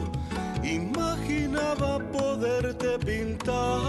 imaginaba 0.63 1.99
poderte 2.11 2.99
pintar. 2.99 3.81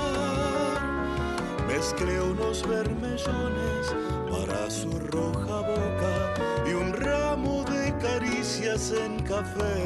Mezclé 1.66 2.20
unos 2.20 2.66
vermellones 2.68 3.94
para 4.30 4.70
su 4.70 4.90
roja 5.10 5.60
boca 5.60 6.34
y 6.68 6.74
un 6.74 6.92
ramo 6.92 7.64
de 7.64 7.92
caricias 7.98 8.92
en 8.92 9.22
café. 9.24 9.82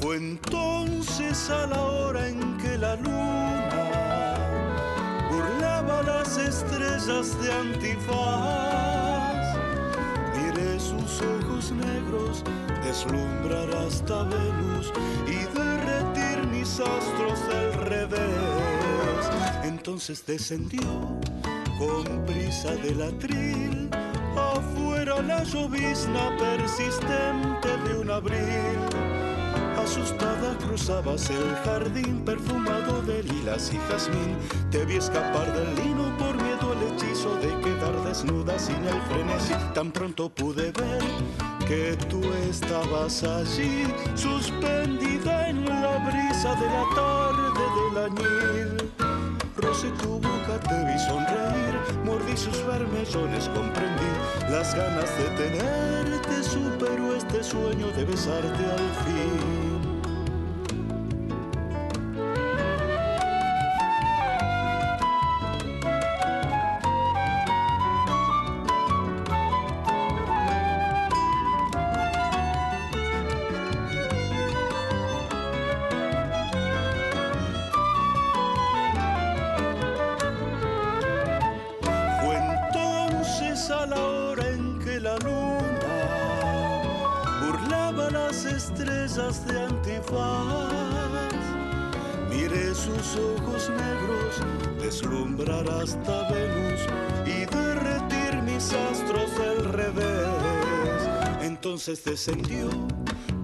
Fue 0.00 0.16
entonces 0.16 1.50
a 1.50 1.66
la 1.66 1.80
hora 1.80 2.28
en 2.28 2.58
que 2.58 2.76
la 2.76 2.96
luna 2.96 4.34
burlaba 5.30 6.02
las 6.02 6.36
estrellas 6.36 7.40
de 7.40 7.52
antifaz. 7.52 9.01
Sus 11.12 11.26
ojos 11.26 11.72
negros 11.72 12.42
deslumbrar 12.82 13.68
hasta 13.84 14.22
Venus 14.22 14.90
y 15.26 15.44
derretir 15.54 16.46
mis 16.46 16.80
astros 16.80 17.48
del 17.48 17.72
revés. 17.84 19.30
Entonces 19.62 20.24
descendió 20.24 20.80
con 21.78 22.24
prisa 22.24 22.74
del 22.76 23.02
atril. 23.02 23.90
Afuera 24.36 25.20
la 25.20 25.44
llovizna 25.44 26.34
persistente 26.38 27.76
de 27.86 27.98
un 27.98 28.10
abril. 28.10 28.78
Asustada 29.82 30.56
cruzabas 30.66 31.28
el 31.28 31.54
jardín 31.64 32.24
perfumado 32.24 33.02
de 33.02 33.22
lilas 33.22 33.70
y 33.74 33.78
jazmín. 33.90 34.38
Te 34.70 34.86
vi 34.86 34.96
escapar 34.96 35.52
del 35.52 35.74
lino 35.74 36.16
por 36.16 36.32
al 36.32 36.41
de 37.42 37.60
quedar 37.60 38.04
desnuda 38.04 38.58
sin 38.58 38.82
el 38.86 39.00
frenesí. 39.02 39.54
Tan 39.74 39.90
pronto 39.90 40.28
pude 40.28 40.70
ver 40.72 41.02
que 41.66 41.96
tú 42.08 42.20
estabas 42.48 43.24
allí, 43.24 43.84
suspendida 44.14 45.48
en 45.48 45.64
la 45.64 45.98
brisa 46.06 46.54
de 46.54 46.66
la 46.66 46.84
tarde 46.94 47.64
del 47.76 47.94
añil. 48.06 48.92
Rosé 49.56 49.90
tu 50.02 50.20
boca, 50.20 50.54
te 50.68 50.78
vi 50.86 50.98
sonreír, 50.98 51.74
mordí 52.04 52.36
sus 52.36 52.64
vermellones, 52.64 53.48
comprendí 53.48 54.12
las 54.48 54.74
ganas 54.74 55.10
de 55.18 55.24
tenerte, 55.42 56.42
supero 56.44 57.14
este 57.16 57.42
sueño 57.42 57.88
de 57.88 58.04
besarte 58.04 58.64
al 58.64 58.90
fin. 59.04 59.61
De 89.14 89.60
antifaz. 89.60 90.72
Miré 92.30 92.74
sus 92.74 93.16
ojos 93.16 93.68
negros 93.68 94.40
deslumbrar 94.80 95.68
hasta 95.68 96.30
Venus 96.30 96.80
y 97.26 97.44
derretir 97.44 98.40
mis 98.42 98.72
astros 98.72 99.30
del 99.36 99.70
revés. 99.70 100.28
Entonces 101.42 102.02
descendió 102.02 102.70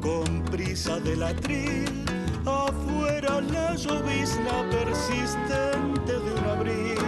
con 0.01 0.43
prisa 0.45 1.01
del 1.01 1.23
atril. 1.23 2.03
Afuera 2.47 3.43
la 3.43 3.75
llovizna 3.75 4.71
persistente 4.71 6.13
de 6.13 6.33
un 6.33 6.45
abril. 6.49 6.99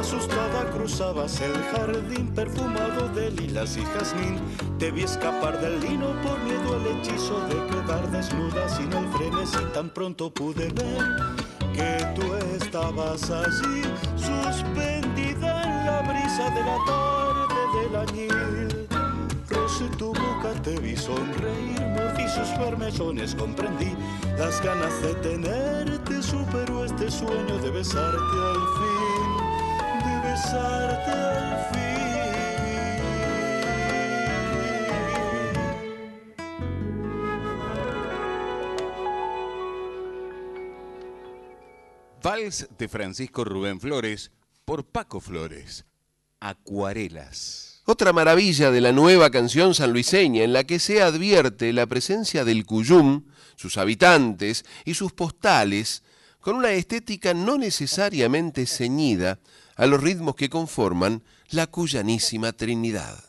Asustada 0.00 0.70
cruzabas 0.70 1.42
el 1.42 1.62
jardín 1.64 2.28
perfumado 2.28 2.95
de 3.16 3.30
lilas 3.30 3.76
y 3.76 3.84
jazmín. 3.84 4.38
Te 4.78 4.90
vi 4.90 5.02
escapar 5.02 5.58
del 5.60 5.80
lino 5.80 6.08
por 6.22 6.38
miedo 6.40 6.76
al 6.76 6.86
hechizo 6.86 7.40
de 7.48 7.56
quedar 7.66 8.10
desnuda 8.10 8.68
sin 8.68 8.92
el 8.92 9.08
frenesí. 9.08 9.64
Tan 9.72 9.88
pronto 9.88 10.30
pude 10.30 10.68
ver 10.68 11.02
que 11.72 12.06
tú 12.14 12.34
estabas 12.60 13.30
allí, 13.30 13.82
suspendida 14.16 15.62
en 15.64 15.86
la 15.86 16.02
brisa 16.02 16.50
de 16.50 16.62
la 16.70 16.78
tarde 16.86 17.60
del 17.76 17.96
añil. 17.96 18.88
Rosé 19.48 19.88
tu 19.96 20.08
boca, 20.08 20.52
te 20.62 20.78
vi 20.78 20.94
sonreír, 20.94 21.80
mordí 21.96 22.28
sus 22.28 22.50
vermellones, 22.58 23.34
comprendí 23.34 23.96
las 24.38 24.62
ganas 24.62 25.00
de 25.00 25.14
tenerte, 25.14 26.22
superó 26.22 26.84
este 26.84 27.10
sueño 27.10 27.58
de 27.62 27.70
besarte 27.70 28.36
al 28.50 28.62
fin, 28.78 29.30
de 30.04 30.28
besarte 30.28 31.10
al 31.10 31.58
fin. 31.72 31.95
Vals 42.26 42.66
de 42.76 42.88
Francisco 42.88 43.44
Rubén 43.44 43.78
Flores 43.78 44.32
por 44.64 44.84
Paco 44.84 45.20
Flores. 45.20 45.84
Acuarelas. 46.40 47.82
Otra 47.84 48.12
maravilla 48.12 48.72
de 48.72 48.80
la 48.80 48.90
nueva 48.90 49.30
canción 49.30 49.76
sanluiseña 49.76 50.42
en 50.42 50.52
la 50.52 50.64
que 50.64 50.80
se 50.80 51.02
advierte 51.02 51.72
la 51.72 51.86
presencia 51.86 52.44
del 52.44 52.66
Cuyum, 52.66 53.26
sus 53.54 53.78
habitantes 53.78 54.64
y 54.84 54.94
sus 54.94 55.12
postales 55.12 56.02
con 56.40 56.56
una 56.56 56.72
estética 56.72 57.32
no 57.32 57.58
necesariamente 57.58 58.66
ceñida 58.66 59.38
a 59.76 59.86
los 59.86 60.02
ritmos 60.02 60.34
que 60.34 60.50
conforman 60.50 61.22
la 61.50 61.68
cuyanísima 61.68 62.52
Trinidad. 62.52 63.25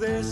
this 0.00 0.29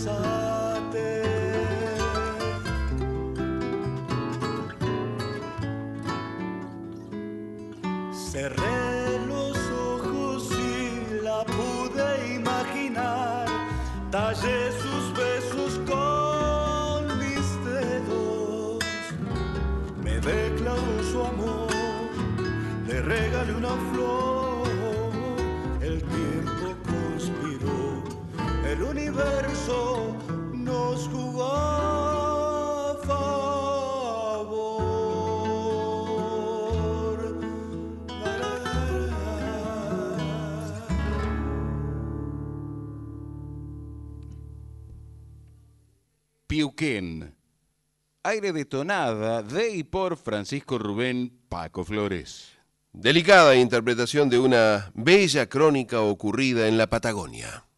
Aire 48.23 48.51
de 48.51 48.65
tonada 48.65 49.41
de 49.43 49.75
y 49.75 49.83
por 49.83 50.17
Francisco 50.17 50.77
Rubén 50.77 51.39
Paco 51.47 51.85
Flores. 51.85 52.49
Delicada 52.91 53.55
interpretación 53.55 54.29
de 54.29 54.39
una 54.39 54.91
bella 54.93 55.47
crónica 55.47 56.01
ocurrida 56.01 56.67
en 56.67 56.77
la 56.77 56.87
Patagonia. 56.87 57.68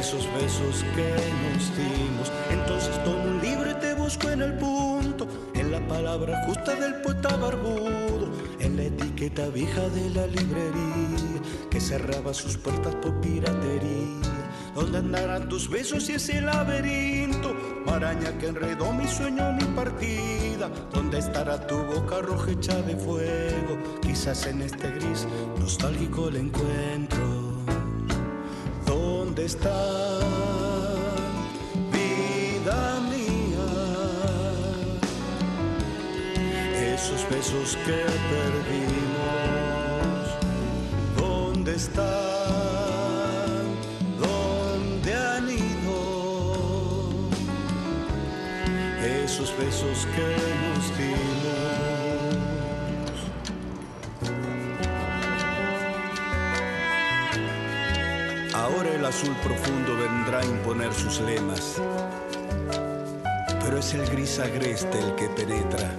Esos 0.00 0.26
besos 0.32 0.82
que 0.96 1.12
nos 1.52 1.76
dimos. 1.76 2.32
Entonces 2.50 3.04
tomo 3.04 3.22
un 3.22 3.42
libro 3.42 3.70
y 3.70 3.74
te 3.74 3.92
busco 3.92 4.30
en 4.30 4.40
el 4.40 4.54
punto, 4.54 5.28
en 5.54 5.70
la 5.70 5.86
palabra 5.88 6.42
justa 6.46 6.74
del 6.74 6.94
poeta 7.02 7.36
barbudo, 7.36 8.30
en 8.60 8.78
la 8.78 8.84
etiqueta 8.84 9.48
vieja 9.48 9.82
de 9.90 10.08
la 10.08 10.26
librería 10.26 11.42
que 11.70 11.78
cerraba 11.82 12.32
sus 12.32 12.56
puertas 12.56 12.94
por 12.94 13.20
piratería. 13.20 14.22
¿Dónde 14.74 14.98
andarán 14.98 15.50
tus 15.50 15.68
besos 15.68 16.08
y 16.08 16.14
ese 16.14 16.40
laberinto? 16.40 17.54
Maraña 17.84 18.38
que 18.38 18.46
enredó 18.46 18.94
mi 18.94 19.06
sueño, 19.06 19.52
mi 19.52 19.64
partida. 19.76 20.70
¿Dónde 20.94 21.18
estará 21.18 21.66
tu 21.66 21.76
boca 21.76 22.22
roja 22.22 22.52
hecha 22.52 22.80
de 22.82 22.96
fuego? 22.96 23.76
Quizás 24.00 24.46
en 24.46 24.62
este 24.62 24.90
gris 24.92 25.26
nostálgico 25.58 26.28
el 26.28 26.36
encuentro. 26.36 27.39
¿Dónde 29.50 29.66
está 29.66 30.18
vida 31.90 33.00
mía? 33.10 33.70
Esos 36.94 37.28
besos 37.28 37.76
que 37.84 38.00
perdimos. 38.30 39.44
¿Dónde 41.16 41.74
está? 41.74 42.30
esos 49.02 49.56
besos 49.56 50.06
que 50.14 50.36
nos 50.62 50.98
dimos. 50.98 51.39
Azul 59.10 59.34
profundo 59.42 59.96
vendrá 59.96 60.38
a 60.38 60.44
imponer 60.44 60.94
sus 60.94 61.20
lemas, 61.20 61.82
pero 63.60 63.78
es 63.78 63.92
el 63.92 64.08
gris 64.08 64.38
agreste 64.38 65.00
el 65.00 65.16
que 65.16 65.28
penetra. 65.30 65.90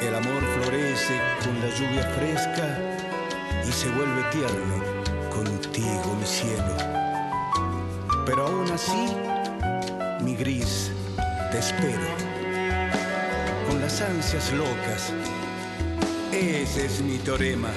El 0.00 0.14
amor 0.14 0.42
florece 0.54 1.20
con 1.42 1.58
la 1.58 1.70
lluvia 1.74 2.04
fresca 2.14 2.78
y 3.68 3.72
se 3.72 3.88
vuelve 3.88 4.22
tierno 4.30 4.76
contigo, 5.34 6.16
mi 6.20 6.24
cielo. 6.24 6.76
Pero 8.24 8.46
aún 8.46 8.70
así, 8.70 9.08
mi 10.22 10.36
gris 10.36 10.92
te 11.50 11.58
espero. 11.58 12.06
Con 13.68 13.80
las 13.80 14.00
ansias 14.02 14.52
locas, 14.52 15.12
ese 16.30 16.86
es 16.86 17.00
mi 17.00 17.18
teorema. 17.18 17.70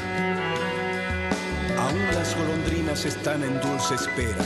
Aún 1.89 2.05
las 2.13 2.35
golondrinas 2.37 3.03
están 3.05 3.43
en 3.43 3.59
dulce 3.61 3.95
espera, 3.95 4.45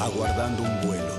aguardando 0.00 0.64
un 0.64 0.88
vuelo, 0.88 1.14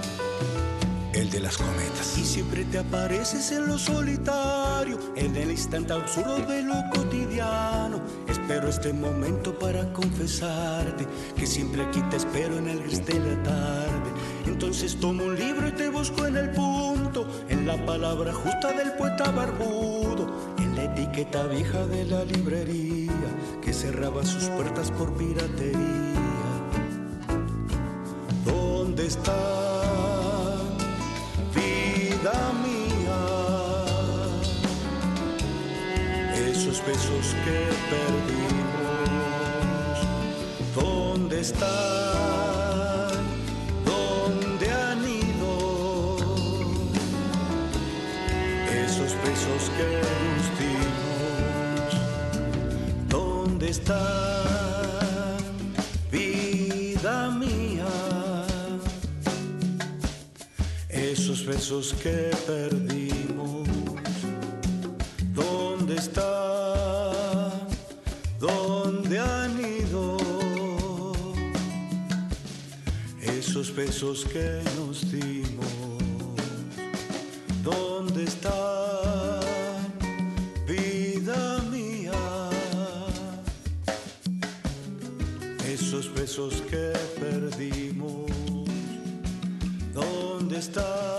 el 1.14 1.30
de 1.30 1.40
las 1.40 1.56
cometas. 1.56 2.18
Y 2.18 2.26
siempre 2.26 2.66
te 2.66 2.80
apareces 2.80 3.54
en 3.54 3.68
lo 3.68 3.78
solitario, 3.78 5.00
en 5.16 5.34
el 5.38 5.52
instante 5.52 5.94
absurdo 5.94 6.40
de 6.40 6.64
lo 6.64 6.76
cotidiano. 6.94 8.02
Espero 8.28 8.68
este 8.68 8.92
momento 8.92 9.58
para 9.58 9.94
confesarte 9.94 11.08
que 11.38 11.48
siempre 11.48 11.84
aquí 11.84 12.02
te 12.10 12.18
espero 12.18 12.58
en 12.58 12.68
el 12.68 12.84
gris 12.84 13.06
de 13.06 13.20
la 13.20 13.44
tarde. 13.44 14.12
Entonces 14.46 15.00
tomo 15.00 15.24
un 15.24 15.40
libro 15.40 15.70
y 15.70 15.72
te 15.72 15.88
busco 15.88 16.26
en 16.26 16.36
el 16.36 16.50
punto, 16.52 17.26
en 17.48 17.66
la 17.66 17.78
palabra 17.86 18.34
justa 18.34 18.74
del 18.74 18.92
poeta 18.94 19.32
barbudo, 19.32 19.93
etiqueta 20.96 21.48
vieja 21.48 21.88
de 21.88 22.06
la 22.06 22.24
librería 22.24 23.12
que 23.62 23.74
cerraba 23.74 24.24
sus 24.24 24.44
puertas 24.50 24.92
por 24.92 25.12
piratería. 25.14 25.80
¿Dónde 28.46 29.08
está 29.08 29.36
vida 31.56 32.54
mía? 32.66 33.22
Esos 36.52 36.86
besos 36.86 37.36
que 37.44 37.60
perdimos. 37.90 39.18
¿Dónde 40.76 41.40
está? 41.42 42.04
que 49.78 50.33
está 53.74 55.38
vida 56.12 57.32
mía? 57.32 57.94
Esos 60.90 61.44
besos 61.44 61.96
que 62.04 62.30
perdimos. 62.46 63.68
¿Dónde 65.34 65.96
está? 65.96 66.32
¿Dónde 68.40 69.18
han 69.20 69.54
ido? 69.80 70.18
Esos 73.40 73.74
besos 73.76 74.26
que 74.34 74.62
nos 74.78 74.96
dimos. 75.12 75.43
¿Dónde 90.54 90.60
están? 90.60 91.13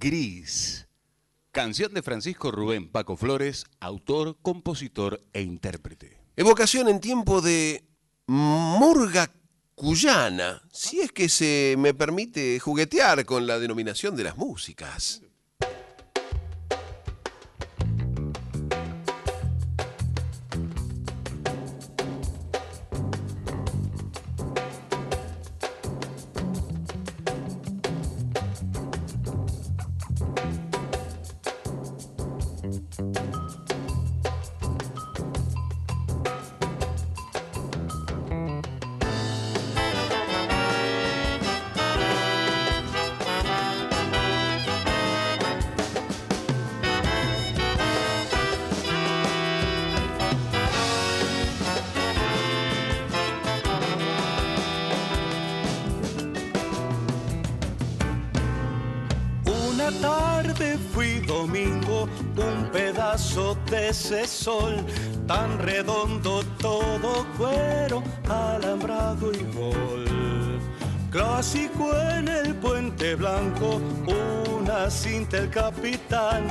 Gris. 0.00 0.88
Canción 1.52 1.92
de 1.92 2.00
Francisco 2.00 2.50
Rubén 2.50 2.88
Paco 2.88 3.18
Flores, 3.18 3.66
autor, 3.80 4.38
compositor 4.40 5.22
e 5.34 5.42
intérprete. 5.42 6.16
Evocación 6.36 6.88
en 6.88 7.00
tiempo 7.00 7.42
de 7.42 7.84
murga 8.26 9.30
cuyana, 9.74 10.62
si 10.72 11.00
es 11.00 11.12
que 11.12 11.28
se 11.28 11.74
me 11.76 11.92
permite 11.92 12.58
juguetear 12.60 13.26
con 13.26 13.46
la 13.46 13.58
denominación 13.58 14.16
de 14.16 14.24
las 14.24 14.38
músicas. 14.38 15.20
Sol, 64.40 64.74
tan 65.26 65.58
redondo 65.58 66.42
todo 66.58 67.26
cuero, 67.36 68.02
alambrado 68.26 69.32
y 69.32 69.42
gol. 69.54 70.06
Clásico 71.10 71.94
en 72.16 72.28
el 72.28 72.54
puente 72.54 73.16
blanco, 73.16 73.80
una 74.58 74.88
cinta 74.88 75.36
el 75.38 75.50
capitán, 75.50 76.44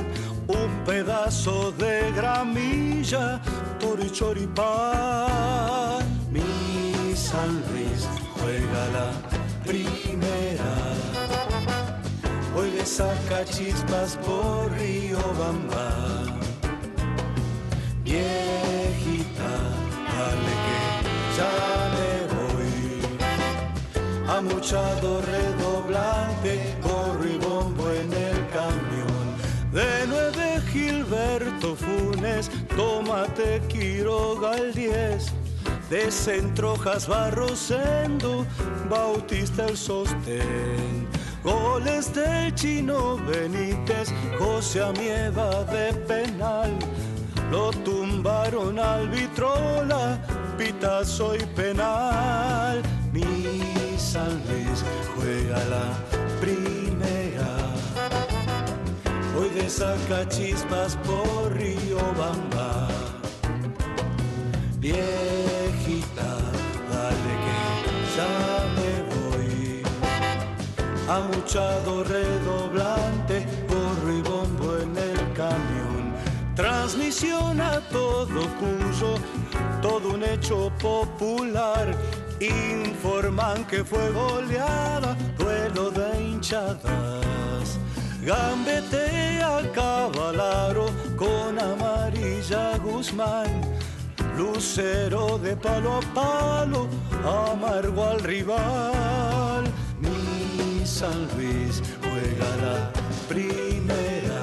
un 0.46 0.84
pedazo 0.84 1.72
de 1.72 2.12
gramilla, 2.12 3.40
torichoripán. 3.80 4.60
Mi 6.30 7.16
San 7.16 7.60
Luis 7.72 8.06
juega 8.38 8.82
la 8.98 9.10
primera, 9.66 10.72
hoy 12.54 12.70
le 12.70 12.86
saca 12.86 13.44
chispas 13.44 14.16
por 14.24 14.70
Río 14.78 15.18
Bamba. 15.38 15.89
Redoblante, 24.72 26.76
corro 26.80 27.26
y 27.26 27.38
bombo 27.38 27.90
en 27.90 28.12
el 28.12 28.48
camión. 28.50 29.34
De 29.72 30.06
nueve 30.06 30.62
Gilberto 30.70 31.74
Funes, 31.74 32.48
Tomate 32.76 33.60
Quiroga 33.68 34.56
el 34.56 34.72
10. 34.72 35.32
De 35.88 36.10
Centrojas 36.12 37.08
Barrosendo, 37.08 38.46
Bautista 38.88 39.66
el 39.66 39.76
sostén. 39.76 41.08
Goles 41.42 42.14
del 42.14 42.54
chino 42.54 43.16
Benítez, 43.26 44.12
José 44.38 44.82
Amieva 44.82 45.64
de 45.64 45.92
penal. 46.06 46.78
Lo 47.50 47.72
tumbaron 47.72 48.78
al 48.78 49.08
vitrola, 49.08 50.20
pitazo 50.56 51.34
y 51.34 51.40
penal. 51.56 52.80
Juega 55.16 55.64
la 55.64 55.86
primera. 56.40 57.50
Hoy 59.38 59.48
de 59.50 59.68
saca 59.68 60.28
chispas 60.28 60.96
por 60.96 61.52
Río 61.52 61.98
Bamba. 62.18 62.88
Viejita, 64.78 66.30
dale 66.90 67.34
que 67.44 67.58
ya 68.16 68.34
me 68.76 68.92
voy. 69.12 69.82
Amuchado 71.08 72.04
redoblante, 72.04 73.46
corro 73.68 74.12
y 74.12 74.22
bombo 74.22 74.78
en 74.78 74.96
el 74.96 75.32
camión. 75.34 76.14
Transmisión 76.54 77.60
a 77.60 77.80
todo 77.88 78.40
Cuyo, 78.58 79.14
todo 79.82 80.14
un 80.14 80.24
hecho 80.24 80.70
popular. 80.80 81.94
Informan 82.40 83.66
que 83.66 83.84
fue 83.84 84.10
goleada, 84.12 85.14
duelo 85.38 85.90
de 85.90 86.22
hinchadas. 86.22 87.78
Gambetea 88.22 89.60
Cavalaro 89.74 90.86
con 91.16 91.58
amarilla 91.58 92.78
Guzmán. 92.78 93.60
Lucero 94.38 95.36
de 95.38 95.54
palo 95.54 95.98
a 95.98 96.14
palo, 96.14 96.88
amargo 97.22 98.04
al 98.04 98.20
rival. 98.20 99.64
Mi 99.98 100.86
San 100.86 101.28
Luis 101.36 101.82
juega 102.00 102.56
la 102.64 102.90
primera. 103.28 104.40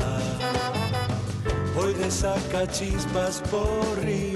Hoy 1.75 1.95
de 1.95 2.11
saca 2.11 2.67
chispas 2.67 3.41
por 3.49 3.99
Río. 4.03 4.27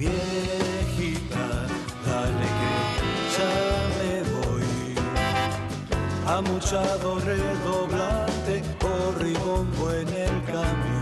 Viejita, 0.00 1.46
dale 2.06 2.46
que 2.58 2.72
ya 3.36 3.52
me 3.98 4.12
voy. 4.32 4.64
Amuchado 6.26 7.20
redoblante, 7.20 8.62
corro 8.80 9.26
y 9.28 9.34
bombo 9.34 9.92
en 9.92 10.08
el 10.08 10.42
camión. 10.44 10.99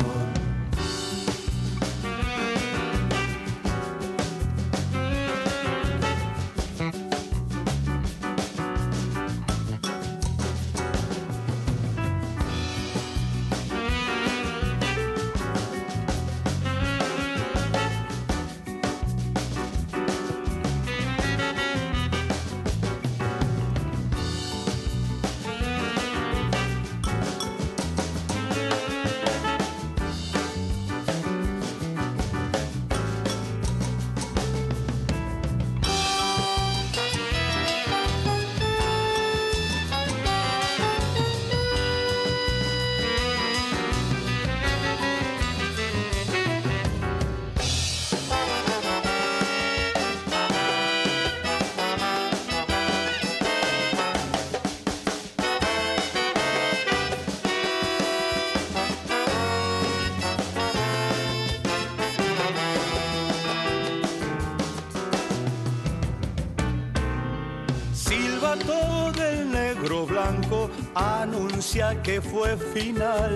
Anuncia 70.98 72.02
que 72.02 72.20
fue 72.20 72.56
final. 72.56 73.34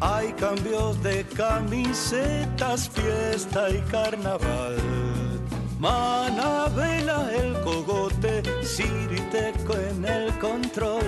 Hay 0.00 0.32
cambios 0.32 1.02
de 1.02 1.24
camisetas, 1.24 2.88
fiesta 2.88 3.70
y 3.70 3.80
carnaval. 3.90 4.76
Manabela 5.78 7.30
el 7.32 7.60
cogote, 7.62 8.42
Ciriteco 8.62 9.74
en 9.74 10.04
el 10.04 10.38
control. 10.38 11.04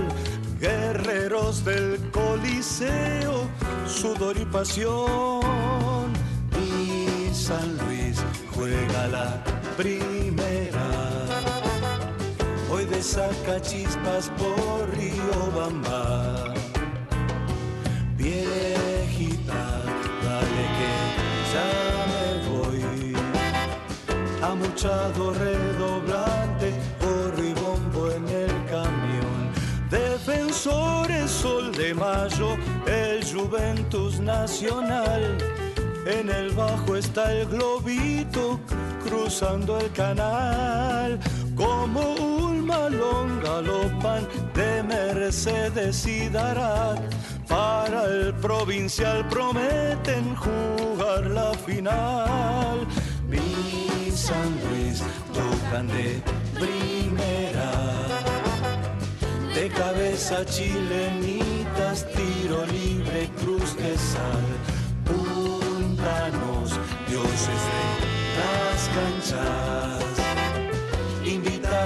Guerreros 0.60 1.64
del 1.64 1.98
coliseo, 2.10 3.48
sudor 3.86 4.36
y 4.36 4.44
pasión. 4.44 6.12
Y 6.60 7.34
San 7.34 7.78
Luis 7.78 8.22
juega 8.54 9.08
la 9.08 9.44
primera. 9.76 10.13
Saca 13.04 13.60
chispas 13.60 14.30
por 14.38 14.90
Río 14.96 15.52
Bamba. 15.54 16.54
Viejita, 18.16 19.64
dale 20.24 20.64
que 20.76 20.92
ya 21.52 21.70
me 22.10 22.26
voy. 22.48 23.14
Amuchado 24.42 25.34
redoblante, 25.34 26.72
corro 26.98 27.44
y 27.44 27.52
bombo 27.52 28.10
en 28.10 28.26
el 28.26 28.64
camión. 28.70 29.52
Defensores 29.90 31.30
Sol 31.30 31.72
de 31.72 31.92
Mayo, 31.92 32.56
el 32.86 33.22
Juventus 33.22 34.18
Nacional. 34.18 35.36
En 36.06 36.30
el 36.30 36.52
bajo 36.52 36.96
está 36.96 37.30
el 37.32 37.46
globito 37.48 38.58
cruzando 39.04 39.78
el 39.78 39.92
canal. 39.92 41.20
Galopan 43.54 44.26
de 44.52 44.82
Mercedes 44.82 46.04
y 46.08 46.28
Darat. 46.28 46.98
Para 47.46 48.04
el 48.06 48.34
provincial 48.34 49.28
prometen 49.28 50.34
jugar 50.34 51.30
la 51.30 51.54
final. 51.64 52.84
Mi 53.28 54.10
San 54.10 54.50
Luis 54.64 55.04
tocan 55.32 55.86
de 55.86 56.20
primera. 56.58 57.70
De 59.54 59.68
cabeza 59.68 60.44
chilenitas, 60.46 62.06
tiro 62.10 62.66
libre, 62.66 63.30
cruz 63.40 63.76
de 63.76 63.96
sal. 63.96 64.46
Puntanos, 65.04 66.72
dioses 67.08 67.60
de 67.70 68.64
las 68.66 68.88
canchas 68.96 70.03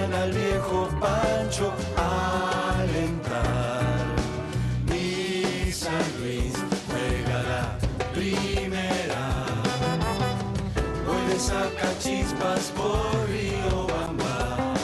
al 0.05 0.33
viejo 0.33 0.89
Pancho 1.01 1.73
a 1.97 2.79
alentar. 2.81 4.07
Mi 4.87 5.73
San 5.73 6.05
Luis 6.21 6.55
juega 6.87 7.43
la 7.43 7.79
primera. 8.15 9.25
Hoy 11.09 11.39
saca 11.39 11.99
chispas 11.99 12.73
por 12.77 13.29
Río 13.29 13.87
Bamba. 13.87 14.75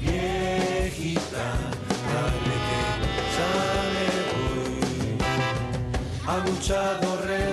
Viejita, 0.00 1.46
dale 2.10 2.56
que 2.68 2.82
ya 3.36 3.52
me 3.94 4.08
voy. 4.32 5.18
Rey. 7.26 7.45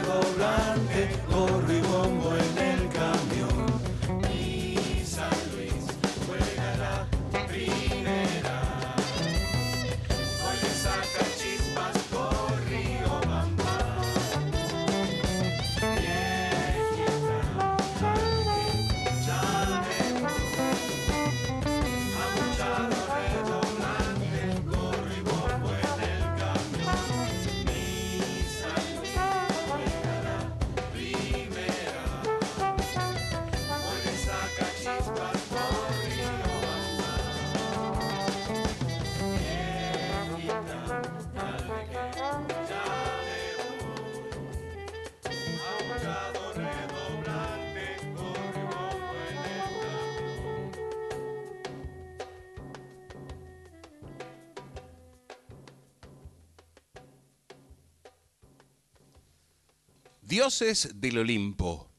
Dioses 60.33 60.89
del 60.95 61.19
Olimpo. 61.19 61.91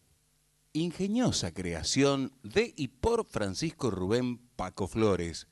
Ingeniosa 0.72 1.54
creación 1.54 2.32
de 2.42 2.74
y 2.76 2.88
por 2.88 3.26
Francisco 3.26 3.92
Rubén 3.92 4.38
Paco 4.56 4.88
Flores, 4.88 5.46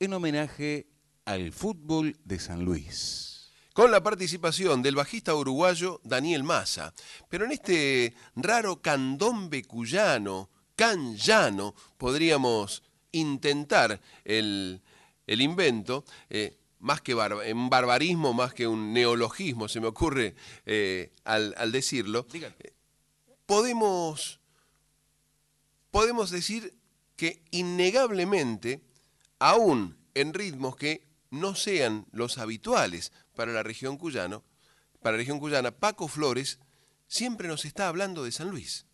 en 0.00 0.12
homenaje 0.12 0.86
al 1.24 1.50
fútbol 1.50 2.18
de 2.24 2.38
San 2.38 2.62
Luis. 2.62 3.52
Con 3.72 3.90
la 3.90 4.02
participación 4.02 4.82
del 4.82 4.96
bajista 4.96 5.34
uruguayo 5.34 6.02
Daniel 6.04 6.44
Massa. 6.44 6.92
Pero 7.30 7.46
en 7.46 7.52
este 7.52 8.14
raro 8.34 8.82
candombe 8.82 9.64
cuyano, 9.64 10.50
canyano, 10.74 11.74
podríamos 11.96 12.82
intentar 13.12 13.98
el, 14.26 14.82
el 15.26 15.40
invento. 15.40 16.04
eh, 16.28 16.58
más 16.78 17.00
que 17.00 17.14
bar- 17.14 17.34
un 17.34 17.70
barbarismo, 17.70 18.32
más 18.32 18.52
que 18.54 18.66
un 18.66 18.92
neologismo, 18.92 19.68
se 19.68 19.80
me 19.80 19.86
ocurre 19.86 20.34
eh, 20.66 21.12
al, 21.24 21.54
al 21.56 21.72
decirlo, 21.72 22.26
eh, 22.32 22.72
podemos, 23.46 24.40
podemos 25.90 26.30
decir 26.30 26.74
que 27.16 27.40
innegablemente, 27.50 28.82
aún 29.38 29.96
en 30.14 30.34
ritmos 30.34 30.76
que 30.76 31.06
no 31.30 31.54
sean 31.54 32.06
los 32.12 32.38
habituales 32.38 33.12
para 33.34 33.52
la 33.52 33.62
región 33.62 33.96
cuyano, 33.96 34.44
para 35.00 35.12
la 35.12 35.18
región 35.18 35.38
cuyana, 35.38 35.70
Paco 35.70 36.08
Flores 36.08 36.58
siempre 37.08 37.48
nos 37.48 37.64
está 37.64 37.88
hablando 37.88 38.24
de 38.24 38.32
San 38.32 38.50
Luis. 38.50 38.86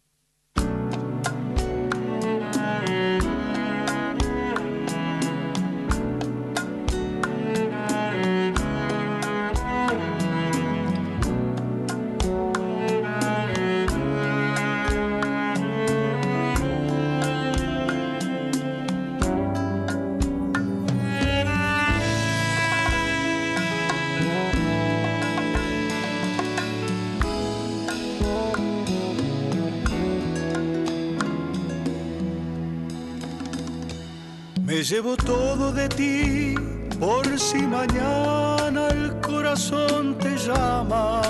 Llevo 34.82 35.16
todo 35.16 35.70
de 35.72 35.88
ti 35.88 36.56
por 36.98 37.24
si 37.38 37.62
mañana 37.62 38.88
el 38.88 39.20
corazón 39.20 40.18
te 40.18 40.36
llama. 40.36 41.22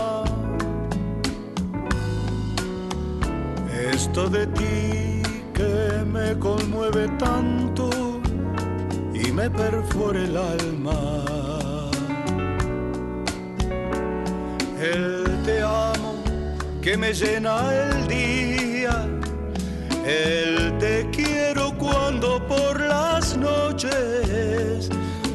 Esto 3.93 4.31
de 4.31 4.47
ti 4.47 5.23
que 5.53 6.03
me 6.11 6.39
conmueve 6.39 7.09
tanto 7.19 7.91
y 9.13 9.31
me 9.31 9.51
perfora 9.51 10.19
el 10.19 10.35
alma. 10.35 11.25
El 14.81 15.43
te 15.45 15.61
amo 15.61 16.15
que 16.81 16.97
me 16.97 17.13
llena 17.13 17.55
el 17.75 18.09
día. 18.09 19.07
El 20.07 20.79
te 20.79 21.07
quiero 21.13 21.77
cuando 21.77 22.45
por 22.47 22.82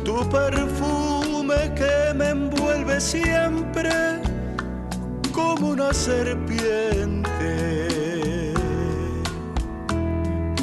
tu 0.04 0.28
perfume 0.30 1.74
que 1.76 2.14
me 2.14 2.30
envuelve 2.30 3.00
siempre 3.00 3.92
como 5.32 5.70
una 5.70 5.94
serpiente. 5.94 7.28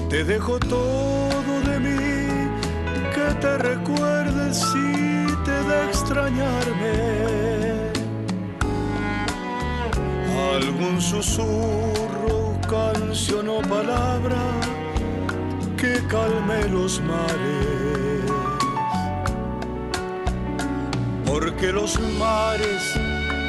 Te 0.08 0.24
dejo 0.24 0.58
todo 0.58 1.52
de 1.68 1.78
mí 1.80 2.26
que 3.14 3.34
te 3.40 3.58
recuerde 3.58 4.54
si 4.54 5.26
te 5.44 5.56
da 5.68 5.84
extrañarme. 5.88 6.94
Algún 10.54 11.00
susurro, 11.00 12.58
canción 12.68 13.48
o 13.48 13.60
palabra 13.62 14.40
que 15.84 16.06
calme 16.06 16.66
los 16.70 17.00
mares. 17.00 18.30
Porque 21.26 21.72
los 21.72 22.00
mares 22.18 22.82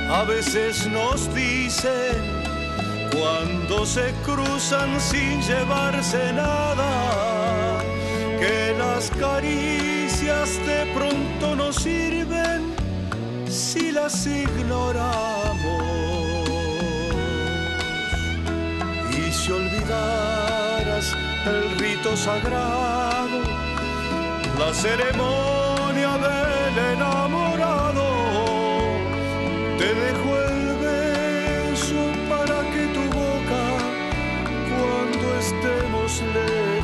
a 0.09 0.23
veces 0.23 0.85
nos 0.87 1.33
dicen 1.33 2.15
cuando 3.15 3.85
se 3.85 4.07
cruzan 4.25 4.99
sin 4.99 5.41
llevarse 5.41 6.33
nada, 6.33 6.91
que 8.41 8.75
las 8.77 9.09
caricias 9.11 10.49
de 10.69 10.81
pronto 10.93 11.55
nos 11.55 11.75
sirven 11.77 12.61
si 13.47 13.91
las 13.91 14.27
ignoramos. 14.27 15.45
Y 19.17 19.31
si 19.31 19.51
olvidaras 19.51 20.44
el 21.45 21.77
rito 21.79 22.15
sagrado, 22.17 23.39
la 24.57 24.73
ceremonia 24.73 26.17
del 26.17 26.77
enamorado, 26.93 28.07
te 29.77 29.93
dejo 29.93 30.37
el 30.49 30.77
beso 30.87 32.01
para 32.29 32.61
que 32.71 32.83
tu 32.95 33.03
boca, 33.19 33.63
cuando 34.71 35.25
estemos 35.39 36.21
lejos, 36.33 36.74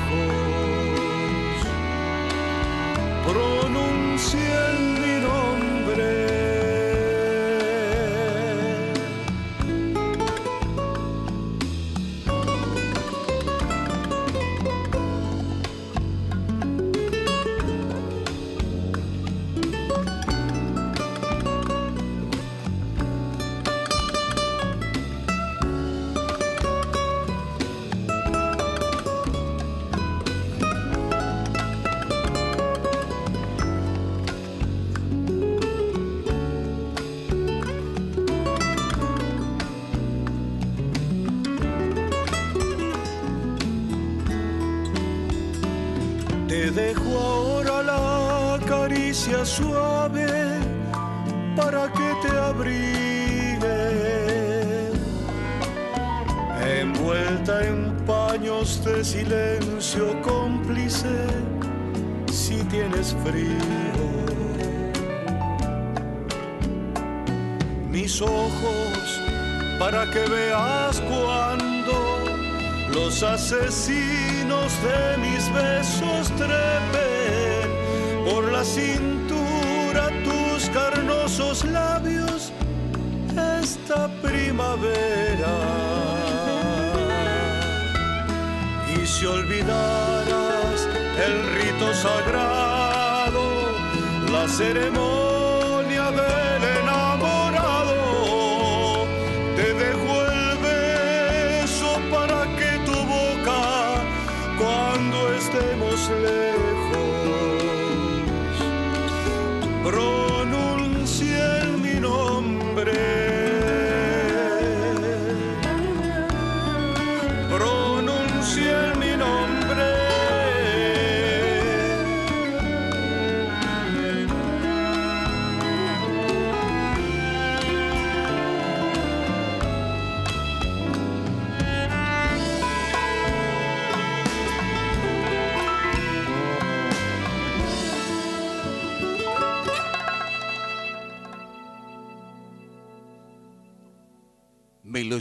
Dejo 46.75 47.19
ahora 47.19 47.83
la 47.83 48.65
caricia 48.65 49.43
suave 49.45 50.25
para 51.53 51.91
que 51.91 52.15
te 52.21 52.37
abrigue. 52.37 53.81
Envuelta 56.79 57.67
en 57.67 57.97
paños 58.05 58.85
de 58.85 59.03
silencio 59.03 60.21
cómplice, 60.21 61.09
si 62.31 62.63
tienes 62.63 63.13
frío. 63.25 64.07
Mis 67.89 68.21
ojos 68.21 69.19
para 69.77 70.09
que 70.09 70.25
veas 70.29 71.01
cuando 71.01 72.23
los 72.93 73.21
asesinos 73.23 74.30
de 74.83 75.17
mis 75.17 75.51
besos 75.53 76.31
trepen 76.35 77.69
por 78.25 78.51
la 78.51 78.63
cintura 78.63 80.09
tus 80.23 80.69
carnosos 80.69 81.63
labios 81.65 82.51
esta 83.61 84.07
primavera. 84.21 85.55
Y 88.95 89.05
si 89.05 89.25
olvidaras 89.25 90.87
el 91.25 91.33
rito 91.55 91.93
sagrado, 91.93 93.43
la 94.31 94.47
ceremonia 94.47 95.20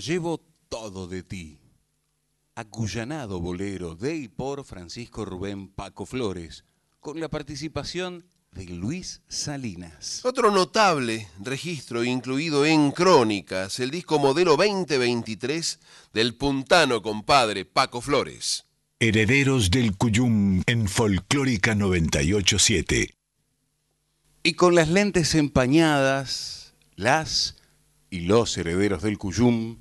llevo 0.01 0.40
todo 0.68 1.06
de 1.06 1.22
ti. 1.22 1.60
Acuyanado 2.55 3.40
bolero 3.40 3.94
de 3.94 4.16
y 4.16 4.28
por 4.28 4.64
Francisco 4.64 5.24
Rubén 5.24 5.68
Paco 5.68 6.06
Flores, 6.06 6.64
con 7.01 7.20
la 7.20 7.28
participación 7.28 8.24
de 8.52 8.64
Luis 8.64 9.22
Salinas. 9.28 10.24
Otro 10.24 10.51
notable 10.51 11.28
registro 11.39 12.02
incluido 12.02 12.66
en 12.66 12.90
Crónicas, 12.90 13.78
el 13.78 13.90
disco 13.90 14.18
modelo 14.18 14.56
2023 14.56 15.78
del 16.12 16.35
puntano 16.35 17.01
compadre 17.02 17.64
Paco 17.64 18.01
Flores. 18.01 18.66
Herederos 18.98 19.70
del 19.70 19.97
Cuyum 19.97 20.62
en 20.66 20.89
Folclórica 20.89 21.74
987. 21.74 23.14
Y 24.43 24.55
con 24.55 24.74
las 24.74 24.89
lentes 24.89 25.35
empañadas, 25.35 26.74
las 26.97 27.56
y 28.10 28.20
los 28.20 28.56
herederos 28.59 29.02
del 29.02 29.16
Cuyum 29.16 29.77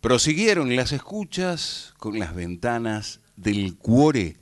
prosiguieron 0.00 0.74
las 0.76 0.92
escuchas 0.92 1.94
con 1.98 2.18
las 2.18 2.34
ventanas 2.34 3.20
del 3.36 3.76
cuore 3.76 4.36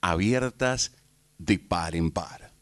abiertas 0.00 0.92
de 1.38 1.58
par 1.58 1.96
en 1.96 2.10
par. 2.10 2.52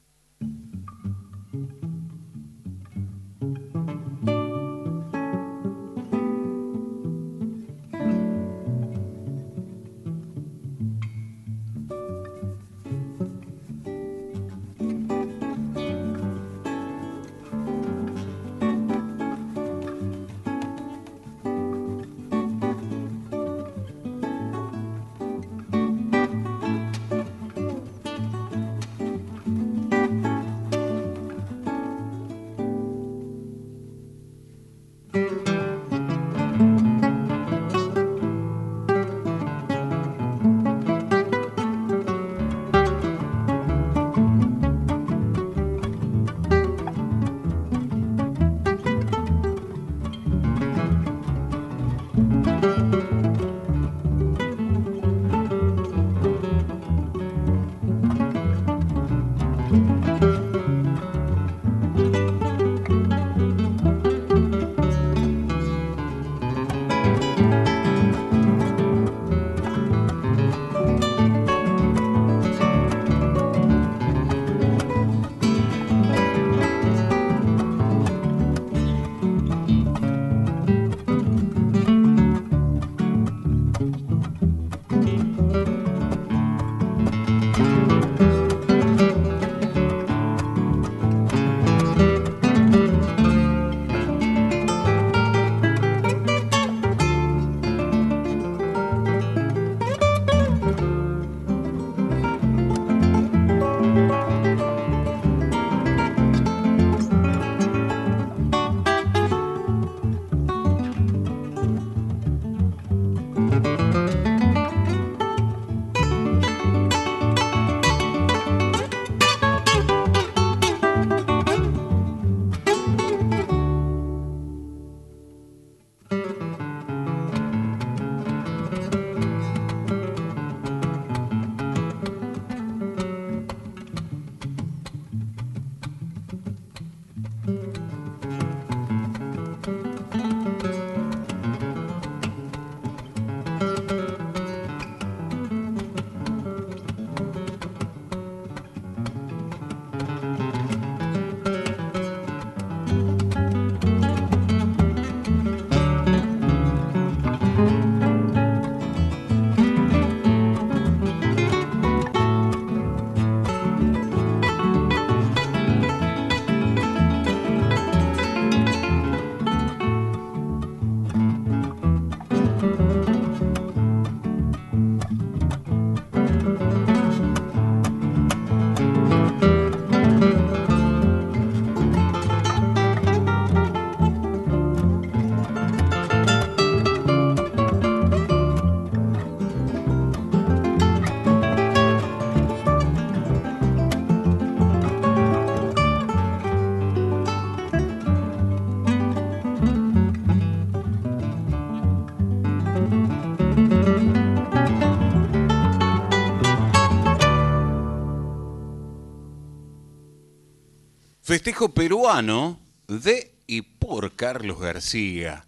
Festejo 211.26 211.74
peruano 211.74 212.60
de 212.86 213.34
y 213.48 213.62
por 213.62 214.14
Carlos 214.14 214.60
García. 214.60 215.44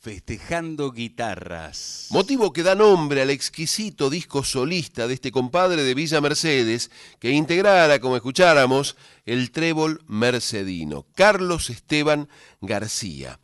Festejando 0.00 0.92
guitarras. 0.92 2.06
Motivo 2.08 2.54
que 2.54 2.62
da 2.62 2.74
nombre 2.74 3.20
al 3.20 3.28
exquisito 3.28 4.08
disco 4.08 4.44
solista 4.44 5.06
de 5.06 5.12
este 5.12 5.30
compadre 5.30 5.82
de 5.82 5.92
Villa 5.92 6.22
Mercedes 6.22 6.90
que 7.18 7.32
integrara, 7.32 8.00
como 8.00 8.16
escucháramos, 8.16 8.96
el 9.26 9.50
trébol 9.50 10.02
mercedino, 10.06 11.04
Carlos 11.14 11.68
Esteban 11.68 12.26
García. 12.62 13.40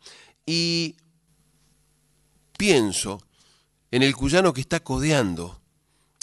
Y 0.47 0.95
pienso 2.57 3.21
en 3.91 4.01
el 4.01 4.15
cuyano 4.15 4.51
que 4.51 4.61
está 4.61 4.79
codeando 4.79 5.61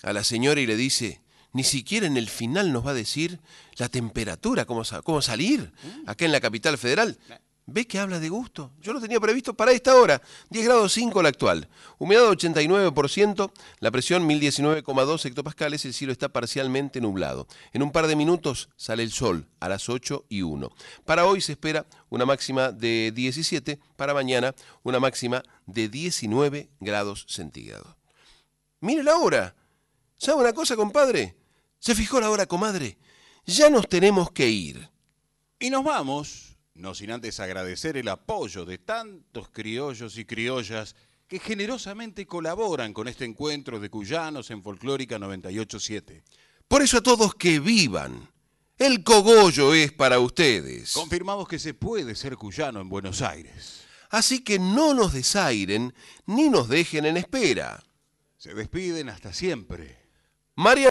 a 0.02 0.12
la 0.12 0.24
señora 0.24 0.60
y 0.60 0.66
le 0.66 0.74
dice, 0.74 1.20
ni 1.54 1.62
siquiera 1.64 2.06
en 2.06 2.16
el 2.16 2.28
final 2.28 2.72
nos 2.72 2.84
va 2.84 2.90
a 2.90 2.94
decir 2.94 3.40
la 3.76 3.88
temperatura, 3.88 4.66
cómo, 4.66 4.82
cómo 5.04 5.22
salir 5.22 5.72
acá 6.04 6.24
en 6.24 6.32
la 6.32 6.40
capital 6.40 6.76
federal. 6.76 7.16
¿Ves 7.66 7.86
que 7.86 7.98
habla 7.98 8.20
de 8.20 8.28
gusto? 8.28 8.72
Yo 8.82 8.92
lo 8.92 9.00
tenía 9.00 9.18
previsto 9.20 9.54
para 9.54 9.72
esta 9.72 9.94
hora. 9.94 10.20
10 10.50 10.66
grados 10.66 10.92
5 10.92 11.22
la 11.22 11.30
actual. 11.30 11.68
Humedad 11.96 12.28
89%, 12.28 13.52
la 13.78 13.90
presión 13.90 14.28
1019,2 14.28 15.24
hectopascales, 15.24 15.84
el 15.86 15.94
cielo 15.94 16.12
está 16.12 16.28
parcialmente 16.28 17.00
nublado. 17.00 17.46
En 17.72 17.82
un 17.82 17.90
par 17.90 18.06
de 18.06 18.16
minutos 18.16 18.68
sale 18.76 19.02
el 19.02 19.12
sol 19.12 19.46
a 19.60 19.70
las 19.70 19.88
8 19.88 20.26
y 20.28 20.42
1. 20.42 20.70
Para 21.06 21.24
hoy 21.24 21.40
se 21.40 21.52
espera 21.52 21.86
una 22.10 22.26
máxima 22.26 22.70
de 22.70 23.12
17, 23.14 23.78
para 23.96 24.12
mañana 24.12 24.54
una 24.82 25.00
máxima 25.00 25.42
de 25.64 25.88
19 25.88 26.68
grados 26.80 27.24
centígrados. 27.28 27.94
Mire 28.80 29.04
la 29.04 29.16
hora. 29.16 29.54
¿Sabe 30.18 30.42
una 30.42 30.52
cosa, 30.52 30.76
compadre? 30.76 31.43
¿Se 31.84 31.94
fijó 31.94 32.18
la 32.18 32.30
hora, 32.30 32.46
comadre? 32.46 32.96
Ya 33.44 33.68
nos 33.68 33.86
tenemos 33.86 34.30
que 34.30 34.48
ir. 34.48 34.88
Y 35.60 35.68
nos 35.68 35.84
vamos 35.84 36.56
no 36.72 36.94
sin 36.94 37.10
antes 37.10 37.40
agradecer 37.40 37.98
el 37.98 38.08
apoyo 38.08 38.64
de 38.64 38.78
tantos 38.78 39.50
criollos 39.50 40.16
y 40.16 40.24
criollas 40.24 40.96
que 41.28 41.38
generosamente 41.38 42.24
colaboran 42.26 42.94
con 42.94 43.06
este 43.06 43.26
encuentro 43.26 43.80
de 43.80 43.90
cuyanos 43.90 44.50
en 44.50 44.62
Folclórica 44.62 45.18
987. 45.18 46.24
Por 46.66 46.80
eso 46.80 46.96
a 46.96 47.02
todos 47.02 47.34
que 47.34 47.60
vivan. 47.60 48.30
El 48.78 49.04
cogollo 49.04 49.74
es 49.74 49.92
para 49.92 50.20
ustedes. 50.20 50.94
Confirmamos 50.94 51.46
que 51.46 51.58
se 51.58 51.74
puede 51.74 52.14
ser 52.14 52.38
cuyano 52.38 52.80
en 52.80 52.88
Buenos 52.88 53.20
Aires. 53.20 53.82
Así 54.08 54.42
que 54.42 54.58
no 54.58 54.94
nos 54.94 55.12
desairen 55.12 55.92
ni 56.24 56.48
nos 56.48 56.70
dejen 56.70 57.04
en 57.04 57.18
espera. 57.18 57.84
Se 58.38 58.54
despiden 58.54 59.10
hasta 59.10 59.34
siempre. 59.34 60.04
María 60.56 60.82